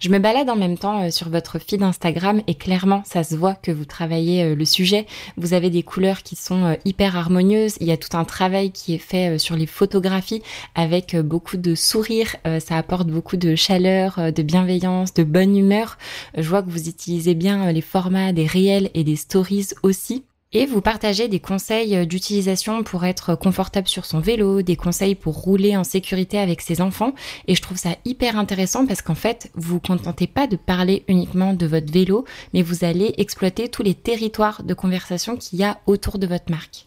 Je 0.00 0.08
me 0.08 0.18
balade 0.18 0.50
en 0.50 0.56
même 0.56 0.78
temps 0.78 1.02
euh, 1.02 1.10
sur 1.10 1.28
votre 1.28 1.58
feed 1.58 1.82
Instagram 1.82 2.42
et 2.46 2.54
clairement, 2.54 3.02
ça 3.04 3.24
se 3.24 3.34
voit 3.34 3.54
que 3.54 3.70
vous 3.70 3.84
travaillez 3.84 4.42
euh, 4.42 4.54
le 4.54 4.64
sujet. 4.64 5.06
Vous 5.36 5.54
avez 5.54 5.70
des 5.70 5.82
couleurs 5.82 6.22
qui 6.22 6.36
sont 6.36 6.64
euh, 6.64 6.74
hyper 6.84 7.16
harmonieuses. 7.16 7.76
Il 7.80 7.86
y 7.86 7.92
a 7.92 7.96
tout 7.96 8.16
un 8.16 8.24
travail 8.24 8.70
qui 8.70 8.94
est 8.94 8.98
fait 8.98 9.38
sur 9.38 9.56
les 9.56 9.66
photographies 9.66 10.42
avec 10.74 11.16
beaucoup 11.16 11.56
de 11.56 11.74
sourires. 11.74 12.36
Ça 12.60 12.76
apporte 12.76 13.08
beaucoup 13.08 13.36
de 13.36 13.54
chaleur, 13.54 14.32
de 14.32 14.42
bienveillance, 14.42 15.14
de 15.14 15.24
bonne 15.24 15.56
humeur. 15.56 15.98
Je 16.36 16.48
vois 16.48 16.62
que 16.62 16.70
vous 16.70 16.88
utilisez 16.88 17.34
bien 17.34 17.72
les 17.72 17.80
formats 17.80 18.32
des 18.32 18.46
réels 18.46 18.90
et 18.94 19.04
des 19.04 19.16
stories 19.16 19.68
aussi. 19.82 20.24
Et 20.52 20.64
vous 20.64 20.80
partagez 20.80 21.26
des 21.26 21.40
conseils 21.40 21.96
euh, 21.96 22.04
d'utilisation 22.04 22.84
pour 22.84 23.04
être 23.04 23.34
confortable 23.34 23.88
sur 23.88 24.04
son 24.04 24.20
vélo, 24.20 24.62
des 24.62 24.76
conseils 24.76 25.16
pour 25.16 25.34
rouler 25.34 25.76
en 25.76 25.82
sécurité 25.82 26.38
avec 26.38 26.60
ses 26.60 26.80
enfants. 26.80 27.14
Et 27.48 27.56
je 27.56 27.62
trouve 27.62 27.76
ça 27.76 27.96
hyper 28.04 28.38
intéressant 28.38 28.86
parce 28.86 29.02
qu'en 29.02 29.16
fait, 29.16 29.50
vous 29.54 29.74
vous 29.74 29.80
contentez 29.80 30.28
pas 30.28 30.46
de 30.46 30.56
parler 30.56 31.04
uniquement 31.08 31.52
de 31.52 31.66
votre 31.66 31.92
vélo, 31.92 32.24
mais 32.54 32.62
vous 32.62 32.84
allez 32.84 33.14
exploiter 33.18 33.68
tous 33.68 33.82
les 33.82 33.94
territoires 33.94 34.62
de 34.62 34.72
conversation 34.72 35.36
qu'il 35.36 35.58
y 35.58 35.64
a 35.64 35.80
autour 35.86 36.18
de 36.18 36.28
votre 36.28 36.50
marque. 36.50 36.86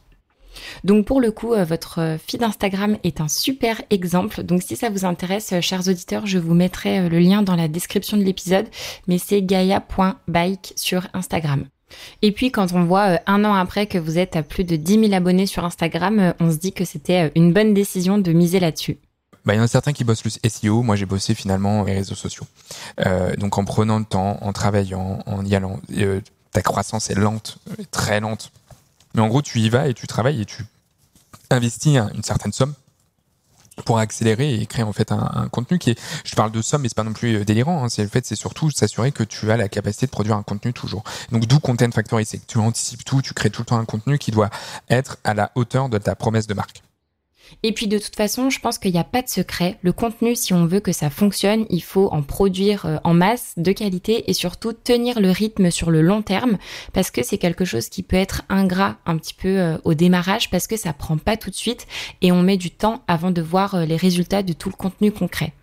Donc 0.86 1.06
pour 1.06 1.20
le 1.20 1.32
coup, 1.32 1.54
euh, 1.54 1.66
votre 1.66 2.18
feed 2.26 2.44
Instagram 2.44 2.98
est 3.04 3.20
un 3.20 3.28
super 3.28 3.82
exemple. 3.90 4.42
Donc 4.42 4.64
si 4.64 4.78
ça 4.78 4.90
vous 4.90 5.04
intéresse, 5.04 5.52
euh, 5.52 5.62
chers 5.62 5.88
auditeurs, 5.90 6.26
je 6.26 6.40
vous 6.40 6.54
mettrai 6.54 7.10
le 7.10 7.20
lien 7.20 7.42
dans 7.42 7.58
la 7.58 7.68
description 7.68 8.16
de 8.16 8.24
l'épisode, 8.24 8.68
mais 9.08 9.18
c'est 9.18 9.42
gaia.bike 9.42 10.74
sur 10.78 11.08
Instagram. 11.14 11.66
Et 12.22 12.32
puis 12.32 12.52
quand 12.52 12.74
on 12.74 12.84
voit 12.84 13.14
euh, 13.14 13.18
un 13.28 13.46
an 13.46 13.54
après 13.54 13.88
que 13.88 13.98
vous 13.98 14.18
êtes 14.18 14.36
à 14.36 14.44
plus 14.44 14.64
de 14.64 14.76
10 14.76 15.08
000 15.08 15.14
abonnés 15.14 15.46
sur 15.46 15.66
Instagram, 15.66 16.20
euh, 16.20 16.34
on 16.40 16.52
se 16.52 16.58
dit 16.58 16.74
que 16.74 16.86
c'était 16.86 17.28
euh, 17.28 17.30
une 17.36 17.54
bonne 17.54 17.74
décision 17.74 18.18
de 18.18 18.32
miser 18.32 18.60
là-dessus. 18.60 18.98
Bah, 19.46 19.54
il 19.54 19.58
y 19.58 19.60
en 19.60 19.64
a 19.64 19.68
certains 19.68 19.94
qui 19.94 20.04
bossent 20.04 20.22
plus 20.22 20.40
SEO. 20.48 20.82
Moi, 20.82 20.96
j'ai 20.96 21.06
bossé 21.06 21.34
finalement 21.34 21.84
les 21.84 21.94
réseaux 21.94 22.16
sociaux. 22.16 22.46
donc, 23.38 23.58
en 23.58 23.64
prenant 23.64 23.98
le 23.98 24.06
temps, 24.06 24.38
en 24.42 24.52
travaillant, 24.52 25.20
en 25.26 25.46
y 25.46 25.56
allant. 25.56 25.80
ta 26.52 26.62
croissance 26.62 27.10
est 27.10 27.16
lente, 27.16 27.58
très 27.90 28.20
lente. 28.20 28.52
Mais 29.16 29.22
en 29.22 29.28
gros, 29.28 29.42
tu 29.42 29.60
y 29.60 29.70
vas 29.70 29.88
et 29.88 29.94
tu 29.94 30.08
travailles 30.08 30.42
et 30.42 30.46
tu 30.46 30.66
investis 31.50 31.98
une 32.14 32.22
certaine 32.22 32.52
somme 32.52 32.74
pour 33.84 34.00
accélérer 34.00 34.56
et 34.56 34.66
créer 34.66 34.84
en 34.84 34.94
fait 34.94 35.12
un, 35.12 35.48
contenu 35.52 35.80
qui 35.80 35.92
est, 35.92 36.00
je 36.24 36.36
parle 36.36 36.52
de 36.52 36.62
somme, 36.62 36.82
mais 36.82 36.90
c'est 36.90 36.96
pas 36.96 37.04
non 37.04 37.14
plus 37.14 37.36
euh, 37.36 37.46
délirant. 37.46 37.84
Hein. 37.84 37.90
c'est 37.90 38.04
le 38.04 38.10
fait, 38.10 38.26
c'est 38.26 38.36
surtout 38.36 38.70
s'assurer 38.72 39.12
que 39.12 39.24
tu 39.24 39.52
as 39.52 39.58
la 39.58 39.70
capacité 39.70 40.06
de 40.06 40.12
produire 40.12 40.36
un 40.36 40.44
contenu 40.44 40.74
toujours. 40.74 41.04
Donc 41.32 41.46
d'où 41.46 41.60
Content 41.60 41.92
Factory, 41.92 42.26
c'est 42.26 42.38
que 42.38 42.46
tu 42.48 42.58
anticipes 42.58 43.04
tout, 43.04 43.22
tu 43.22 43.34
crées 43.34 43.50
tout 43.50 43.62
le 43.62 43.66
temps 43.66 43.78
un 43.78 43.86
contenu 43.86 44.18
qui 44.18 44.32
doit 44.32 44.50
être 44.90 45.18
à 45.24 45.34
la 45.34 45.52
hauteur 45.56 45.90
de 45.90 45.98
ta 45.98 46.16
promesse 46.16 46.48
de 46.48 46.54
marque. 46.54 46.84
Et 47.64 47.72
puis 47.74 47.88
de 47.88 47.98
toute 47.98 48.16
façon, 48.16 48.50
je 48.50 48.60
pense 48.60 48.78
qu'il 48.78 48.92
n'y 48.92 49.00
a 49.00 49.04
pas 49.04 49.22
de 49.22 49.30
secret. 49.30 49.78
Le 49.82 49.92
contenu, 49.92 50.36
si 50.36 50.54
on 50.54 50.66
veut 50.66 50.80
que 50.80 50.92
ça 50.92 51.10
fonctionne, 51.10 51.66
il 51.70 51.84
faut 51.84 52.10
en 52.12 52.22
produire 52.22 52.86
euh, 52.86 52.98
en 53.04 53.14
masse, 53.14 53.54
de 53.58 53.72
qualité 53.72 54.30
et 54.30 54.34
surtout 54.34 54.74
tenir 54.74 55.20
le 55.20 55.32
rythme 55.32 55.72
sur 55.72 55.92
le 55.92 56.02
long 56.02 56.22
terme 56.22 56.58
parce 56.94 57.12
que 57.12 57.24
c'est 57.24 57.38
quelque 57.38 57.66
chose 57.66 57.90
qui 57.90 58.04
peut 58.04 58.16
être 58.16 58.44
ingrat 58.50 58.98
un 59.06 59.18
petit 59.18 59.34
peu 59.34 59.60
euh, 59.60 59.78
au 59.84 59.94
démarrage 59.94 60.50
parce 60.50 60.68
que 60.68 60.78
ça 60.78 60.94
prend 60.94 61.18
pas 61.18 61.38
tout 61.38 61.50
de 61.50 61.56
suite 61.56 61.88
et 62.22 62.32
on 62.32 62.42
met 62.42 62.58
du 62.58 62.72
temps 62.72 63.04
avant 63.08 63.32
de 63.32 63.42
voir 63.42 63.76
euh, 63.76 63.86
les 63.86 63.98
résultats 63.98 64.44
de 64.44 64.54
tout 64.54 64.70
le 64.70 64.76
contenu 64.76 65.12
concret. 65.12 65.54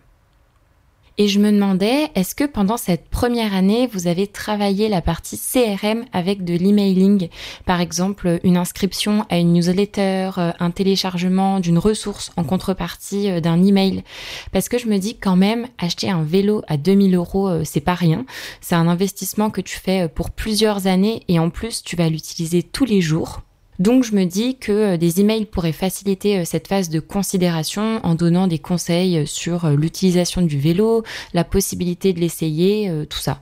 Et 1.19 1.27
je 1.27 1.39
me 1.39 1.51
demandais, 1.51 2.11
est-ce 2.13 2.35
que 2.35 2.43
pendant 2.43 2.77
cette 2.77 3.09
première 3.09 3.55
année, 3.55 3.89
vous 3.91 4.05
avez 4.05 4.27
travaillé 4.27 4.87
la 4.87 5.01
partie 5.01 5.39
CRM 5.39 6.05
avec 6.13 6.43
de 6.43 6.53
l'emailing? 6.53 7.29
Par 7.65 7.81
exemple, 7.81 8.39
une 8.43 8.55
inscription 8.55 9.25
à 9.31 9.39
une 9.39 9.53
newsletter, 9.53 10.29
euh, 10.37 10.51
un 10.59 10.69
téléchargement 10.69 11.59
d'une 11.59 11.79
ressource 11.79 12.31
en 12.37 12.43
contrepartie 12.43 13.31
euh, 13.31 13.39
d'un 13.41 13.63
email? 13.63 14.03
Parce 14.51 14.69
que 14.69 14.77
je 14.77 14.85
me 14.85 14.99
dis 14.99 15.17
quand 15.17 15.35
même, 15.35 15.65
acheter 15.79 16.07
un 16.11 16.21
vélo 16.21 16.61
à 16.67 16.77
2000 16.77 17.15
euros, 17.15 17.49
euh, 17.49 17.63
c'est 17.65 17.81
pas 17.81 17.95
rien. 17.95 18.23
C'est 18.61 18.75
un 18.75 18.87
investissement 18.87 19.49
que 19.49 19.61
tu 19.61 19.79
fais 19.79 20.07
pour 20.07 20.29
plusieurs 20.29 20.85
années 20.85 21.23
et 21.27 21.39
en 21.39 21.49
plus, 21.49 21.81
tu 21.81 21.95
vas 21.95 22.09
l'utiliser 22.09 22.61
tous 22.61 22.85
les 22.85 23.01
jours. 23.01 23.41
Donc 23.79 24.03
je 24.03 24.15
me 24.15 24.25
dis 24.25 24.57
que 24.57 24.71
euh, 24.71 24.97
des 24.97 25.21
emails 25.21 25.45
pourraient 25.45 25.71
faciliter 25.71 26.39
euh, 26.39 26.45
cette 26.45 26.67
phase 26.67 26.89
de 26.89 26.99
considération 26.99 27.99
en 28.03 28.15
donnant 28.15 28.47
des 28.47 28.59
conseils 28.59 29.19
euh, 29.19 29.25
sur 29.25 29.69
l'utilisation 29.69 30.41
du 30.41 30.59
vélo, 30.59 31.03
la 31.33 31.43
possibilité 31.43 32.13
de 32.13 32.19
l'essayer, 32.19 32.91
tout 33.09 33.19
ça. 33.19 33.41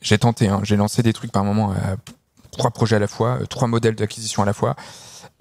J'ai 0.00 0.18
tenté, 0.18 0.48
hein. 0.48 0.60
j'ai 0.62 0.76
lancé 0.76 1.02
des 1.02 1.12
trucs 1.12 1.32
par 1.32 1.44
moment, 1.44 1.74
trois 2.50 2.70
projets 2.70 2.96
à 2.96 2.98
la 2.98 3.06
fois, 3.06 3.38
trois 3.48 3.68
modèles 3.68 3.94
d'acquisition 3.94 4.42
à 4.42 4.46
la 4.46 4.52
fois. 4.52 4.76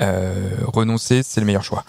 Euh, 0.02 0.50
renoncer, 0.64 1.24
c'est 1.24 1.42
le 1.42 1.46
meilleur 1.46 1.64
choix. 1.64 1.84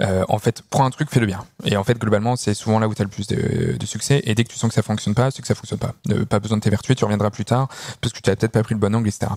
Euh, 0.00 0.24
en 0.28 0.38
fait, 0.38 0.62
prends 0.70 0.84
un 0.84 0.90
truc, 0.90 1.10
fais-le 1.10 1.26
bien. 1.26 1.44
Et 1.64 1.76
en 1.76 1.84
fait, 1.84 1.98
globalement, 1.98 2.36
c'est 2.36 2.54
souvent 2.54 2.78
là 2.78 2.88
où 2.88 2.94
tu 2.94 3.02
as 3.02 3.04
le 3.04 3.10
plus 3.10 3.26
de, 3.26 3.86
succès. 3.86 4.20
Et 4.24 4.34
dès 4.34 4.44
que 4.44 4.50
tu 4.50 4.58
sens 4.58 4.68
que 4.68 4.74
ça 4.74 4.82
fonctionne 4.82 5.14
pas, 5.14 5.30
c'est 5.30 5.42
que 5.42 5.48
ça 5.48 5.54
fonctionne 5.54 5.78
pas. 5.78 5.94
Pas 6.28 6.40
besoin 6.40 6.58
de 6.58 6.62
t'évertuer, 6.62 6.94
tu 6.94 7.04
reviendras 7.04 7.30
plus 7.30 7.44
tard 7.44 7.68
parce 8.00 8.12
que 8.12 8.20
tu 8.20 8.30
as 8.30 8.36
peut-être 8.36 8.52
pas 8.52 8.62
pris 8.62 8.74
le 8.74 8.80
bon 8.80 8.94
angle, 8.94 9.08
etc. 9.08 9.32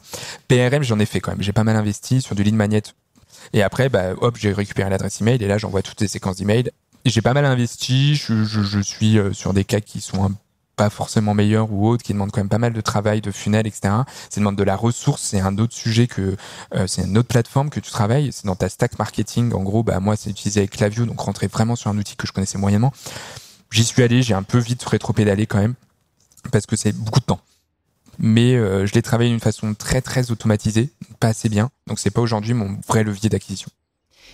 PRM, 0.47 0.83
j'en 0.83 0.99
ai 0.99 1.05
fait 1.05 1.19
quand 1.19 1.31
même. 1.31 1.41
J'ai 1.41 1.53
pas 1.53 1.63
mal 1.63 1.75
investi 1.75 2.21
sur 2.21 2.35
du 2.35 2.43
lead 2.43 2.55
magnet. 2.55 2.83
Et 3.53 3.63
après, 3.63 3.89
bah, 3.89 4.13
hop, 4.21 4.37
j'ai 4.37 4.51
récupéré 4.51 4.89
l'adresse 4.89 5.21
email 5.21 5.41
et 5.43 5.47
là, 5.47 5.57
j'envoie 5.57 5.81
toutes 5.81 6.01
les 6.01 6.07
séquences 6.07 6.37
d'email. 6.37 6.71
J'ai 7.05 7.21
pas 7.21 7.33
mal 7.33 7.45
investi. 7.45 8.15
Je, 8.15 8.81
suis 8.81 9.17
euh, 9.17 9.33
sur 9.33 9.53
des 9.53 9.63
cas 9.63 9.79
qui 9.79 10.01
sont 10.01 10.23
un 10.25 10.31
pas 10.79 10.89
forcément 10.89 11.33
meilleur 11.33 11.73
ou 11.73 11.89
autre, 11.89 12.03
qui 12.03 12.13
demande 12.13 12.31
quand 12.31 12.39
même 12.39 12.47
pas 12.47 12.57
mal 12.57 12.71
de 12.71 12.79
travail, 12.79 13.19
de 13.19 13.31
funnel, 13.31 13.67
etc. 13.67 13.93
Ça 14.29 14.39
demande 14.39 14.55
de 14.55 14.63
la 14.63 14.77
ressource, 14.77 15.21
c'est 15.21 15.41
un 15.41 15.57
autre 15.57 15.73
sujet 15.73 16.07
que 16.07 16.37
euh, 16.73 16.87
c'est 16.87 17.01
une 17.01 17.17
autre 17.17 17.27
plateforme 17.27 17.69
que 17.69 17.81
tu 17.81 17.91
travailles, 17.91 18.31
c'est 18.31 18.45
dans 18.45 18.55
ta 18.55 18.69
stack 18.69 18.97
marketing. 18.97 19.51
En 19.53 19.61
gros, 19.61 19.83
bah 19.83 19.99
moi 19.99 20.15
c'est 20.15 20.29
utilisé 20.29 20.61
avec 20.61 20.71
Clavio, 20.71 21.05
donc 21.05 21.19
rentrer 21.19 21.47
vraiment 21.47 21.75
sur 21.75 21.91
un 21.91 21.97
outil 21.97 22.15
que 22.15 22.25
je 22.25 22.31
connaissais 22.31 22.57
moyennement. 22.57 22.93
J'y 23.71 23.83
suis 23.83 24.01
allé, 24.01 24.23
j'ai 24.23 24.33
un 24.33 24.43
peu 24.43 24.57
vite 24.57 24.81
rétro-pédalé 24.85 25.47
quand 25.47 25.59
même 25.59 25.73
parce 26.49 26.65
que 26.65 26.77
c'est 26.77 26.93
beaucoup 26.93 27.19
de 27.19 27.25
temps. 27.25 27.41
Mais 28.17 28.55
euh, 28.55 28.85
je 28.85 28.93
l'ai 28.93 29.01
travaillé 29.01 29.31
d'une 29.31 29.41
façon 29.41 29.73
très 29.73 30.01
très 30.01 30.31
automatisée, 30.31 30.91
pas 31.19 31.27
assez 31.27 31.49
bien. 31.49 31.71
Donc 31.87 31.99
c'est 31.99 32.09
pas 32.09 32.21
aujourd'hui 32.21 32.53
mon 32.53 32.77
vrai 32.87 33.03
levier 33.03 33.27
d'acquisition 33.27 33.69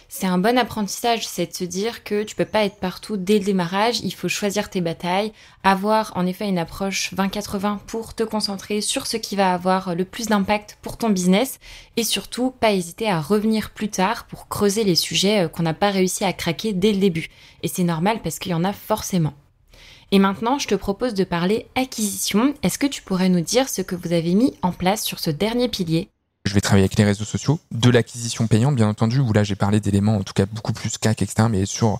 c'est 0.07 0.27
un 0.27 0.37
bon 0.37 0.57
apprentissage, 0.57 1.27
c'est 1.27 1.47
de 1.47 1.53
se 1.53 1.63
dire 1.63 2.03
que 2.03 2.23
tu 2.23 2.35
peux 2.35 2.45
pas 2.45 2.63
être 2.63 2.77
partout 2.77 3.17
dès 3.17 3.39
le 3.39 3.45
démarrage, 3.45 3.99
il 4.01 4.13
faut 4.13 4.27
choisir 4.27 4.69
tes 4.69 4.81
batailles, 4.81 5.33
avoir 5.63 6.13
en 6.15 6.25
effet 6.25 6.47
une 6.47 6.57
approche 6.57 7.13
20-80 7.13 7.79
pour 7.87 8.13
te 8.13 8.23
concentrer 8.23 8.81
sur 8.81 9.07
ce 9.07 9.17
qui 9.17 9.35
va 9.35 9.53
avoir 9.53 9.95
le 9.95 10.05
plus 10.05 10.27
d'impact 10.27 10.77
pour 10.81 10.97
ton 10.97 11.09
business 11.09 11.59
et 11.97 12.03
surtout 12.03 12.51
pas 12.51 12.73
hésiter 12.73 13.09
à 13.09 13.19
revenir 13.19 13.71
plus 13.71 13.89
tard 13.89 14.25
pour 14.27 14.47
creuser 14.47 14.83
les 14.83 14.95
sujets 14.95 15.45
euh, 15.45 15.47
qu'on 15.47 15.63
n'a 15.63 15.73
pas 15.73 15.91
réussi 15.91 16.23
à 16.23 16.33
craquer 16.33 16.73
dès 16.73 16.93
le 16.93 16.99
début. 16.99 17.29
Et 17.63 17.67
c'est 17.67 17.83
normal 17.83 18.19
parce 18.23 18.39
qu'il 18.39 18.51
y 18.51 18.55
en 18.55 18.63
a 18.63 18.73
forcément. 18.73 19.33
Et 20.11 20.19
maintenant, 20.19 20.59
je 20.59 20.67
te 20.67 20.75
propose 20.75 21.13
de 21.13 21.23
parler 21.23 21.67
acquisition. 21.75 22.53
Est-ce 22.63 22.77
que 22.77 22.87
tu 22.87 23.01
pourrais 23.01 23.29
nous 23.29 23.41
dire 23.41 23.69
ce 23.69 23.81
que 23.81 23.95
vous 23.95 24.13
avez 24.13 24.35
mis 24.35 24.53
en 24.61 24.71
place 24.71 25.03
sur 25.03 25.19
ce 25.19 25.31
dernier 25.31 25.67
pilier? 25.67 26.09
Je 26.45 26.53
vais 26.53 26.61
travailler 26.61 26.83
avec 26.83 26.97
les 26.97 27.03
réseaux 27.03 27.25
sociaux, 27.25 27.59
de 27.71 27.89
l'acquisition 27.89 28.47
payante, 28.47 28.75
bien 28.75 28.87
entendu, 28.87 29.19
où 29.19 29.33
là 29.33 29.43
j'ai 29.43 29.55
parlé 29.55 29.79
d'éléments 29.79 30.15
en 30.17 30.23
tout 30.23 30.33
cas 30.33 30.45
beaucoup 30.45 30.73
plus 30.73 30.97
CAC, 30.97 31.21
etc., 31.21 31.47
mais 31.49 31.65
sur 31.65 31.99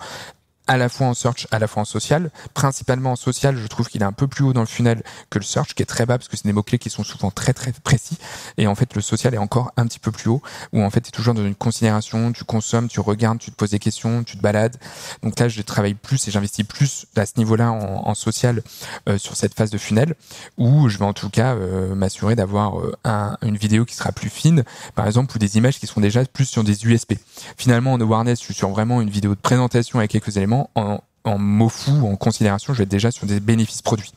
à 0.67 0.78
la 0.78 0.89
fois 0.89 1.08
en 1.08 1.13
search, 1.13 1.47
à 1.51 1.60
la 1.60 1.67
fois 1.67 1.82
en 1.82 1.86
social. 1.86 2.32
Principalement 2.54 3.12
en 3.12 3.15
social, 3.15 3.58
je 3.58 3.67
trouve 3.67 3.88
qu'il 3.88 4.01
est 4.01 4.06
un 4.06 4.12
peu 4.12 4.28
plus 4.28 4.43
haut 4.43 4.54
dans 4.54 4.62
le 4.62 4.67
funnel 4.67 5.04
que 5.30 5.39
le 5.39 5.43
search, 5.43 5.75
qui 5.75 5.84
est 5.84 5.86
très 5.86 6.06
bas 6.06 6.17
parce 6.17 6.28
que 6.28 6.38
c'est 6.38 6.45
des 6.45 6.54
mots-clés 6.54 6.80
qui 6.80 6.89
sont 6.89 7.04
souvent 7.04 7.32
très 7.32 7.54
très 7.54 7.71
précis. 7.84 8.17
Et 8.58 8.67
en 8.67 8.75
fait, 8.75 8.95
le 8.95 9.01
social 9.01 9.34
est 9.34 9.39
encore 9.39 9.71
un 9.78 9.86
petit 9.86 9.99
peu 9.99 10.12
plus 10.12 10.30
haut, 10.30 10.41
où 10.73 10.82
en 10.82 10.89
fait, 10.89 11.01
tu 11.01 11.10
es 11.10 11.12
toujours 11.12 11.34
dans 11.34 11.45
une 11.45 11.56
considération, 11.56 12.32
tu 12.32 12.43
consommes, 12.43 12.88
tu 12.88 12.99
regardes, 12.99 13.39
tu 13.39 13.51
te 13.51 13.56
poses 13.56 13.71
des 13.71 13.80
questions, 13.80 14.23
tu 14.23 14.38
te 14.38 14.41
balades. 14.41 14.78
Donc 15.23 15.39
là, 15.39 15.47
je 15.47 15.62
travaille 15.62 15.93
plus 15.93 16.28
et 16.28 16.32
j'investis 16.32 16.65
plus 16.65 17.06
à 17.15 17.25
ce 17.25 17.34
niveau-là 17.38 17.71
en, 17.71 18.15
social 18.15 18.62
euh, 19.10 19.17
sur 19.17 19.36
cette 19.36 19.54
phase 19.54 19.71
de 19.71 19.78
funnel, 19.78 20.15
où 20.58 20.88
je 20.88 20.97
vais 20.97 21.06
en 21.06 21.12
tout 21.12 21.30
cas 21.30 21.54
euh, 21.56 21.95
m'assurer 21.95 22.36
d'avoir 22.36 22.80
euh, 22.80 22.95
un, 23.04 23.38
une 23.41 23.58
vidéo 23.58 23.84
qui 23.84 23.93
sera 23.93 24.13
plus 24.13 24.30
fine, 24.30 24.63
par 24.95 25.06
exemple, 25.06 25.36
ou 25.36 25.39
des 25.39 25.58
images 25.58 25.80
qui 25.80 25.88
seront 25.88 25.99
déjà 25.99 26.23
plus 26.23 26.45
sur 26.45 26.63
des 26.63 26.86
USP. 26.86 27.15
Finalement, 27.58 27.93
en 27.93 27.99
awareness, 27.99 28.39
je 28.39 28.45
suis 28.45 28.54
sur 28.54 28.69
vraiment 28.69 29.01
une 29.01 29.10
vidéo 29.10 29.36
de 29.36 29.39
présentation 29.39 29.99
avec 29.99 30.12
quelques 30.12 30.38
éléments 30.38 30.54
en, 30.75 30.99
mots 31.37 31.69
fous, 31.69 32.05
en 32.05 32.15
considération, 32.15 32.73
je 32.73 32.79
vais 32.79 32.83
être 32.83 32.89
déjà 32.89 33.11
sur 33.11 33.25
des 33.25 33.39
bénéfices 33.39 33.81
produits. 33.81 34.11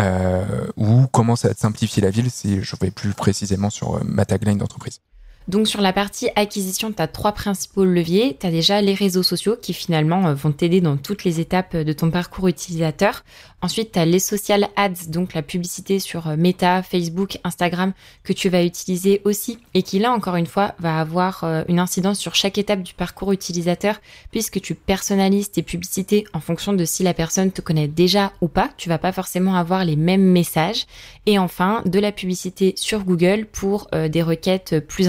Euh, 0.00 0.66
ou 0.76 1.06
comment 1.12 1.36
ça 1.36 1.48
va 1.48 1.54
simplifier 1.54 2.02
la 2.02 2.10
ville 2.10 2.30
si 2.30 2.62
je 2.62 2.76
vais 2.80 2.90
plus 2.90 3.12
précisément 3.12 3.70
sur 3.70 3.96
euh, 3.96 4.00
ma 4.04 4.24
tagline 4.24 4.58
d'entreprise. 4.58 5.00
Donc 5.48 5.68
sur 5.68 5.80
la 5.80 5.92
partie 5.92 6.28
acquisition, 6.34 6.92
tu 6.92 7.00
as 7.00 7.06
trois 7.06 7.30
principaux 7.30 7.84
leviers. 7.84 8.36
Tu 8.38 8.46
as 8.46 8.50
déjà 8.50 8.80
les 8.80 8.94
réseaux 8.94 9.22
sociaux 9.22 9.56
qui 9.60 9.74
finalement 9.74 10.26
euh, 10.26 10.34
vont 10.34 10.50
t'aider 10.50 10.80
dans 10.80 10.96
toutes 10.96 11.22
les 11.22 11.38
étapes 11.38 11.76
de 11.76 11.92
ton 11.92 12.10
parcours 12.10 12.48
utilisateur. 12.48 13.22
Ensuite, 13.62 13.92
tu 13.92 13.98
as 14.00 14.04
les 14.04 14.18
social 14.18 14.68
ads, 14.74 15.06
donc 15.08 15.34
la 15.34 15.42
publicité 15.42 16.00
sur 16.00 16.26
euh, 16.26 16.36
Meta, 16.36 16.82
Facebook, 16.82 17.38
Instagram 17.44 17.92
que 18.24 18.32
tu 18.32 18.48
vas 18.48 18.64
utiliser 18.64 19.22
aussi 19.24 19.58
et 19.74 19.84
qui 19.84 20.00
là 20.00 20.10
encore 20.10 20.34
une 20.34 20.46
fois 20.46 20.74
va 20.80 20.98
avoir 20.98 21.44
euh, 21.44 21.62
une 21.68 21.78
incidence 21.78 22.18
sur 22.18 22.34
chaque 22.34 22.58
étape 22.58 22.82
du 22.82 22.94
parcours 22.94 23.30
utilisateur 23.30 24.00
puisque 24.32 24.60
tu 24.60 24.74
personnalises 24.74 25.52
tes 25.52 25.62
publicités 25.62 26.26
en 26.32 26.40
fonction 26.40 26.72
de 26.72 26.84
si 26.84 27.04
la 27.04 27.14
personne 27.14 27.52
te 27.52 27.60
connaît 27.60 27.88
déjà 27.88 28.32
ou 28.40 28.48
pas. 28.48 28.70
Tu 28.78 28.88
vas 28.88 28.98
pas 28.98 29.12
forcément 29.12 29.54
avoir 29.54 29.84
les 29.84 29.96
mêmes 29.96 30.24
messages. 30.24 30.86
Et 31.24 31.38
enfin, 31.38 31.82
de 31.86 32.00
la 32.00 32.10
publicité 32.10 32.74
sur 32.76 33.04
Google 33.04 33.46
pour 33.46 33.88
des 33.92 34.22
requêtes 34.22 34.78
plus 34.86 35.08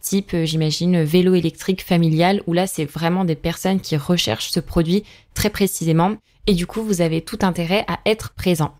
type, 0.00 0.36
j'imagine, 0.44 1.02
vélo 1.02 1.34
électrique 1.34 1.84
familial 1.84 2.42
où 2.46 2.52
là 2.52 2.66
c'est 2.66 2.84
vraiment 2.84 3.24
des 3.24 3.36
personnes 3.36 3.80
qui 3.80 3.96
recherchent 3.96 4.50
ce 4.50 4.60
produit 4.60 5.04
très 5.34 5.50
précisément 5.50 6.16
et 6.46 6.54
du 6.54 6.66
coup 6.66 6.82
vous 6.82 7.00
avez 7.00 7.22
tout 7.22 7.38
intérêt 7.42 7.84
à 7.88 7.98
être 8.06 8.30
présent. 8.30 8.74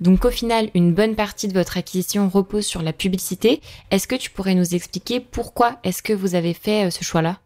Donc 0.00 0.24
au 0.24 0.30
final, 0.30 0.70
une 0.74 0.92
bonne 0.92 1.14
partie 1.14 1.48
de 1.48 1.52
votre 1.52 1.76
acquisition 1.76 2.28
repose 2.28 2.66
sur 2.66 2.82
la 2.82 2.92
publicité. 2.92 3.60
Est-ce 3.90 4.08
que 4.08 4.16
tu 4.16 4.30
pourrais 4.30 4.54
nous 4.54 4.74
expliquer 4.74 5.20
pourquoi 5.20 5.78
est-ce 5.84 6.02
que 6.02 6.12
vous 6.12 6.34
avez 6.34 6.54
fait 6.54 6.86
euh, 6.86 6.90
ce 6.90 7.04
choix-là? 7.04 7.38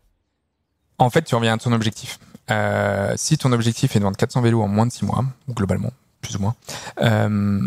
En 0.99 1.11
fait, 1.11 1.23
tu 1.23 1.35
reviens 1.35 1.55
à 1.55 1.59
ton 1.59 1.73
objectif. 1.73 2.19
Euh, 2.51 3.13
si 3.17 3.37
ton 3.37 3.53
objectif 3.53 3.95
est 3.95 3.99
de 3.99 4.05
vendre 4.05 4.17
400 4.17 4.41
vélos 4.41 4.63
en 4.63 4.69
moins 4.69 4.87
de 4.87 4.93
6 4.93 5.05
mois, 5.05 5.25
globalement, 5.51 5.93
plus 6.23 6.37
ou 6.37 6.41
moins, 6.41 6.57
euh, 7.03 7.61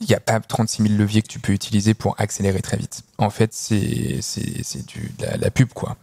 il 0.00 0.06
n'y 0.08 0.14
a 0.14 0.20
pas 0.20 0.40
36 0.40 0.82
000 0.82 0.94
leviers 0.98 1.22
que 1.22 1.28
tu 1.28 1.38
peux 1.38 1.52
utiliser 1.52 1.94
pour 1.94 2.16
accélérer 2.18 2.60
très 2.60 2.76
vite. 2.76 3.04
En 3.22 3.30
fait, 3.30 3.54
c'est 3.54 4.18
c'est 4.20 4.84
du 4.84 5.12
la, 5.20 5.36
la, 5.36 5.50
pub 5.52 5.68
quoi. 5.72 5.96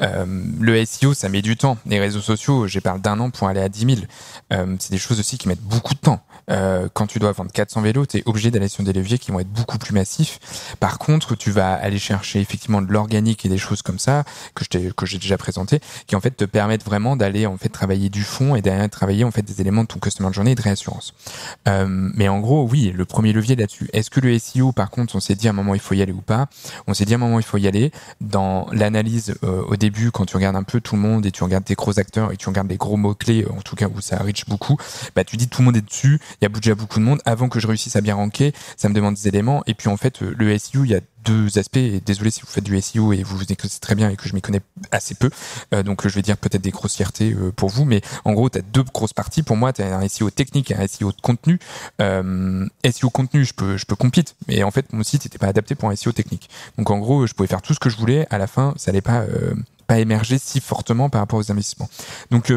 Euh, 0.00 0.26
le 0.58 0.84
SEO, 0.84 1.14
ça 1.14 1.28
met 1.28 1.40
du 1.40 1.56
temps. 1.56 1.78
Les 1.86 2.00
réseaux 2.00 2.20
sociaux, 2.20 2.66
j'ai 2.66 2.80
parlé 2.80 3.00
d'un 3.00 3.20
an 3.20 3.30
pour 3.30 3.46
aller 3.46 3.60
à 3.60 3.68
10 3.68 3.96
000. 3.96 4.06
Euh, 4.52 4.74
c'est 4.80 4.90
des 4.90 4.98
choses 4.98 5.20
aussi 5.20 5.38
qui 5.38 5.46
mettent 5.46 5.62
beaucoup 5.62 5.94
de 5.94 6.00
temps. 6.00 6.20
Euh, 6.50 6.88
quand 6.92 7.06
tu 7.06 7.20
dois 7.20 7.30
vendre 7.30 7.52
400 7.52 7.80
vélos, 7.80 8.06
tu 8.06 8.18
es 8.18 8.22
obligé 8.26 8.50
d'aller 8.50 8.66
sur 8.66 8.82
des 8.82 8.92
leviers 8.92 9.18
qui 9.18 9.30
vont 9.30 9.38
être 9.38 9.50
beaucoup 9.50 9.78
plus 9.78 9.94
massifs. 9.94 10.74
Par 10.80 10.98
contre, 10.98 11.36
tu 11.36 11.52
vas 11.52 11.74
aller 11.74 12.00
chercher 12.00 12.40
effectivement 12.40 12.82
de 12.82 12.92
l'organique 12.92 13.46
et 13.46 13.48
des 13.48 13.56
choses 13.56 13.82
comme 13.82 14.00
ça 14.00 14.24
que 14.54 14.64
j'ai 15.06 15.18
déjà 15.18 15.38
présenté, 15.38 15.78
qui 16.08 16.16
en 16.16 16.20
fait 16.20 16.32
te 16.32 16.44
permettent 16.44 16.84
vraiment 16.84 17.14
d'aller 17.14 17.46
en 17.46 17.56
fait 17.56 17.68
travailler 17.68 18.08
du 18.08 18.24
fond 18.24 18.56
et 18.56 18.62
d'aller 18.62 18.88
travailler 18.88 19.22
en 19.22 19.30
fait 19.30 19.42
des 19.42 19.60
éléments 19.60 19.82
de 19.82 19.88
ton 19.88 20.00
customer 20.00 20.32
journey 20.32 20.52
et 20.52 20.54
de 20.56 20.62
réassurance. 20.62 21.14
Mais 21.66 22.28
en 22.28 22.40
gros, 22.40 22.66
oui, 22.68 22.92
le 22.94 23.04
premier 23.04 23.32
levier 23.32 23.54
là-dessus. 23.54 23.88
Est-ce 23.92 24.10
que 24.10 24.20
le 24.20 24.36
SEO, 24.38 24.72
par 24.72 24.90
contre, 24.90 25.14
on 25.14 25.20
s'est 25.20 25.36
dit 25.36 25.46
à 25.46 25.50
un 25.50 25.54
moment 25.54 25.74
il 25.74 25.80
faut 25.80 25.94
y 25.94 26.02
aller 26.02 26.12
ou 26.12 26.20
pas? 26.20 26.48
On 26.86 26.94
s'est 26.94 27.04
dit 27.04 27.14
à 27.14 27.16
un 27.16 27.18
moment 27.18 27.38
il 27.38 27.44
faut 27.44 27.58
y 27.58 27.66
aller. 27.66 27.90
Dans 28.20 28.66
l'analyse 28.72 29.34
euh, 29.44 29.62
au 29.62 29.76
début, 29.76 30.10
quand 30.10 30.26
tu 30.26 30.36
regardes 30.36 30.56
un 30.56 30.62
peu 30.62 30.80
tout 30.80 30.96
le 30.96 31.02
monde 31.02 31.26
et 31.26 31.30
tu 31.30 31.44
regardes 31.44 31.64
tes 31.64 31.74
gros 31.74 31.98
acteurs 31.98 32.32
et 32.32 32.36
tu 32.36 32.48
regardes 32.48 32.68
les 32.68 32.76
gros 32.76 32.96
mots 32.96 33.14
clés, 33.14 33.46
en 33.50 33.60
tout 33.60 33.76
cas 33.76 33.88
où 33.88 34.00
ça 34.00 34.18
reach 34.18 34.46
beaucoup, 34.46 34.76
bah 35.14 35.24
tu 35.24 35.36
dis 35.36 35.48
tout 35.48 35.62
le 35.62 35.66
monde 35.66 35.76
est 35.76 35.86
dessus 35.86 36.20
il 36.40 36.44
y 36.44 36.46
a 36.46 36.48
déjà 36.48 36.74
beaucoup 36.74 36.98
de 36.98 37.04
monde. 37.04 37.20
Avant 37.24 37.48
que 37.48 37.60
je 37.60 37.66
réussisse 37.66 37.96
à 37.96 38.00
bien 38.00 38.14
ranker, 38.14 38.52
ça 38.76 38.88
me 38.88 38.94
demande 38.94 39.14
des 39.14 39.28
éléments. 39.28 39.62
Et 39.66 39.74
puis 39.74 39.88
en 39.88 39.96
fait, 39.96 40.20
le 40.20 40.58
SEO, 40.58 40.84
il 40.84 40.90
y 40.90 40.94
a 40.94 41.00
deux 41.24 41.58
aspects. 41.58 41.78
Désolé 42.04 42.30
si 42.30 42.40
vous 42.40 42.46
faites 42.46 42.64
du 42.64 42.80
SEO 42.80 43.12
et 43.12 43.22
vous 43.22 43.36
vous 43.36 43.52
écoutez 43.52 43.78
très 43.80 43.94
bien 43.94 44.10
et 44.10 44.16
que 44.16 44.28
je 44.28 44.34
m'y 44.34 44.42
connais 44.42 44.60
assez 44.90 45.14
peu. 45.14 45.30
Euh, 45.72 45.82
donc 45.82 46.06
je 46.06 46.14
vais 46.14 46.22
dire 46.22 46.36
peut-être 46.36 46.62
des 46.62 46.70
grossièretés 46.70 47.32
euh, 47.32 47.52
pour 47.52 47.70
vous. 47.70 47.84
Mais 47.84 48.00
en 48.24 48.32
gros, 48.32 48.48
tu 48.50 48.58
as 48.58 48.62
deux 48.62 48.82
grosses 48.82 49.12
parties. 49.12 49.42
Pour 49.42 49.56
moi, 49.56 49.72
tu 49.72 49.82
as 49.82 49.96
un 49.96 50.08
SEO 50.08 50.30
technique 50.30 50.70
et 50.70 50.76
un 50.76 50.86
SEO 50.86 51.12
de 51.12 51.20
contenu. 51.20 51.58
Euh, 52.00 52.66
SEO 52.90 53.10
contenu, 53.10 53.44
je 53.44 53.54
peux, 53.54 53.76
je 53.76 53.86
peux 53.86 53.96
compete. 53.96 54.36
Mais 54.48 54.62
en 54.62 54.70
fait, 54.70 54.92
mon 54.92 55.02
site 55.02 55.24
n'était 55.24 55.38
pas 55.38 55.48
adapté 55.48 55.74
pour 55.74 55.90
un 55.90 55.96
SEO 55.96 56.12
technique. 56.12 56.48
Donc 56.78 56.90
en 56.90 56.98
gros, 56.98 57.26
je 57.26 57.34
pouvais 57.34 57.48
faire 57.48 57.62
tout 57.62 57.74
ce 57.74 57.80
que 57.80 57.90
je 57.90 57.96
voulais. 57.96 58.26
À 58.30 58.38
la 58.38 58.46
fin, 58.46 58.74
ça 58.76 58.90
n'allait 58.90 59.00
pas, 59.00 59.24
pas 59.86 59.98
émerger 59.98 60.38
si 60.38 60.60
fortement 60.60 61.08
par 61.08 61.20
rapport 61.20 61.38
aux 61.38 61.50
investissements. 61.50 61.88
Donc 62.30 62.52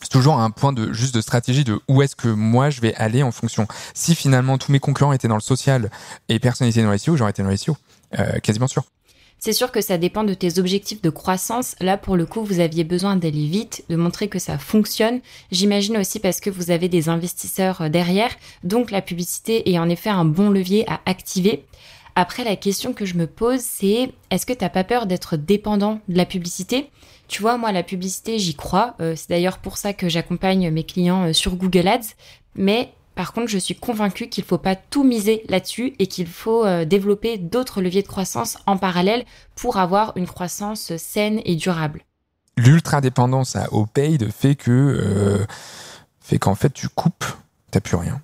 c'est 0.00 0.10
toujours 0.10 0.38
un 0.38 0.50
point 0.50 0.72
de 0.72 0.92
juste 0.92 1.14
de 1.14 1.20
stratégie 1.20 1.64
de 1.64 1.80
où 1.88 2.02
est-ce 2.02 2.16
que 2.16 2.28
moi 2.28 2.70
je 2.70 2.80
vais 2.80 2.94
aller 2.94 3.22
en 3.22 3.32
fonction. 3.32 3.66
Si 3.94 4.14
finalement 4.14 4.58
tous 4.58 4.72
mes 4.72 4.80
concurrents 4.80 5.12
étaient 5.12 5.28
dans 5.28 5.36
le 5.36 5.40
social 5.40 5.90
et 6.28 6.38
personne 6.38 6.66
n'était 6.66 6.82
dans 6.82 6.90
le 6.90 6.98
SEO, 6.98 7.16
j'aurais 7.16 7.30
été 7.30 7.42
dans 7.42 7.50
le 7.50 7.56
SEO, 7.56 7.76
euh, 8.18 8.38
quasiment 8.40 8.68
sûr. 8.68 8.84
C'est 9.38 9.52
sûr 9.52 9.70
que 9.70 9.80
ça 9.80 9.98
dépend 9.98 10.24
de 10.24 10.34
tes 10.34 10.58
objectifs 10.58 11.02
de 11.02 11.10
croissance. 11.10 11.76
Là, 11.80 11.98
pour 11.98 12.16
le 12.16 12.24
coup, 12.24 12.42
vous 12.42 12.58
aviez 12.58 12.84
besoin 12.84 13.16
d'aller 13.16 13.46
vite, 13.46 13.84
de 13.90 13.96
montrer 13.96 14.28
que 14.28 14.38
ça 14.38 14.58
fonctionne. 14.58 15.20
J'imagine 15.52 15.98
aussi 15.98 16.20
parce 16.20 16.40
que 16.40 16.50
vous 16.50 16.70
avez 16.70 16.88
des 16.88 17.08
investisseurs 17.08 17.82
euh, 17.82 17.88
derrière. 17.88 18.30
Donc, 18.64 18.90
la 18.90 19.02
publicité 19.02 19.70
est 19.70 19.78
en 19.78 19.88
effet 19.88 20.10
un 20.10 20.24
bon 20.24 20.50
levier 20.50 20.88
à 20.90 21.00
activer. 21.04 21.64
Après, 22.14 22.44
la 22.44 22.56
question 22.56 22.94
que 22.94 23.04
je 23.04 23.14
me 23.14 23.26
pose, 23.26 23.60
c'est 23.60 24.10
est-ce 24.30 24.46
que 24.46 24.54
tu 24.54 24.64
n'as 24.64 24.70
pas 24.70 24.84
peur 24.84 25.06
d'être 25.06 25.36
dépendant 25.36 26.00
de 26.08 26.16
la 26.16 26.24
publicité? 26.24 26.90
Tu 27.28 27.42
vois, 27.42 27.56
moi, 27.56 27.72
la 27.72 27.82
publicité, 27.82 28.38
j'y 28.38 28.54
crois. 28.54 28.94
Euh, 29.00 29.14
c'est 29.16 29.30
d'ailleurs 29.30 29.58
pour 29.58 29.78
ça 29.78 29.92
que 29.92 30.08
j'accompagne 30.08 30.70
mes 30.70 30.84
clients 30.84 31.28
euh, 31.28 31.32
sur 31.32 31.56
Google 31.56 31.88
Ads. 31.88 32.14
Mais 32.54 32.92
par 33.14 33.32
contre, 33.32 33.48
je 33.48 33.58
suis 33.58 33.74
convaincue 33.74 34.28
qu'il 34.28 34.44
ne 34.44 34.48
faut 34.48 34.58
pas 34.58 34.76
tout 34.76 35.02
miser 35.02 35.42
là-dessus 35.48 35.94
et 35.98 36.06
qu'il 36.06 36.26
faut 36.26 36.64
euh, 36.64 36.84
développer 36.84 37.38
d'autres 37.38 37.80
leviers 37.80 38.02
de 38.02 38.08
croissance 38.08 38.58
en 38.66 38.76
parallèle 38.76 39.24
pour 39.54 39.78
avoir 39.78 40.12
une 40.16 40.26
croissance 40.26 40.96
saine 40.96 41.40
et 41.44 41.56
durable. 41.56 42.04
L'ultra-dépendance 42.56 43.56
à 43.56 43.72
OPaid 43.72 44.30
fait 44.30 44.56
fait 46.20 46.38
qu'en 46.38 46.54
fait 46.54 46.72
tu 46.72 46.88
coupes, 46.88 47.24
t'as 47.70 47.80
plus 47.80 47.96
rien. 47.96 48.20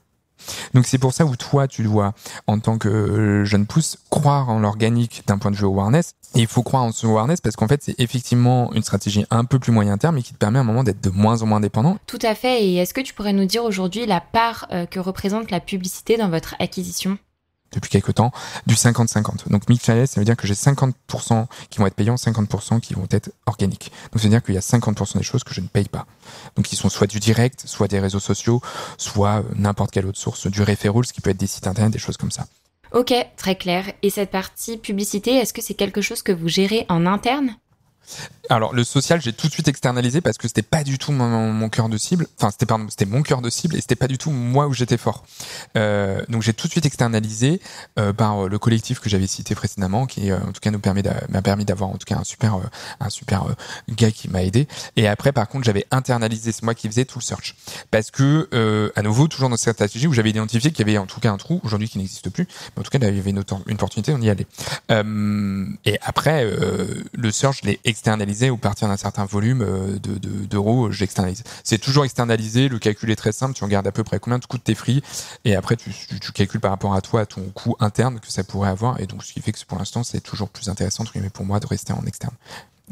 Donc 0.74 0.86
c'est 0.86 0.98
pour 0.98 1.12
ça 1.12 1.24
où 1.24 1.36
toi, 1.36 1.68
tu 1.68 1.82
dois, 1.82 2.12
en 2.46 2.58
tant 2.58 2.78
que 2.78 2.88
euh, 2.88 3.44
jeune 3.44 3.66
pousse, 3.66 3.98
croire 4.10 4.48
en 4.48 4.60
l'organique 4.60 5.22
d'un 5.26 5.38
point 5.38 5.50
de 5.50 5.56
vue 5.56 5.64
awareness. 5.64 6.14
Et 6.34 6.40
il 6.40 6.46
faut 6.46 6.62
croire 6.62 6.82
en 6.82 6.92
ce 6.92 7.06
awareness 7.06 7.40
parce 7.40 7.56
qu'en 7.56 7.68
fait, 7.68 7.82
c'est 7.82 7.98
effectivement 7.98 8.72
une 8.72 8.82
stratégie 8.82 9.26
un 9.30 9.44
peu 9.44 9.58
plus 9.58 9.72
moyen 9.72 9.98
terme 9.98 10.18
et 10.18 10.22
qui 10.22 10.32
te 10.32 10.38
permet 10.38 10.58
à 10.58 10.62
un 10.62 10.64
moment 10.64 10.82
d'être 10.82 11.02
de 11.02 11.10
moins 11.10 11.42
en 11.42 11.46
moins 11.46 11.60
dépendant. 11.60 11.98
Tout 12.06 12.18
à 12.22 12.34
fait. 12.34 12.64
Et 12.64 12.76
est-ce 12.76 12.94
que 12.94 13.00
tu 13.00 13.12
pourrais 13.12 13.32
nous 13.32 13.44
dire 13.44 13.64
aujourd'hui 13.64 14.06
la 14.06 14.20
part 14.20 14.66
euh, 14.72 14.86
que 14.86 14.98
représente 14.98 15.50
la 15.50 15.60
publicité 15.60 16.16
dans 16.16 16.30
votre 16.30 16.54
acquisition? 16.58 17.18
Depuis 17.72 17.90
quelques 17.90 18.14
temps, 18.14 18.32
du 18.66 18.74
50-50. 18.74 19.48
Donc 19.48 19.68
mix 19.68 19.84
ça 19.84 19.94
veut 20.16 20.24
dire 20.24 20.36
que 20.36 20.46
j'ai 20.46 20.54
50% 20.54 21.46
qui 21.70 21.78
vont 21.78 21.86
être 21.86 21.94
payants, 21.94 22.14
50% 22.14 22.80
qui 22.80 22.94
vont 22.94 23.06
être 23.10 23.30
organiques. 23.46 23.92
Donc 24.12 24.20
ça 24.20 24.28
veut 24.28 24.30
dire 24.30 24.42
qu'il 24.42 24.54
y 24.54 24.58
a 24.58 24.60
50% 24.60 25.18
des 25.18 25.22
choses 25.22 25.44
que 25.44 25.54
je 25.54 25.60
ne 25.60 25.66
paye 25.66 25.88
pas. 25.88 26.06
Donc 26.56 26.72
ils 26.72 26.76
sont 26.76 26.88
soit 26.88 27.06
du 27.06 27.18
direct, 27.18 27.64
soit 27.66 27.88
des 27.88 28.00
réseaux 28.00 28.20
sociaux, 28.20 28.60
soit 28.98 29.38
euh, 29.38 29.42
n'importe 29.56 29.90
quelle 29.90 30.06
autre 30.06 30.18
source, 30.18 30.46
du 30.46 30.62
referral, 30.62 31.04
ce 31.04 31.12
qui 31.12 31.20
peut 31.20 31.30
être 31.30 31.36
des 31.36 31.46
sites 31.46 31.66
internet, 31.66 31.92
des 31.92 31.98
choses 31.98 32.16
comme 32.16 32.30
ça. 32.30 32.46
Ok, 32.92 33.14
très 33.36 33.56
clair. 33.56 33.86
Et 34.02 34.10
cette 34.10 34.30
partie 34.30 34.76
publicité, 34.76 35.32
est-ce 35.36 35.54
que 35.54 35.62
c'est 35.62 35.74
quelque 35.74 36.02
chose 36.02 36.22
que 36.22 36.32
vous 36.32 36.48
gérez 36.48 36.84
en 36.90 37.06
interne? 37.06 37.56
Alors 38.48 38.74
le 38.74 38.84
social, 38.84 39.20
j'ai 39.20 39.32
tout 39.32 39.46
de 39.46 39.52
suite 39.52 39.68
externalisé 39.68 40.20
parce 40.20 40.36
que 40.36 40.48
c'était 40.48 40.62
pas 40.62 40.84
du 40.84 40.98
tout 40.98 41.12
mon, 41.12 41.68
cœur 41.68 41.88
de 41.88 41.96
cible. 41.96 42.26
Enfin, 42.38 42.50
c'était 42.50 42.66
pardon, 42.66 42.86
c'était 42.88 43.06
mon 43.06 43.22
cœur 43.22 43.40
de 43.40 43.48
cible 43.48 43.76
et 43.76 43.80
c'était 43.80 43.96
pas 43.96 44.08
du 44.08 44.18
tout 44.18 44.30
moi 44.30 44.66
où 44.66 44.74
j'étais 44.74 44.98
fort. 44.98 45.24
Euh, 45.76 46.22
donc 46.28 46.42
j'ai 46.42 46.52
tout 46.52 46.66
de 46.66 46.72
suite 46.72 46.84
externalisé 46.84 47.60
euh, 47.98 48.12
par 48.12 48.48
le 48.48 48.58
collectif 48.58 49.00
que 49.00 49.08
j'avais 49.08 49.26
cité 49.26 49.54
précédemment, 49.54 50.06
qui 50.06 50.30
euh, 50.30 50.38
en 50.38 50.52
tout 50.52 50.60
cas 50.60 50.70
nous 50.70 50.78
permet 50.78 51.02
m'a 51.28 51.42
permis 51.42 51.64
d'avoir 51.64 51.90
en 51.90 51.96
tout 51.96 52.04
cas 52.06 52.16
un 52.16 52.24
super 52.24 52.56
euh, 52.56 52.62
un 53.00 53.10
super 53.10 53.44
euh, 53.44 53.54
gars 53.88 54.10
qui 54.10 54.28
m'a 54.28 54.42
aidé. 54.42 54.68
Et 54.96 55.08
après, 55.08 55.32
par 55.32 55.48
contre, 55.48 55.64
j'avais 55.64 55.86
internalisé, 55.90 56.52
c'est 56.52 56.62
moi 56.62 56.74
qui 56.74 56.88
faisais 56.88 57.04
tout 57.04 57.18
le 57.18 57.24
search 57.24 57.56
parce 57.90 58.10
que 58.10 58.48
à 58.94 59.02
nouveau 59.02 59.28
toujours 59.28 59.48
dans 59.48 59.56
cette 59.56 59.74
stratégie 59.74 60.06
où 60.06 60.12
j'avais 60.12 60.30
identifié 60.30 60.70
qu'il 60.70 60.86
y 60.86 60.90
avait 60.90 60.98
en 60.98 61.06
tout 61.06 61.20
cas 61.20 61.30
un 61.30 61.36
trou 61.36 61.60
aujourd'hui 61.64 61.88
qui 61.88 61.98
n'existe 61.98 62.30
plus, 62.30 62.46
mais 62.76 62.80
en 62.80 62.82
tout 62.82 62.90
cas 62.90 62.98
il 62.98 63.16
y 63.16 63.18
avait 63.18 63.30
une, 63.30 63.42
une 63.66 63.74
opportunité, 63.74 64.12
on 64.12 64.20
y 64.20 64.30
allait. 64.30 64.46
et 65.84 65.98
après, 66.02 66.44
le 67.12 67.30
search, 67.30 67.60
je 67.62 67.68
l'ai 67.68 67.80
externalisé 67.92 68.50
ou 68.50 68.56
partir 68.56 68.88
d'un 68.88 68.96
certain 68.96 69.24
volume 69.24 69.64
d'euros, 70.50 70.88
de, 70.88 70.92
j'externalise. 70.92 71.44
C'est 71.62 71.78
toujours 71.78 72.04
externalisé, 72.04 72.68
le 72.68 72.80
calcul 72.80 73.10
est 73.10 73.16
très 73.16 73.32
simple, 73.32 73.54
tu 73.54 73.62
regardes 73.62 73.86
à 73.86 73.92
peu 73.92 74.02
près 74.02 74.18
combien 74.18 74.40
te 74.40 74.46
coûtent 74.46 74.64
tes 74.64 74.74
frais 74.74 75.00
et 75.44 75.54
après 75.54 75.76
tu, 75.76 75.92
tu, 76.20 76.32
calcules 76.32 76.60
par 76.60 76.72
rapport 76.72 76.94
à 76.94 77.00
toi, 77.00 77.20
à 77.20 77.26
ton 77.26 77.42
coût 77.50 77.76
interne 77.78 78.18
que 78.18 78.32
ça 78.32 78.42
pourrait 78.42 78.70
avoir, 78.70 79.00
et 79.00 79.06
donc 79.06 79.22
ce 79.22 79.32
qui 79.32 79.40
fait 79.40 79.52
que 79.52 79.64
pour 79.64 79.78
l'instant 79.78 80.02
c'est 80.02 80.20
toujours 80.20 80.48
plus 80.48 80.68
intéressant 80.68 81.04
pour 81.32 81.44
moi 81.44 81.60
de 81.60 81.66
rester 81.66 81.92
en 81.92 82.04
externe 82.06 82.34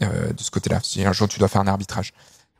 euh, 0.02 0.32
de 0.32 0.40
ce 0.40 0.50
côté-là. 0.50 0.80
Si 0.82 1.04
un 1.04 1.12
jour 1.12 1.28
tu 1.28 1.38
dois 1.38 1.48
faire 1.48 1.60
un 1.60 1.66
arbitrage. 1.66 2.12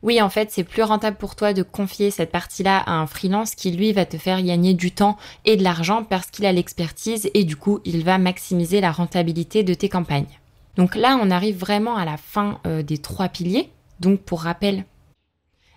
Oui, 0.03 0.23
en 0.23 0.31
fait, 0.31 0.51
c'est 0.51 0.65
plus 0.65 0.83
rentable 0.83 1.19
pour 1.19 1.37
toi 1.37 1.53
de 1.53 1.63
confier 1.63 2.11
cette 2.11 2.33
partie-là 2.33 2.79
à 2.79 2.93
un 2.93 3.07
freelance 3.07 3.55
qui, 3.55 3.71
lui, 3.71 3.93
va 3.93 4.07
te 4.07 4.17
faire 4.17 4.43
gagner 4.43 4.73
du 4.73 4.93
temps 4.93 5.19
et 5.45 5.59
de 5.59 5.63
l'argent 5.63 6.05
parce 6.05 6.29
qu'il 6.29 6.47
a 6.47 6.53
l'expertise 6.53 7.29
et 7.35 7.45
du 7.45 7.57
coup, 7.57 7.81
il 7.85 8.03
va 8.03 8.17
maximiser 8.17 8.81
la 8.81 8.93
rentabilité 8.93 9.63
de 9.63 9.75
tes 9.75 9.91
campagnes. 9.91 10.40
Donc 10.77 10.95
là, 10.95 11.19
on 11.21 11.31
arrive 11.31 11.59
vraiment 11.59 11.97
à 11.97 12.05
la 12.05 12.17
fin 12.17 12.61
euh, 12.67 12.83
des 12.83 12.99
trois 12.99 13.29
piliers. 13.29 13.71
Donc 14.01 14.21
pour 14.21 14.43
rappel, 14.43 14.85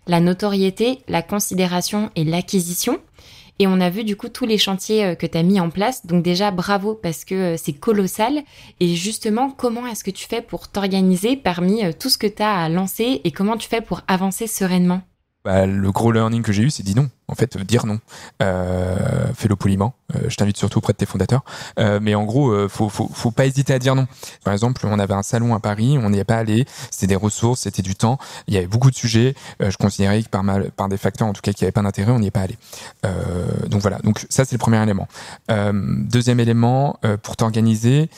la 0.08 0.20
notoriété, 0.20 1.00
la 1.08 1.22
considération 1.22 2.10
et 2.16 2.24
l'acquisition. 2.24 3.00
Et 3.60 3.68
on 3.68 3.80
a 3.80 3.90
vu 3.90 4.04
du 4.04 4.16
coup 4.16 4.30
tous 4.30 4.46
les 4.46 4.58
chantiers 4.58 5.06
euh, 5.06 5.16
que 5.16 5.26
tu 5.26 5.38
as 5.38 5.44
mis 5.44 5.60
en 5.60 5.70
place. 5.70 6.06
Donc 6.06 6.24
déjà, 6.24 6.52
bravo 6.52 6.94
parce 6.96 7.26
que 7.26 7.54
euh, 7.54 7.58
c'est 7.58 7.74
colossal. 7.74 8.44
Et 8.80 8.96
justement, 8.96 9.50
comment 9.50 9.88
est-ce 9.88 10.04
que 10.04 10.12
tu 10.12 10.28
fais 10.28 10.42
pour 10.42 10.70
t'organiser 10.70 11.38
parmi 11.38 11.82
tout 12.00 12.10
ce 12.10 12.18
que 12.18 12.28
tu 12.28 12.42
as 12.42 12.64
à 12.64 12.70
lancer 12.70 13.22
et 13.24 13.32
comment 13.32 13.58
tu 13.58 13.68
fais 13.68 13.82
pour 13.82 14.02
avancer 14.08 14.48
sereinement? 14.48 15.02
Bah, 15.44 15.66
le 15.66 15.92
gros 15.92 16.12
learning 16.12 16.42
que 16.42 16.54
j'ai 16.54 16.64
eu, 16.64 16.70
c'est 16.70 16.84
dit 16.84 16.96
non. 16.96 17.10
En 17.28 17.36
fait, 17.36 17.58
dire 17.58 17.86
non. 17.86 18.00
Euh, 18.42 19.28
fais-le 19.34 19.56
poliment. 19.56 19.94
Euh, 20.16 20.30
je 20.30 20.36
t'invite 20.36 20.58
surtout 20.58 20.78
auprès 20.78 20.94
de 20.94 20.98
tes 20.98 21.06
fondateurs. 21.06 21.44
Euh, 21.80 22.00
mais 22.02 22.16
en 22.16 22.24
gros, 22.24 22.52
euh, 22.52 22.70
faut, 22.70 22.90
faut, 22.90 23.10
faut 23.12 23.32
pas 23.32 23.46
hésiter 23.46 23.74
à 23.74 23.80
dire 23.80 23.96
non. 23.96 24.08
Par 24.44 24.54
exemple, 24.54 24.86
on 24.86 25.00
avait 25.00 25.14
un 25.14 25.24
salon 25.24 25.54
à 25.54 25.60
Paris, 25.60 25.98
on 26.02 26.10
n'y 26.12 26.20
est 26.20 26.24
pas 26.24 26.38
allé. 26.38 26.66
C'était 26.92 27.08
des 27.08 27.16
ressources, 27.16 27.62
c'était 27.62 27.82
du 27.82 27.96
temps. 27.96 28.20
Il 28.48 28.54
y 28.54 28.58
avait 28.58 28.68
beaucoup 28.68 28.90
de 28.90 28.96
sujets. 28.96 29.36
Euh, 29.62 29.70
je 29.70 29.78
considérais 29.78 30.24
que 30.24 30.30
par 30.30 30.90
des 30.90 30.98
facteurs, 30.98 31.28
en 31.28 31.34
tout 31.34 31.42
cas, 31.42 31.52
qui 31.52 31.64
n'avaient 31.64 31.72
pas 31.72 31.82
d'intérêt, 31.82 32.12
on 32.12 32.20
n'y 32.20 32.28
est 32.28 32.32
pas 32.32 32.42
allé. 32.42 32.58
donc 33.68 33.82
voilà. 33.82 33.98
Donc 34.00 34.26
ça, 34.30 34.46
c'est 34.46 34.54
le 34.54 34.60
premier 34.60 34.82
élément. 34.82 35.08
deuxième 35.50 36.40
élément, 36.40 37.00
pour 37.22 37.36
t'organiser, 37.36 38.10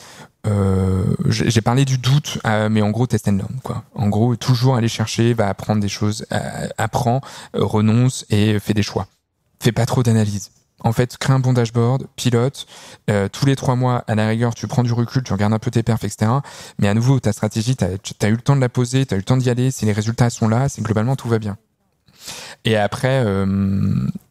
euh, 0.46 1.04
j'ai 1.28 1.60
parlé 1.60 1.84
du 1.84 1.98
doute, 1.98 2.38
euh, 2.46 2.68
mais 2.68 2.82
en 2.82 2.90
gros, 2.90 3.06
test 3.06 3.28
and 3.28 3.32
learn, 3.32 3.60
quoi. 3.62 3.84
En 3.94 4.08
gros, 4.08 4.36
toujours 4.36 4.76
aller 4.76 4.88
chercher, 4.88 5.34
va 5.34 5.48
apprendre 5.48 5.80
des 5.80 5.88
choses, 5.88 6.26
euh, 6.32 6.68
apprend, 6.78 7.20
renonce 7.54 8.24
et 8.30 8.58
fait 8.58 8.74
des 8.74 8.82
choix. 8.82 9.06
Fais 9.60 9.72
pas 9.72 9.86
trop 9.86 10.02
d'analyse. 10.02 10.50
En 10.80 10.92
fait, 10.92 11.16
crée 11.16 11.32
un 11.32 11.38
bon 11.40 11.52
dashboard, 11.52 12.06
pilote. 12.16 12.66
tous 13.32 13.46
les 13.46 13.56
trois 13.56 13.76
mois, 13.76 14.04
à 14.06 14.14
la 14.14 14.28
rigueur, 14.28 14.54
tu 14.54 14.66
prends 14.66 14.82
du 14.82 14.92
recul, 14.92 15.22
tu 15.22 15.32
regardes 15.32 15.54
un 15.54 15.58
peu 15.58 15.70
tes 15.70 15.82
perfs, 15.82 16.04
etc. 16.04 16.30
Mais 16.78 16.86
à 16.86 16.94
nouveau, 16.94 17.18
ta 17.18 17.32
stratégie, 17.32 17.76
tu 17.76 17.84
as, 17.84 18.28
eu 18.28 18.32
le 18.32 18.42
temps 18.42 18.54
de 18.54 18.60
la 18.60 18.68
poser, 18.68 19.06
tu 19.06 19.14
as 19.14 19.16
eu 19.16 19.20
le 19.20 19.24
temps 19.24 19.38
d'y 19.38 19.48
aller. 19.48 19.70
Si 19.70 19.86
les 19.86 19.92
résultats 19.92 20.28
sont 20.28 20.48
là, 20.48 20.68
c'est 20.68 20.82
globalement 20.82 21.16
tout 21.16 21.28
va 21.28 21.38
bien. 21.38 21.56
Et 22.64 22.76
après, 22.76 23.22
euh, 23.24 23.46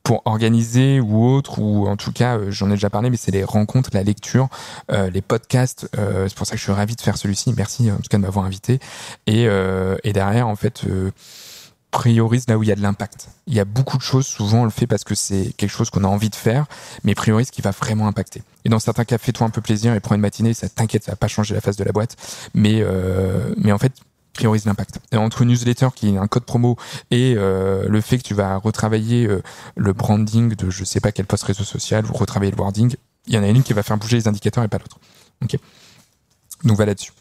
pour 0.04 0.22
organiser 0.26 1.00
ou 1.00 1.26
autre, 1.26 1.60
ou 1.60 1.88
en 1.88 1.96
tout 1.96 2.12
cas, 2.12 2.38
euh, 2.38 2.52
j'en 2.52 2.68
ai 2.68 2.74
déjà 2.74 2.90
parlé, 2.90 3.10
mais 3.10 3.18
c'est 3.18 3.32
les 3.32 3.44
rencontres, 3.44 3.90
la 3.94 4.04
lecture, 4.04 4.50
euh, 4.92 5.10
les 5.10 5.22
podcasts. 5.22 5.88
c'est 5.94 6.36
pour 6.36 6.46
ça 6.46 6.54
que 6.54 6.58
je 6.58 6.64
suis 6.64 6.72
ravi 6.72 6.96
de 6.96 7.02
faire 7.02 7.18
celui-ci. 7.18 7.54
Merci 7.56 7.92
en 7.92 7.98
tout 7.98 8.10
cas 8.10 8.18
de 8.18 8.24
m'avoir 8.24 8.46
invité. 8.46 8.80
Et, 9.28 9.44
et 10.04 10.14
derrière, 10.14 10.48
en 10.48 10.56
fait, 10.56 10.86
priorise 11.92 12.46
là 12.50 12.58
où 12.58 12.64
il 12.64 12.68
y 12.68 12.72
a 12.72 12.76
de 12.76 12.82
l'impact. 12.82 13.30
Il 13.48 13.54
y 13.54 13.60
a 13.60 13.66
beaucoup 13.66 13.98
de 13.98 14.02
choses, 14.02 14.26
souvent 14.26 14.62
on 14.62 14.64
le 14.66 14.70
fait 14.70 14.88
parce 14.88 15.06
que 15.06 15.16
c'est 15.16 15.54
quelque 15.56 15.72
chose 15.72 15.90
qu'on 15.90 16.04
a 16.04 16.08
envie 16.08 16.30
de 16.30 16.36
faire, 16.36 16.66
mais 17.06 17.16
priorise 17.16 17.52
qui 17.52 17.62
va 17.62 17.72
vraiment 17.72 18.08
impacter. 18.08 18.44
Et 18.66 18.70
dans 18.70 18.80
certains 18.80 19.06
cas, 19.06 19.18
fais-toi 19.18 19.48
un 19.48 19.50
peu 19.50 19.62
plaisir 19.62 19.94
et 19.94 20.00
prends 20.02 20.16
une 20.16 20.22
matinée, 20.22 20.54
ça 20.54 20.68
t'inquiète, 20.68 21.06
ça 21.06 21.14
va 21.14 21.16
pas 21.16 21.30
changer 21.30 21.56
la 21.56 21.62
face 21.62 21.78
de 21.78 21.86
la 21.86 21.94
boîte, 21.94 22.18
mais 22.54 22.84
mais 23.58 23.72
en 23.72 23.78
fait, 23.78 23.94
priorise 24.36 24.66
l'impact. 24.66 25.00
Entre 25.16 25.42
une 25.42 25.50
newsletter 25.50 25.88
qui 25.96 26.14
est 26.14 26.18
un 26.18 26.28
code 26.28 26.46
promo 26.46 26.78
et 27.10 27.34
euh, 27.38 27.86
le 27.88 28.02
fait 28.02 28.18
que 28.18 28.24
tu 28.24 28.34
vas 28.34 28.58
retravailler 28.58 29.26
euh, 29.28 29.42
le 29.76 29.94
branding 29.94 30.56
de 30.56 30.70
je 30.70 30.84
sais 30.84 31.00
pas 31.00 31.12
quel 31.12 31.26
poste 31.26 31.44
réseau 31.44 31.64
social 31.64 32.06
ou 32.06 32.14
retravailler 32.14 32.52
le 32.52 32.58
wording, 32.58 32.96
il 33.28 33.34
y 33.34 33.38
en 33.38 33.44
a 33.44 33.48
une 33.48 33.64
qui 33.64 33.74
va 33.74 33.82
faire 33.82 33.98
bouger 33.98 34.18
les 34.18 34.28
indicateurs 34.28 34.64
et 34.64 34.68
pas 34.68 34.78
l'autre. 34.78 35.00
Ok. 35.44 35.58
Donc 36.64 36.78
va 36.78 36.86
là-dessus. 36.86 37.12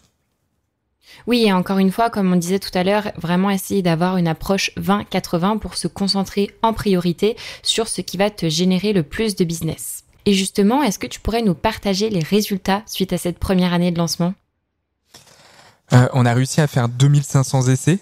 Oui, 1.27 1.45
et 1.47 1.53
encore 1.53 1.79
une 1.79 1.93
fois, 1.93 2.11
comme 2.11 2.33
on 2.33 2.37
disait 2.37 2.59
tout 2.59 2.77
à 2.77 2.85
l'heure, 2.85 3.11
vraiment 3.17 3.51
essayer 3.51 3.83
d'avoir 3.83 4.17
une 4.17 4.29
approche 4.29 4.71
20-80 4.77 5.59
pour 5.59 5.77
se 5.77 5.89
concentrer 5.89 6.51
en 6.63 6.73
priorité 6.73 7.37
sur 7.63 7.89
ce 7.89 8.01
qui 8.01 8.17
va 8.17 8.31
te 8.31 8.49
générer 8.49 8.93
le 8.93 9.03
plus 9.03 9.37
de 9.37 9.45
business. 9.45 10.05
Et 10.27 10.33
justement, 10.33 10.83
est-ce 10.83 10.99
que 10.99 11.07
tu 11.07 11.21
pourrais 11.21 11.43
nous 11.43 11.55
partager 11.55 12.11
les 12.11 12.23
résultats 12.23 12.83
suite 12.87 13.13
à 13.13 13.19
cette 13.19 13.39
première 13.39 13.73
année 13.73 13.91
de 13.91 13.99
lancement? 13.99 14.35
Euh, 15.93 16.09
on 16.13 16.25
a 16.27 16.33
réussi 16.33 16.61
à 16.61 16.67
faire 16.67 16.89
2500 16.89 17.69
essais. 17.69 17.99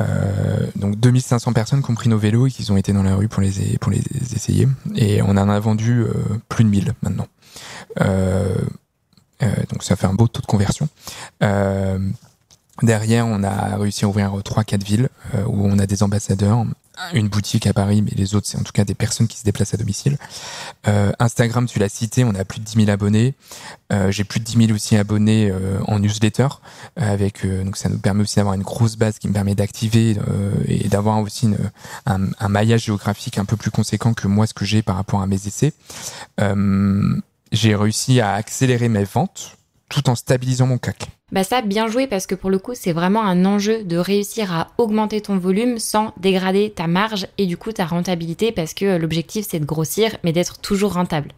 Euh, 0.00 0.66
donc 0.76 0.96
2500 0.96 1.52
personnes 1.52 1.82
qui 1.82 1.90
ont 1.90 1.94
pris 1.94 2.08
nos 2.08 2.16
vélos 2.16 2.46
et 2.46 2.50
qui 2.50 2.70
ont 2.70 2.76
été 2.76 2.92
dans 2.92 3.02
la 3.02 3.14
rue 3.14 3.28
pour 3.28 3.42
les, 3.42 3.52
essayer. 4.34 4.68
Et 4.94 5.22
on 5.22 5.30
en 5.30 5.48
a 5.48 5.60
vendu 5.60 6.00
euh, 6.00 6.12
plus 6.48 6.64
de 6.64 6.70
1000 6.70 6.94
maintenant. 7.02 7.26
donc 9.70 9.82
ça 9.82 9.96
fait 9.96 10.06
un 10.06 10.14
beau 10.14 10.28
taux 10.28 10.40
de 10.40 10.46
conversion. 10.46 10.88
derrière, 12.82 13.26
on 13.26 13.42
a 13.42 13.76
réussi 13.76 14.04
à 14.04 14.08
ouvrir 14.08 14.32
3-4 14.32 14.84
villes 14.84 15.08
où 15.46 15.66
on 15.66 15.78
a 15.78 15.86
des 15.86 16.02
ambassadeurs 16.02 16.64
une 17.14 17.28
boutique 17.28 17.66
à 17.66 17.72
Paris, 17.72 18.02
mais 18.02 18.12
les 18.14 18.34
autres, 18.34 18.46
c'est 18.46 18.58
en 18.58 18.62
tout 18.62 18.72
cas 18.72 18.84
des 18.84 18.94
personnes 18.94 19.26
qui 19.26 19.38
se 19.38 19.44
déplacent 19.44 19.74
à 19.74 19.76
domicile. 19.76 20.18
Euh, 20.86 21.12
Instagram, 21.18 21.66
tu 21.66 21.78
l'as 21.78 21.88
cité, 21.88 22.24
on 22.24 22.34
a 22.34 22.44
plus 22.44 22.60
de 22.60 22.64
10 22.64 22.84
000 22.84 22.90
abonnés. 22.90 23.34
Euh, 23.92 24.10
J'ai 24.10 24.24
plus 24.24 24.40
de 24.40 24.44
10 24.44 24.66
000 24.66 24.72
aussi 24.72 24.96
abonnés 24.96 25.50
euh, 25.50 25.80
en 25.86 25.98
newsletter. 25.98 26.48
Euh, 27.00 27.12
avec 27.12 27.46
donc 27.46 27.76
ça 27.76 27.88
nous 27.88 27.98
permet 27.98 28.22
aussi 28.22 28.36
d'avoir 28.36 28.54
une 28.54 28.62
grosse 28.62 28.96
base 28.96 29.18
qui 29.18 29.28
me 29.28 29.32
permet 29.32 29.54
d'activer 29.54 30.16
euh, 30.28 30.52
et 30.66 30.88
d'avoir 30.88 31.18
aussi 31.20 31.46
une, 31.46 31.58
un, 32.06 32.28
un, 32.38 32.48
maillage 32.48 32.84
géographique 32.84 33.38
un 33.38 33.44
peu 33.44 33.56
plus 33.56 33.70
conséquent 33.70 34.14
que 34.14 34.28
moi 34.28 34.46
ce 34.46 34.54
que 34.54 34.64
j'ai 34.64 34.82
par 34.82 34.96
rapport 34.96 35.22
à 35.22 35.26
mes 35.26 35.46
essais. 35.46 35.72
j'ai 37.52 37.74
réussi 37.74 38.20
à 38.20 38.34
accélérer 38.34 38.88
mes 38.88 39.04
ventes 39.04 39.56
tout 39.92 40.08
en 40.08 40.14
stabilisant 40.14 40.66
mon 40.66 40.78
CAC. 40.78 41.06
Bah 41.32 41.44
ça, 41.44 41.60
bien 41.60 41.86
joué 41.86 42.06
parce 42.06 42.26
que 42.26 42.34
pour 42.34 42.50
le 42.50 42.58
coup, 42.58 42.72
c'est 42.74 42.92
vraiment 42.92 43.22
un 43.22 43.44
enjeu 43.44 43.84
de 43.84 43.98
réussir 43.98 44.52
à 44.52 44.68
augmenter 44.78 45.20
ton 45.20 45.36
volume 45.36 45.78
sans 45.78 46.14
dégrader 46.16 46.72
ta 46.74 46.86
marge 46.86 47.26
et 47.36 47.46
du 47.46 47.56
coup 47.58 47.72
ta 47.72 47.84
rentabilité 47.84 48.52
parce 48.52 48.74
que 48.74 48.96
l'objectif 48.96 49.46
c'est 49.48 49.60
de 49.60 49.66
grossir 49.66 50.16
mais 50.24 50.32
d'être 50.32 50.60
toujours 50.60 50.94
rentable. 50.94 51.28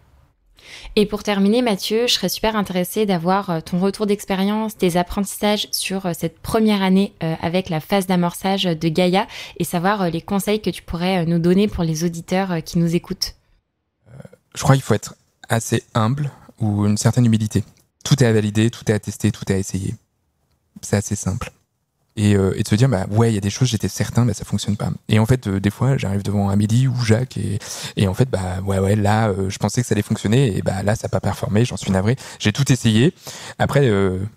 Et 0.97 1.05
pour 1.05 1.23
terminer, 1.23 1.63
Mathieu, 1.63 2.07
je 2.07 2.15
serais 2.15 2.29
super 2.29 2.57
intéressée 2.57 3.05
d'avoir 3.07 3.51
euh, 3.51 3.61
ton 3.61 3.79
retour 3.81 4.07
d'expérience, 4.07 4.77
tes 4.77 4.97
apprentissages 4.97 5.69
sur 5.73 6.07
euh, 6.07 6.13
cette 6.17 6.39
première 6.39 6.83
année 6.83 7.13
euh, 7.23 7.35
avec 7.43 7.69
la 7.69 7.81
phase 7.81 8.07
d'amorçage 8.07 8.65
de 8.65 8.89
Gaïa 8.89 9.27
et 9.59 9.65
savoir 9.65 10.11
les 10.11 10.23
conseils 10.23 10.63
que 10.63 10.71
tu 10.71 10.83
pourrais 10.83 11.27
nous 11.27 11.39
donner 11.39 11.69
pour 11.69 11.85
les 11.85 12.05
auditeurs 12.05 12.63
qui 12.65 12.79
nous 12.79 12.95
écoutent. 12.95 13.35
Je 14.55 14.63
crois 14.63 14.77
qu'il 14.77 14.85
faut 14.85 14.95
être 14.95 15.17
assez 15.49 15.83
humble 15.95 16.31
ou 16.61 16.87
une 16.87 16.97
certaine 16.97 17.27
humilité 17.27 17.65
tout 18.05 18.23
est 18.23 18.27
à 18.27 18.33
valider, 18.33 18.71
tout 18.71 18.89
est 18.91 18.95
à 18.95 19.01
tester, 19.01 19.33
tout 19.33 19.51
est 19.51 19.55
à 19.55 19.59
essayer. 19.59 19.95
C'est 20.83 20.97
assez 20.97 21.17
simple. 21.17 21.51
Et, 22.17 22.37
euh, 22.37 22.57
et, 22.57 22.63
de 22.63 22.69
se 22.69 22.77
dire 22.77 22.89
bah 22.89 23.07
ouais 23.11 23.33
il 23.33 23.35
y 23.35 23.39
a 23.39 23.41
des 23.41 23.51
choses 23.51 23.67
j'étais 23.67 23.89
certain 23.89 24.25
bah 24.25 24.35
ça 24.35 24.45
fonctionne 24.45 24.77
pas. 24.77 24.91
Et 25.09 25.19
en 25.19 25.27
fait 25.27 25.49
euh, 25.49 25.59
des 25.59 25.71
fois 25.71 25.97
j'arrive 25.97 26.23
devant 26.23 26.49
Amélie 26.49 26.87
ou 26.87 26.95
Jacques 27.03 27.37
et, 27.37 27.59
et 27.97 28.07
en 28.07 28.15
fait 28.15 28.31
bah 28.31 28.61
ouais 28.65 28.79
ouais 28.79 28.95
là 28.95 29.31
euh, 29.31 29.51
je 29.51 29.59
pensais 29.59 29.81
que 29.81 29.89
ça 29.89 29.95
allait 29.95 30.03
fonctionner 30.03 30.57
et 30.57 30.63
bah 30.63 30.85
là 30.85 30.95
ça 30.95 31.07
n'a 31.07 31.09
pas 31.09 31.19
performé 31.19 31.65
j'en 31.65 31.77
suis 31.77 31.91
navré. 31.91 32.15
J'ai 32.39 32.53
tout 32.53 32.71
essayé. 32.71 33.15
Après 33.59 33.91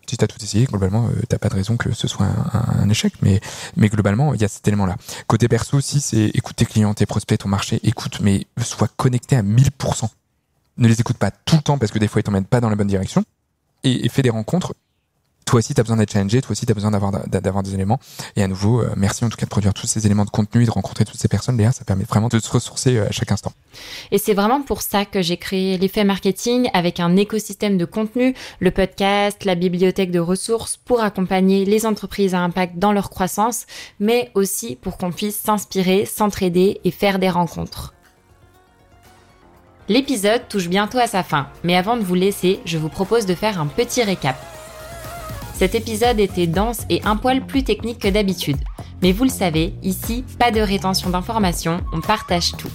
si 0.09 0.17
t'as 0.17 0.25
tout 0.25 0.41
essayé 0.41 0.65
globalement 0.65 1.07
t'as 1.29 1.37
pas 1.37 1.49
de 1.49 1.53
raison 1.53 1.77
que 1.77 1.93
ce 1.93 2.07
soit 2.07 2.25
un, 2.25 2.81
un, 2.81 2.89
échec. 2.89 3.13
Mais 3.21 3.41
mais 3.75 3.89
globalement 3.89 4.33
il 4.33 4.41
y 4.41 4.45
a 4.45 4.47
cet 4.47 4.67
élément 4.67 4.87
là 4.87 4.95
côté 5.27 5.47
perso 5.47 5.77
aussi 5.77 6.01
c'est 6.01 6.31
écoute 6.33 6.55
tes 6.55 6.65
clients 6.65 6.95
tes 6.95 7.05
prospects 7.05 7.37
ton 7.37 7.49
marché. 7.49 7.79
Écoute 7.83 8.21
mais 8.21 8.47
sois 8.59 8.87
connecté 8.87 9.35
à 9.35 9.43
1000% 9.43 10.09
ne 10.79 10.87
les 10.87 10.99
écoute 10.99 11.17
pas 11.17 11.29
tout 11.29 11.57
le 11.57 11.61
temps 11.61 11.77
parce 11.77 11.91
que 11.91 11.99
des 11.99 12.07
fois 12.07 12.21
ils 12.21 12.23
t'emmènent 12.23 12.45
pas 12.45 12.59
dans 12.59 12.71
la 12.71 12.75
bonne 12.75 12.87
direction 12.87 13.23
et, 13.87 14.09
fais 14.09 14.21
des 14.21 14.29
rencontres 14.29 14.73
toi 15.47 15.59
aussi, 15.59 15.73
tu 15.73 15.79
as 15.79 15.83
besoin 15.83 15.95
d'être 15.95 16.11
challengé, 16.11 16.41
toi 16.41 16.51
aussi, 16.51 16.65
tu 16.65 16.71
as 16.71 16.75
besoin 16.75 16.91
d'avoir, 16.91 17.11
d'avoir 17.27 17.63
des 17.63 17.73
éléments. 17.73 17.99
Et 18.35 18.43
à 18.43 18.49
nouveau, 18.49 18.81
euh, 18.81 18.89
merci 18.97 19.23
en 19.23 19.29
tout 19.29 19.37
cas 19.37 19.45
de 19.45 19.49
produire 19.49 19.73
tous 19.73 19.87
ces 19.87 20.05
éléments 20.05 20.25
de 20.25 20.29
contenu 20.29 20.63
et 20.63 20.65
de 20.65 20.71
rencontrer 20.71 21.05
toutes 21.05 21.19
ces 21.19 21.29
personnes. 21.29 21.57
Léa, 21.57 21.71
ça 21.71 21.85
permet 21.85 22.03
vraiment 22.03 22.27
de 22.27 22.37
se 22.37 22.51
ressourcer 22.51 22.97
euh, 22.97 23.07
à 23.07 23.11
chaque 23.11 23.31
instant. 23.31 23.53
Et 24.11 24.17
c'est 24.17 24.33
vraiment 24.33 24.61
pour 24.61 24.81
ça 24.81 25.05
que 25.05 25.21
j'ai 25.21 25.37
créé 25.37 25.77
l'effet 25.77 26.03
marketing 26.03 26.69
avec 26.73 26.99
un 26.99 27.15
écosystème 27.15 27.77
de 27.77 27.85
contenu, 27.85 28.35
le 28.59 28.71
podcast, 28.71 29.45
la 29.45 29.55
bibliothèque 29.55 30.11
de 30.11 30.19
ressources 30.19 30.75
pour 30.75 31.01
accompagner 31.01 31.63
les 31.63 31.85
entreprises 31.85 32.35
à 32.35 32.39
impact 32.39 32.77
dans 32.77 32.91
leur 32.91 33.09
croissance, 33.09 33.67
mais 34.01 34.31
aussi 34.35 34.75
pour 34.75 34.97
qu'on 34.97 35.13
puisse 35.13 35.37
s'inspirer, 35.37 36.05
s'entraider 36.05 36.81
et 36.83 36.91
faire 36.91 37.19
des 37.19 37.29
rencontres. 37.29 37.93
L'épisode 39.89 40.49
touche 40.49 40.67
bientôt 40.67 40.97
à 40.97 41.07
sa 41.07 41.23
fin, 41.23 41.47
mais 41.63 41.77
avant 41.77 41.95
de 41.95 42.03
vous 42.03 42.13
laisser, 42.13 42.59
je 42.65 42.77
vous 42.77 42.89
propose 42.89 43.25
de 43.25 43.35
faire 43.35 43.61
un 43.61 43.67
petit 43.67 44.03
récap. 44.03 44.35
Cet 45.53 45.75
épisode 45.75 46.19
était 46.19 46.45
dense 46.45 46.81
et 46.89 47.01
un 47.05 47.15
poil 47.15 47.45
plus 47.45 47.63
technique 47.63 47.99
que 47.99 48.09
d'habitude. 48.09 48.57
Mais 49.01 49.13
vous 49.13 49.23
le 49.23 49.29
savez, 49.29 49.73
ici, 49.83 50.25
pas 50.37 50.51
de 50.51 50.59
rétention 50.59 51.09
d'informations, 51.09 51.79
on 51.93 52.01
partage 52.01 52.51
tout. 52.57 52.71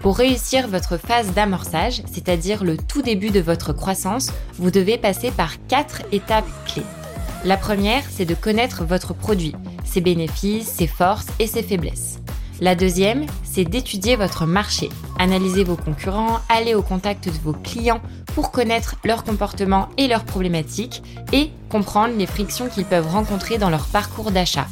Pour 0.00 0.18
réussir 0.18 0.68
votre 0.68 0.98
phase 0.98 1.32
d'amorçage, 1.32 2.02
c'est-à-dire 2.12 2.62
le 2.62 2.76
tout 2.76 3.00
début 3.00 3.30
de 3.30 3.40
votre 3.40 3.72
croissance, 3.72 4.32
vous 4.58 4.70
devez 4.70 4.98
passer 4.98 5.30
par 5.30 5.66
quatre 5.66 6.02
étapes 6.12 6.44
clés. 6.66 6.82
La 7.44 7.56
première, 7.56 8.04
c'est 8.10 8.26
de 8.26 8.34
connaître 8.34 8.84
votre 8.84 9.14
produit, 9.14 9.54
ses 9.84 10.02
bénéfices, 10.02 10.68
ses 10.68 10.86
forces 10.86 11.28
et 11.38 11.46
ses 11.46 11.62
faiblesses. 11.62 12.18
La 12.60 12.74
deuxième, 12.74 13.26
c'est 13.42 13.64
d'étudier 13.64 14.14
votre 14.14 14.46
marché, 14.46 14.88
analyser 15.22 15.62
vos 15.62 15.76
concurrents, 15.76 16.40
aller 16.48 16.74
au 16.74 16.82
contact 16.82 17.26
de 17.28 17.38
vos 17.38 17.52
clients 17.52 18.00
pour 18.34 18.50
connaître 18.50 18.96
leur 19.04 19.22
comportement 19.22 19.88
et 19.96 20.08
leurs 20.08 20.24
problématiques 20.24 21.02
et 21.32 21.50
comprendre 21.70 22.14
les 22.16 22.26
frictions 22.26 22.68
qu'ils 22.68 22.84
peuvent 22.84 23.08
rencontrer 23.08 23.56
dans 23.56 23.70
leur 23.70 23.86
parcours 23.86 24.32
d'achat. 24.32 24.66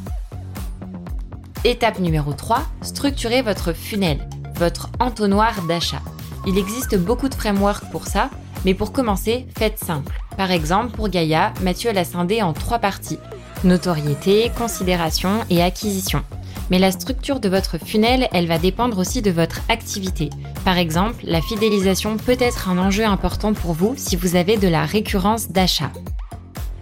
Étape 1.62 2.00
numéro 2.00 2.32
3, 2.32 2.62
structurer 2.82 3.42
votre 3.42 3.72
funnel, 3.72 4.28
votre 4.56 4.90
entonnoir 4.98 5.62
d'achat. 5.62 6.02
Il 6.46 6.58
existe 6.58 6.98
beaucoup 6.98 7.28
de 7.28 7.34
frameworks 7.34 7.88
pour 7.92 8.06
ça, 8.06 8.28
mais 8.64 8.74
pour 8.74 8.92
commencer, 8.92 9.46
faites 9.56 9.78
simple. 9.78 10.20
Par 10.36 10.50
exemple, 10.50 10.96
pour 10.96 11.08
Gaïa, 11.08 11.52
Mathieu 11.62 11.92
l'a 11.92 12.04
scindé 12.04 12.42
en 12.42 12.54
trois 12.54 12.78
parties. 12.78 13.18
Notoriété, 13.62 14.50
considération 14.56 15.44
et 15.48 15.62
acquisition. 15.62 16.24
Mais 16.70 16.78
la 16.78 16.92
structure 16.92 17.40
de 17.40 17.48
votre 17.48 17.78
funnel, 17.78 18.28
elle 18.32 18.46
va 18.46 18.58
dépendre 18.58 18.98
aussi 18.98 19.22
de 19.22 19.30
votre 19.30 19.60
activité. 19.68 20.30
Par 20.64 20.78
exemple, 20.78 21.24
la 21.24 21.42
fidélisation 21.42 22.16
peut 22.16 22.36
être 22.38 22.68
un 22.68 22.78
enjeu 22.78 23.04
important 23.04 23.52
pour 23.52 23.72
vous 23.72 23.94
si 23.96 24.16
vous 24.16 24.36
avez 24.36 24.56
de 24.56 24.68
la 24.68 24.84
récurrence 24.84 25.50
d'achat. 25.50 25.90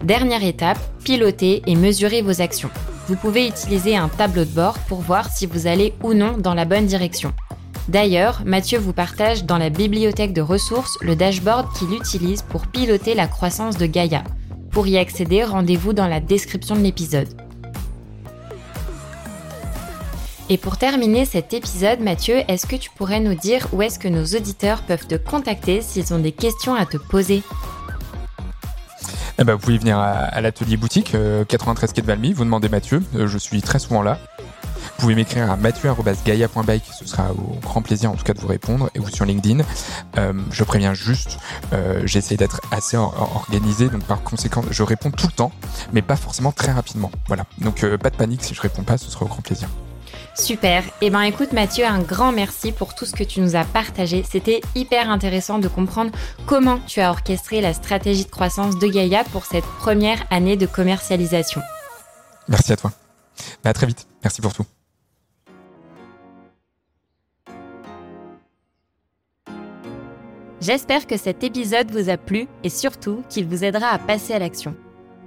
Dernière 0.03 0.43
étape, 0.43 0.79
piloter 1.03 1.61
et 1.65 1.75
mesurer 1.75 2.21
vos 2.21 2.41
actions. 2.41 2.69
vous 3.07 3.15
pouvez 3.15 3.47
utiliser 3.47 3.97
un 3.97 4.07
tableau 4.07 4.45
de 4.45 4.51
bord 4.51 4.77
pour 4.87 5.01
voir 5.01 5.31
si 5.31 5.47
vous 5.47 5.65
allez 5.65 5.95
ou 6.03 6.13
non 6.13 6.37
dans 6.37 6.53
la 6.53 6.65
bonne 6.65 6.85
direction. 6.85 7.33
D'ailleurs, 7.87 8.43
Mathieu 8.45 8.77
vous 8.77 8.93
partage 8.93 9.45
dans 9.45 9.57
la 9.57 9.71
bibliothèque 9.71 10.31
de 10.31 10.41
ressources 10.41 10.99
le 11.01 11.15
dashboard 11.15 11.73
qu'il 11.75 11.91
utilise 11.91 12.43
pour 12.43 12.67
piloter 12.67 13.15
la 13.15 13.25
croissance 13.25 13.77
de 13.77 13.87
Gaia. 13.87 14.23
Pour 14.69 14.85
y 14.85 14.99
accéder, 14.99 15.43
rendez-vous 15.43 15.93
dans 15.93 16.07
la 16.07 16.19
description 16.19 16.75
de 16.75 16.81
l'épisode. 16.81 17.48
Et 20.51 20.57
pour 20.57 20.77
terminer 20.77 21.25
cet 21.25 21.53
épisode, 21.53 21.99
Mathieu, 21.99 22.37
est-ce 22.47 22.65
que 22.65 22.75
tu 22.75 22.89
pourrais 22.89 23.19
nous 23.19 23.35
dire 23.35 23.67
où 23.71 23.83
est-ce 23.83 23.99
que 23.99 24.07
nos 24.07 24.25
auditeurs 24.25 24.81
peuvent 24.81 25.05
te 25.05 25.13
contacter 25.13 25.81
s'ils 25.81 26.11
ont 26.11 26.17
des 26.17 26.31
questions 26.31 26.73
à 26.73 26.87
te 26.87 26.97
poser? 26.97 27.43
Eh 29.37 29.43
ben, 29.43 29.53
vous 29.53 29.59
pouvez 29.59 29.77
venir 29.77 29.99
à, 29.99 30.41
l'atelier 30.41 30.75
boutique 30.75 31.15
93 31.47 31.91
euh, 31.91 31.93
quai 31.93 32.01
de 32.01 32.07
Valmy, 32.07 32.33
vous 32.33 32.45
demandez 32.45 32.67
Mathieu, 32.67 33.03
euh, 33.15 33.27
je 33.27 33.37
suis 33.37 33.61
très 33.61 33.77
souvent 33.77 34.01
là. 34.01 34.17
Vous 34.75 35.03
pouvez 35.03 35.15
m'écrire 35.15 35.51
à 35.51 35.55
mathieu.gaia.bike, 35.55 36.83
ce 36.99 37.05
sera 37.05 37.31
au 37.31 37.59
grand 37.61 37.83
plaisir 37.83 38.11
en 38.11 38.15
tout 38.15 38.23
cas 38.23 38.33
de 38.33 38.39
vous 38.39 38.47
répondre, 38.47 38.89
et 38.95 38.99
vous 38.99 39.09
sur 39.09 39.25
LinkedIn. 39.25 39.63
Euh, 40.17 40.33
je 40.51 40.63
préviens 40.63 40.95
juste, 40.95 41.37
j'essaie 42.03 42.35
d'être 42.35 42.59
assez 42.71 42.97
organisé, 42.97 43.87
donc 43.87 44.03
par 44.03 44.23
conséquent, 44.23 44.63
je 44.69 44.83
réponds 44.83 45.11
tout 45.11 45.27
le 45.27 45.33
temps, 45.33 45.51
mais 45.93 46.01
pas 46.01 46.17
forcément 46.17 46.51
très 46.51 46.71
rapidement. 46.71 47.11
Voilà, 47.27 47.45
donc 47.59 47.85
pas 47.97 48.09
de 48.09 48.17
panique 48.17 48.43
si 48.43 48.55
je 48.55 48.61
réponds 48.61 48.83
pas, 48.83 48.97
ce 48.97 49.09
sera 49.09 49.23
au 49.23 49.29
grand 49.29 49.41
plaisir. 49.41 49.69
Super. 50.35 50.83
Eh 51.01 51.09
ben 51.09 51.21
écoute 51.21 51.51
Mathieu, 51.53 51.85
un 51.85 51.99
grand 51.99 52.31
merci 52.31 52.71
pour 52.71 52.95
tout 52.95 53.05
ce 53.05 53.13
que 53.13 53.23
tu 53.23 53.41
nous 53.41 53.55
as 53.55 53.65
partagé. 53.65 54.23
C'était 54.29 54.61
hyper 54.75 55.09
intéressant 55.09 55.59
de 55.59 55.67
comprendre 55.67 56.11
comment 56.45 56.79
tu 56.87 57.01
as 57.01 57.11
orchestré 57.11 57.61
la 57.61 57.73
stratégie 57.73 58.25
de 58.25 58.29
croissance 58.29 58.79
de 58.79 58.87
Gaia 58.87 59.23
pour 59.25 59.45
cette 59.45 59.65
première 59.65 60.23
année 60.31 60.55
de 60.55 60.65
commercialisation. 60.65 61.61
Merci 62.47 62.73
à 62.73 62.77
toi. 62.77 62.91
À 63.63 63.73
très 63.73 63.85
vite. 63.85 64.07
Merci 64.23 64.41
pour 64.41 64.53
tout. 64.53 64.65
J'espère 70.61 71.07
que 71.07 71.15
cet 71.15 71.43
épisode 71.43 71.89
vous 71.91 72.09
a 72.09 72.17
plu 72.17 72.47
et 72.63 72.69
surtout 72.69 73.23
qu'il 73.29 73.47
vous 73.47 73.63
aidera 73.63 73.87
à 73.87 73.97
passer 73.97 74.33
à 74.33 74.39
l'action. 74.39 74.75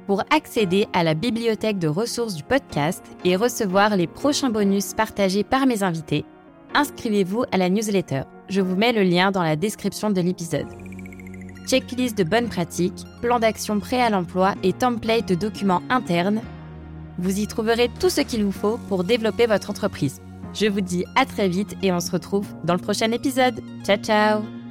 Pour 0.06 0.22
accéder 0.30 0.88
à 0.92 1.04
la 1.04 1.14
bibliothèque 1.14 1.78
de 1.78 1.88
ressources 1.88 2.34
du 2.34 2.42
podcast 2.42 3.04
et 3.24 3.36
recevoir 3.36 3.96
les 3.96 4.06
prochains 4.06 4.50
bonus 4.50 4.94
partagés 4.94 5.44
par 5.44 5.66
mes 5.66 5.82
invités, 5.82 6.24
inscrivez-vous 6.74 7.44
à 7.52 7.56
la 7.56 7.68
newsletter. 7.68 8.22
Je 8.48 8.60
vous 8.60 8.76
mets 8.76 8.92
le 8.92 9.02
lien 9.02 9.30
dans 9.30 9.42
la 9.42 9.56
description 9.56 10.10
de 10.10 10.20
l'épisode. 10.20 10.66
Checklist 11.66 12.18
de 12.18 12.24
bonnes 12.24 12.48
pratiques, 12.48 13.04
plan 13.20 13.38
d'action 13.38 13.78
prêt 13.78 14.02
à 14.02 14.10
l'emploi 14.10 14.54
et 14.62 14.72
template 14.72 15.28
de 15.28 15.34
documents 15.34 15.82
internes. 15.88 16.42
Vous 17.18 17.38
y 17.38 17.46
trouverez 17.46 17.88
tout 18.00 18.10
ce 18.10 18.22
qu'il 18.22 18.44
vous 18.44 18.52
faut 18.52 18.78
pour 18.88 19.04
développer 19.04 19.46
votre 19.46 19.70
entreprise. 19.70 20.20
Je 20.54 20.66
vous 20.66 20.80
dis 20.80 21.04
à 21.14 21.24
très 21.24 21.48
vite 21.48 21.76
et 21.82 21.92
on 21.92 22.00
se 22.00 22.10
retrouve 22.10 22.46
dans 22.64 22.74
le 22.74 22.80
prochain 22.80 23.12
épisode. 23.12 23.62
Ciao 23.84 23.96
ciao 23.96 24.61